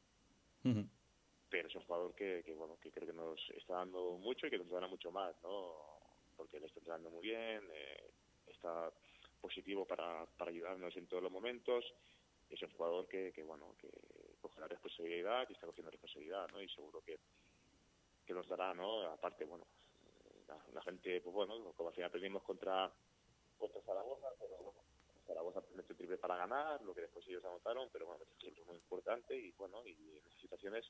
Pero 1.49 1.67
es 1.67 1.75
un 1.75 1.83
jugador 1.83 2.15
que, 2.15 2.41
que, 2.43 2.53
bueno, 2.55 2.77
que 2.81 2.91
creo 2.91 3.07
que 3.07 3.13
nos 3.13 3.39
está 3.51 3.75
dando 3.75 4.17
mucho 4.17 4.47
y 4.47 4.49
que 4.49 4.57
nos 4.57 4.69
dará 4.69 4.87
mucho 4.87 5.11
más, 5.11 5.35
¿no? 5.43 5.75
Porque 6.35 6.59
le 6.59 6.67
está 6.67 6.79
entrenando 6.79 7.11
muy 7.11 7.21
bien, 7.21 7.61
eh, 7.71 8.11
está 8.47 8.91
positivo 9.39 9.85
para, 9.85 10.25
para 10.37 10.51
ayudarnos 10.51 10.95
en 10.95 11.05
todos 11.07 11.21
los 11.21 11.31
momentos. 11.31 11.85
Es 12.49 12.61
un 12.61 12.71
jugador 12.71 13.07
que, 13.07 13.31
que 13.33 13.43
bueno, 13.43 13.75
que 13.79 13.89
coge 14.41 14.59
la 14.61 14.67
responsabilidad 14.67 15.47
y 15.49 15.53
está 15.53 15.67
cogiendo 15.67 15.91
responsabilidad, 15.91 16.47
¿no? 16.51 16.61
Y 16.61 16.69
seguro 16.69 17.01
que, 17.01 17.19
que 18.25 18.33
nos 18.33 18.47
dará, 18.47 18.73
¿no? 18.73 19.01
Aparte, 19.11 19.45
bueno, 19.45 19.65
la, 20.73 20.81
gente, 20.81 21.21
pues 21.21 21.33
bueno, 21.33 21.73
como 21.75 21.89
al 21.89 21.95
final 21.95 22.11
perdimos 22.11 22.43
contra, 22.43 22.91
contra 23.57 23.81
Zaragoza, 23.81 24.27
pero 24.39 24.57
bueno, 24.57 24.79
Zaragoza 25.25 25.61
metió 25.75 25.95
triple 25.95 26.17
para 26.17 26.37
ganar, 26.37 26.81
lo 26.83 26.93
que 26.93 27.01
después 27.01 27.27
ellos 27.27 27.43
anotaron, 27.45 27.89
pero 27.91 28.05
bueno, 28.05 28.23
es 28.41 28.65
muy 28.67 28.77
importante 28.77 29.35
y 29.37 29.51
bueno, 29.57 29.85
y 29.85 29.91
en 29.91 30.25
esas 30.25 30.41
situaciones 30.41 30.85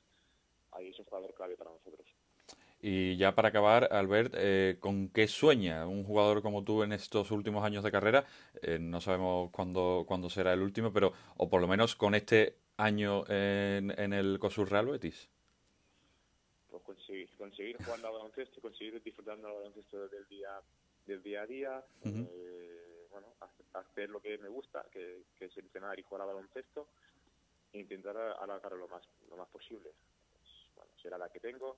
ahí 0.72 0.88
es 0.88 0.98
un 0.98 1.04
jugador 1.04 1.34
clave 1.34 1.56
para 1.56 1.70
nosotros. 1.70 2.06
Y 2.80 3.16
ya 3.16 3.34
para 3.34 3.48
acabar, 3.48 3.88
Albert, 3.92 4.34
eh, 4.36 4.76
¿con 4.78 5.08
qué 5.08 5.26
sueña 5.26 5.86
un 5.86 6.04
jugador 6.04 6.42
como 6.42 6.64
tú 6.64 6.82
en 6.82 6.92
estos 6.92 7.30
últimos 7.30 7.64
años 7.64 7.82
de 7.82 7.90
carrera? 7.90 8.26
Eh, 8.60 8.78
no 8.78 9.00
sabemos 9.00 9.50
cuándo, 9.50 10.04
cuándo 10.06 10.28
será 10.28 10.52
el 10.52 10.60
último, 10.60 10.92
pero 10.92 11.12
o 11.38 11.48
por 11.48 11.62
lo 11.62 11.66
menos 11.66 11.96
con 11.96 12.14
este 12.14 12.56
año 12.76 13.24
en, 13.28 13.98
en 13.98 14.12
el 14.12 14.38
COSUR 14.38 14.70
Real 14.70 14.86
Betis. 14.86 15.30
Pues 16.70 16.82
conseguir, 16.82 17.30
conseguir 17.38 17.82
jugando 17.82 18.08
a 18.08 18.10
baloncesto, 18.10 18.60
conseguir 18.60 19.02
disfrutando 19.02 19.48
del 19.48 19.56
baloncesto 19.56 20.08
del 20.08 20.28
día, 20.28 20.50
del 21.06 21.22
día 21.22 21.42
a 21.42 21.46
día 21.46 21.84
bueno, 23.14 23.28
hacer 23.72 24.10
lo 24.10 24.20
que 24.20 24.36
me 24.38 24.48
gusta, 24.48 24.84
que, 24.90 25.22
es 25.38 25.56
entrenar 25.56 25.98
y 25.98 26.02
jugar 26.02 26.22
a 26.22 26.26
baloncesto, 26.26 26.88
e 27.72 27.78
intentar 27.78 28.16
alargarlo 28.16 28.78
lo 28.78 28.88
más, 28.88 29.02
lo 29.30 29.36
más 29.36 29.48
posible. 29.48 29.90
Pues, 30.32 30.74
bueno, 30.74 30.90
será 31.00 31.16
la 31.16 31.28
que 31.28 31.38
tengo, 31.38 31.76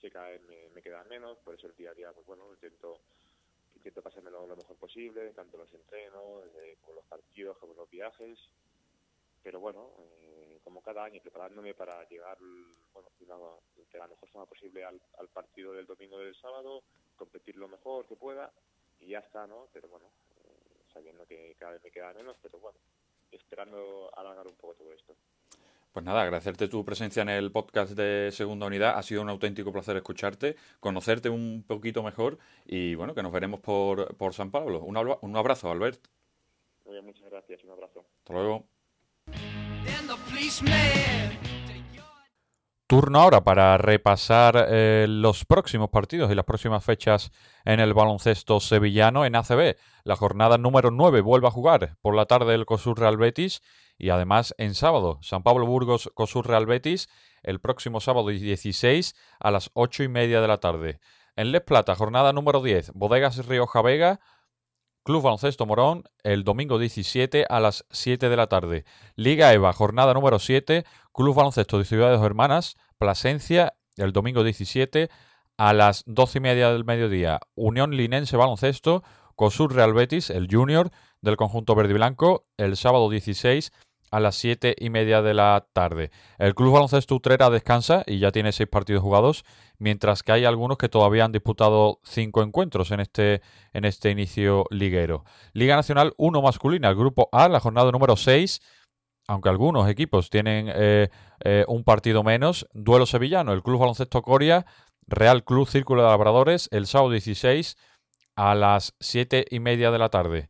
sé 0.00 0.10
que 0.10 0.18
me, 0.48 0.68
me 0.74 0.82
queda 0.82 1.04
menos, 1.04 1.38
por 1.38 1.54
eso 1.54 1.68
el 1.68 1.76
día 1.76 1.90
a 1.90 1.94
día, 1.94 2.12
pues 2.12 2.26
bueno, 2.26 2.52
intento 2.52 2.98
intento 3.76 4.02
pasármelo 4.02 4.46
lo 4.46 4.56
mejor 4.56 4.76
posible, 4.76 5.30
tanto 5.30 5.56
los 5.56 5.72
entrenos, 5.72 6.44
eh, 6.56 6.76
como 6.82 6.96
los 6.96 7.04
partidos, 7.06 7.58
como 7.58 7.74
los 7.74 7.90
viajes, 7.90 8.38
pero 9.42 9.58
bueno, 9.58 9.90
eh, 9.98 10.60
como 10.62 10.82
cada 10.82 11.04
año, 11.04 11.20
preparándome 11.20 11.74
para 11.74 12.08
llegar 12.08 12.38
bueno, 12.92 13.08
de 13.92 13.98
la 13.98 14.06
mejor 14.06 14.28
forma 14.28 14.46
posible 14.46 14.84
al, 14.84 15.00
al 15.18 15.28
partido 15.28 15.72
del 15.72 15.86
domingo 15.86 16.18
del 16.18 16.34
sábado, 16.36 16.82
competir 17.16 17.56
lo 17.56 17.68
mejor 17.68 18.06
que 18.06 18.16
pueda 18.16 18.52
y 19.00 19.08
ya 19.08 19.18
está, 19.18 19.46
¿no? 19.46 19.68
Pero 19.72 19.88
bueno, 19.88 20.06
sabiendo 20.92 21.26
que 21.26 21.54
cada 21.58 21.72
vez 21.72 21.82
me 21.82 21.90
queda 21.90 22.12
menos, 22.12 22.36
pero 22.42 22.58
bueno, 22.58 22.78
esperando 23.30 24.10
alargar 24.16 24.46
un 24.46 24.56
poco 24.56 24.74
todo 24.74 24.92
esto. 24.92 25.16
Pues 25.92 26.04
nada, 26.06 26.22
agradecerte 26.22 26.68
tu 26.68 26.84
presencia 26.86 27.20
en 27.20 27.28
el 27.28 27.52
podcast 27.52 27.92
de 27.92 28.30
Segunda 28.32 28.66
Unidad. 28.66 28.96
Ha 28.96 29.02
sido 29.02 29.20
un 29.20 29.28
auténtico 29.28 29.72
placer 29.72 29.94
escucharte, 29.96 30.56
conocerte 30.80 31.28
un 31.28 31.64
poquito 31.66 32.02
mejor 32.02 32.38
y 32.64 32.94
bueno, 32.94 33.14
que 33.14 33.22
nos 33.22 33.30
veremos 33.30 33.60
por, 33.60 34.16
por 34.16 34.32
San 34.32 34.50
Pablo. 34.50 34.80
Un, 34.80 34.96
un 34.96 35.36
abrazo, 35.36 35.70
Albert. 35.70 36.00
Muy 36.86 36.94
bien, 36.94 37.04
muchas 37.04 37.28
gracias, 37.28 37.62
un 37.64 37.72
abrazo. 37.72 38.06
Hasta 38.20 38.32
luego. 38.32 38.64
Turno 42.92 43.22
ahora 43.22 43.42
para 43.42 43.78
repasar 43.78 44.66
eh, 44.68 45.06
los 45.08 45.46
próximos 45.46 45.88
partidos 45.88 46.30
y 46.30 46.34
las 46.34 46.44
próximas 46.44 46.84
fechas 46.84 47.32
en 47.64 47.80
el 47.80 47.94
baloncesto 47.94 48.60
sevillano 48.60 49.24
en 49.24 49.34
ACB. 49.34 49.78
La 50.04 50.14
jornada 50.14 50.58
número 50.58 50.90
9 50.90 51.22
vuelve 51.22 51.46
a 51.48 51.50
jugar 51.50 51.96
por 52.02 52.14
la 52.14 52.26
tarde 52.26 52.54
el 52.54 52.66
COSUR 52.66 53.00
Real 53.00 53.16
Betis 53.16 53.62
y 53.96 54.10
además 54.10 54.54
en 54.58 54.74
sábado 54.74 55.18
San 55.22 55.42
Pablo 55.42 55.64
Burgos 55.64 56.10
COSUR 56.12 56.46
Real 56.46 56.66
Betis 56.66 57.08
el 57.42 57.60
próximo 57.60 57.98
sábado 58.00 58.28
16 58.28 59.16
a 59.40 59.50
las 59.50 59.70
8 59.72 60.02
y 60.02 60.08
media 60.08 60.42
de 60.42 60.48
la 60.48 60.58
tarde. 60.58 61.00
En 61.34 61.50
Les 61.50 61.62
Plata, 61.62 61.94
jornada 61.94 62.34
número 62.34 62.60
10, 62.60 62.92
Bodegas 62.92 63.46
Rioja 63.46 63.80
Vega 63.80 64.20
Club 65.04 65.22
Baloncesto 65.22 65.66
Morón 65.66 66.04
el 66.22 66.44
domingo 66.44 66.78
17 66.78 67.46
a 67.48 67.58
las 67.58 67.84
7 67.90 68.28
de 68.28 68.36
la 68.36 68.46
tarde. 68.46 68.84
Liga 69.16 69.52
EVA, 69.52 69.72
jornada 69.72 70.14
número 70.14 70.38
7, 70.38 70.84
Club 71.12 71.34
Baloncesto 71.34 71.78
de 71.78 71.84
Ciudades 71.84 72.20
Hermanas, 72.20 72.76
Plasencia, 72.98 73.74
el 73.96 74.12
domingo 74.12 74.44
17 74.44 75.10
a 75.58 75.72
las 75.72 76.04
12 76.06 76.38
y 76.38 76.40
media 76.40 76.70
del 76.70 76.84
mediodía. 76.84 77.40
Unión 77.56 77.96
Linense 77.96 78.36
Baloncesto, 78.36 79.02
COSUR 79.34 79.74
Real 79.74 79.92
Betis, 79.92 80.30
el 80.30 80.46
Junior 80.48 80.90
del 81.20 81.36
conjunto 81.36 81.74
verde 81.74 81.90
y 81.90 81.94
blanco, 81.94 82.46
el 82.56 82.76
sábado 82.76 83.10
16 83.10 83.72
a 84.12 84.20
las 84.20 84.36
7 84.36 84.76
y 84.78 84.90
media 84.90 85.22
de 85.22 85.32
la 85.32 85.66
tarde. 85.72 86.10
El 86.38 86.54
Club 86.54 86.74
Baloncesto 86.74 87.14
Utrera 87.14 87.48
descansa 87.48 88.04
y 88.06 88.18
ya 88.18 88.30
tiene 88.30 88.52
seis 88.52 88.68
partidos 88.68 89.02
jugados, 89.02 89.44
mientras 89.78 90.22
que 90.22 90.32
hay 90.32 90.44
algunos 90.44 90.76
que 90.76 90.90
todavía 90.90 91.24
han 91.24 91.32
disputado 91.32 91.98
cinco 92.04 92.42
encuentros 92.42 92.90
en 92.90 93.00
este, 93.00 93.40
en 93.72 93.86
este 93.86 94.10
inicio 94.10 94.66
liguero. 94.70 95.24
Liga 95.54 95.76
Nacional 95.76 96.12
1 96.18 96.42
masculina, 96.42 96.90
el 96.90 96.94
grupo 96.94 97.30
A, 97.32 97.48
la 97.48 97.58
jornada 97.58 97.90
número 97.90 98.16
6, 98.16 98.60
aunque 99.28 99.48
algunos 99.48 99.88
equipos 99.88 100.28
tienen 100.28 100.70
eh, 100.74 101.08
eh, 101.42 101.64
un 101.66 101.82
partido 101.82 102.22
menos. 102.22 102.68
Duelo 102.74 103.06
sevillano, 103.06 103.54
el 103.54 103.62
Club 103.62 103.80
Baloncesto 103.80 104.20
Coria, 104.20 104.66
Real 105.06 105.42
Club 105.42 105.66
Círculo 105.66 106.02
de 106.02 106.08
Labradores, 106.08 106.68
el 106.70 106.86
sábado 106.86 107.12
16 107.12 107.78
a 108.36 108.54
las 108.54 108.94
7 109.00 109.46
y 109.50 109.58
media 109.60 109.90
de 109.90 109.98
la 109.98 110.10
tarde. 110.10 110.48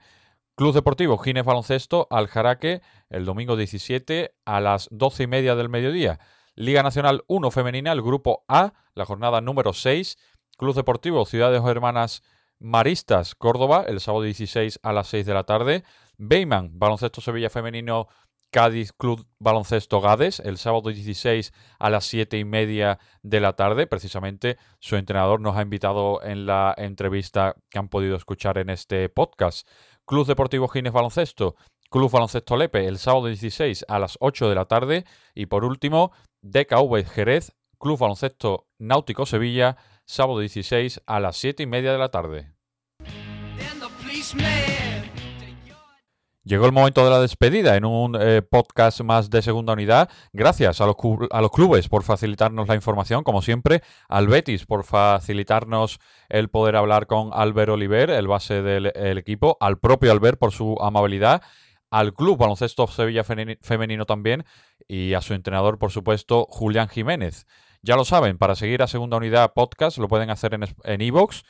Club 0.54 0.74
Deportivo 0.74 1.16
Gines 1.16 1.44
Baloncesto 1.44 2.06
al 2.10 2.28
Jaraque 2.28 2.82
el 3.12 3.24
domingo 3.24 3.56
17 3.56 4.34
a 4.44 4.60
las 4.60 4.88
12 4.90 5.22
y 5.22 5.26
media 5.26 5.54
del 5.54 5.68
mediodía. 5.68 6.18
Liga 6.54 6.82
Nacional 6.82 7.22
1 7.28 7.50
Femenina, 7.50 7.92
el 7.92 8.02
grupo 8.02 8.44
A, 8.48 8.72
la 8.94 9.04
jornada 9.04 9.40
número 9.40 9.72
6. 9.72 10.18
Club 10.58 10.74
Deportivo 10.74 11.24
Ciudades 11.24 11.62
Hermanas 11.64 12.22
Maristas 12.58 13.34
Córdoba 13.34 13.84
el 13.86 14.00
sábado 14.00 14.22
16 14.22 14.80
a 14.82 14.92
las 14.92 15.08
6 15.08 15.26
de 15.26 15.34
la 15.34 15.44
tarde. 15.44 15.84
Beyman 16.18 16.78
Baloncesto 16.78 17.20
Sevilla 17.20 17.50
Femenino 17.50 18.06
Cádiz 18.50 18.92
Club 18.92 19.26
Baloncesto 19.38 20.00
Gades 20.00 20.38
el 20.40 20.58
sábado 20.58 20.90
16 20.90 21.52
a 21.78 21.90
las 21.90 22.04
7 22.04 22.38
y 22.38 22.44
media 22.44 22.98
de 23.22 23.40
la 23.40 23.54
tarde. 23.54 23.86
Precisamente 23.86 24.58
su 24.78 24.96
entrenador 24.96 25.40
nos 25.40 25.56
ha 25.56 25.62
invitado 25.62 26.22
en 26.22 26.46
la 26.46 26.74
entrevista 26.76 27.56
que 27.70 27.78
han 27.78 27.88
podido 27.88 28.14
escuchar 28.14 28.58
en 28.58 28.70
este 28.70 29.08
podcast. 29.08 29.66
Club 30.04 30.26
Deportivo 30.26 30.68
Gines 30.68 30.92
Baloncesto, 30.92 31.56
Club 31.92 32.10
Baloncesto 32.10 32.56
Lepe 32.56 32.86
el 32.88 32.98
sábado 32.98 33.26
16 33.26 33.84
a 33.86 33.98
las 33.98 34.16
8 34.18 34.48
de 34.48 34.54
la 34.54 34.64
tarde 34.64 35.04
y 35.34 35.46
por 35.46 35.64
último 35.64 36.10
DKV 36.40 37.04
Jerez, 37.04 37.52
Club 37.78 37.98
Baloncesto 37.98 38.66
Náutico 38.78 39.26
Sevilla, 39.26 39.76
sábado 40.06 40.40
16 40.40 41.02
a 41.06 41.20
las 41.20 41.36
7 41.36 41.62
y 41.62 41.66
media 41.66 41.92
de 41.92 41.98
la 41.98 42.08
tarde. 42.08 42.54
Llegó 46.44 46.66
el 46.66 46.72
momento 46.72 47.04
de 47.04 47.10
la 47.10 47.20
despedida 47.20 47.76
en 47.76 47.84
un 47.84 48.16
eh, 48.18 48.40
podcast 48.42 49.02
más 49.02 49.30
de 49.30 49.42
segunda 49.42 49.74
unidad. 49.74 50.08
Gracias 50.32 50.80
a 50.80 50.86
los, 50.86 50.96
a 51.30 51.40
los, 51.40 51.50
clubes 51.52 51.88
por 51.88 52.02
facilitarnos 52.02 52.66
la 52.66 52.74
información, 52.74 53.22
como 53.22 53.42
siempre, 53.42 53.82
al 54.08 54.26
Betis 54.26 54.64
por 54.64 54.82
facilitarnos 54.82 56.00
el 56.30 56.48
poder 56.48 56.76
hablar 56.76 57.06
con 57.06 57.30
Albert 57.32 57.70
Oliver, 57.70 58.10
el 58.10 58.26
base 58.26 58.62
del 58.62 59.18
equipo, 59.18 59.56
al 59.60 59.78
propio 59.78 60.10
Albert 60.10 60.38
por 60.38 60.50
su 60.52 60.76
amabilidad, 60.80 61.42
al 61.92 62.14
Club 62.14 62.38
Baloncesto 62.38 62.86
Sevilla 62.86 63.22
Femenino 63.22 64.06
también 64.06 64.44
y 64.88 65.12
a 65.12 65.20
su 65.20 65.34
entrenador, 65.34 65.78
por 65.78 65.92
supuesto, 65.92 66.46
Julián 66.48 66.88
Jiménez. 66.88 67.46
Ya 67.82 67.96
lo 67.96 68.06
saben, 68.06 68.38
para 68.38 68.54
seguir 68.54 68.82
a 68.82 68.86
Segunda 68.86 69.18
Unidad 69.18 69.52
Podcast 69.52 69.98
lo 69.98 70.08
pueden 70.08 70.30
hacer 70.30 70.54
en 70.54 71.00
Evox 71.02 71.44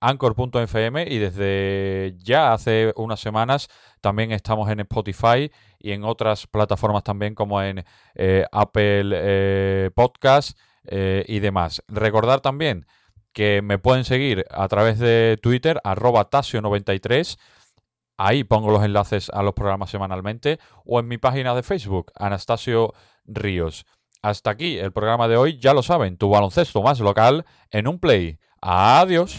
anchor.fm 0.00 1.06
y 1.08 1.18
desde 1.18 2.16
ya 2.18 2.52
hace 2.52 2.92
unas 2.96 3.20
semanas 3.20 3.68
también 4.00 4.32
estamos 4.32 4.68
en 4.68 4.80
Spotify 4.80 5.50
y 5.78 5.92
en 5.92 6.02
otras 6.02 6.48
plataformas 6.48 7.04
también 7.04 7.36
como 7.36 7.62
en 7.62 7.84
eh, 8.16 8.44
Apple 8.50 9.12
eh, 9.14 9.90
Podcast 9.94 10.58
eh, 10.86 11.24
y 11.28 11.38
demás. 11.38 11.84
Recordar 11.86 12.40
también 12.40 12.84
que 13.32 13.62
me 13.62 13.78
pueden 13.78 14.04
seguir 14.04 14.44
a 14.50 14.66
través 14.66 14.98
de 14.98 15.38
Twitter, 15.40 15.80
arroba 15.84 16.28
Tasio93. 16.28 17.38
Ahí 18.16 18.44
pongo 18.44 18.70
los 18.70 18.84
enlaces 18.84 19.30
a 19.30 19.42
los 19.42 19.54
programas 19.54 19.90
semanalmente 19.90 20.58
o 20.84 21.00
en 21.00 21.08
mi 21.08 21.18
página 21.18 21.54
de 21.54 21.62
Facebook, 21.62 22.12
Anastasio 22.14 22.94
Ríos. 23.24 23.86
Hasta 24.22 24.50
aquí 24.50 24.78
el 24.78 24.92
programa 24.92 25.28
de 25.28 25.36
hoy, 25.36 25.58
ya 25.58 25.74
lo 25.74 25.82
saben, 25.82 26.16
tu 26.16 26.30
baloncesto 26.30 26.82
más 26.82 27.00
local 27.00 27.44
en 27.70 27.88
un 27.88 27.98
play. 27.98 28.38
Adiós. 28.60 29.38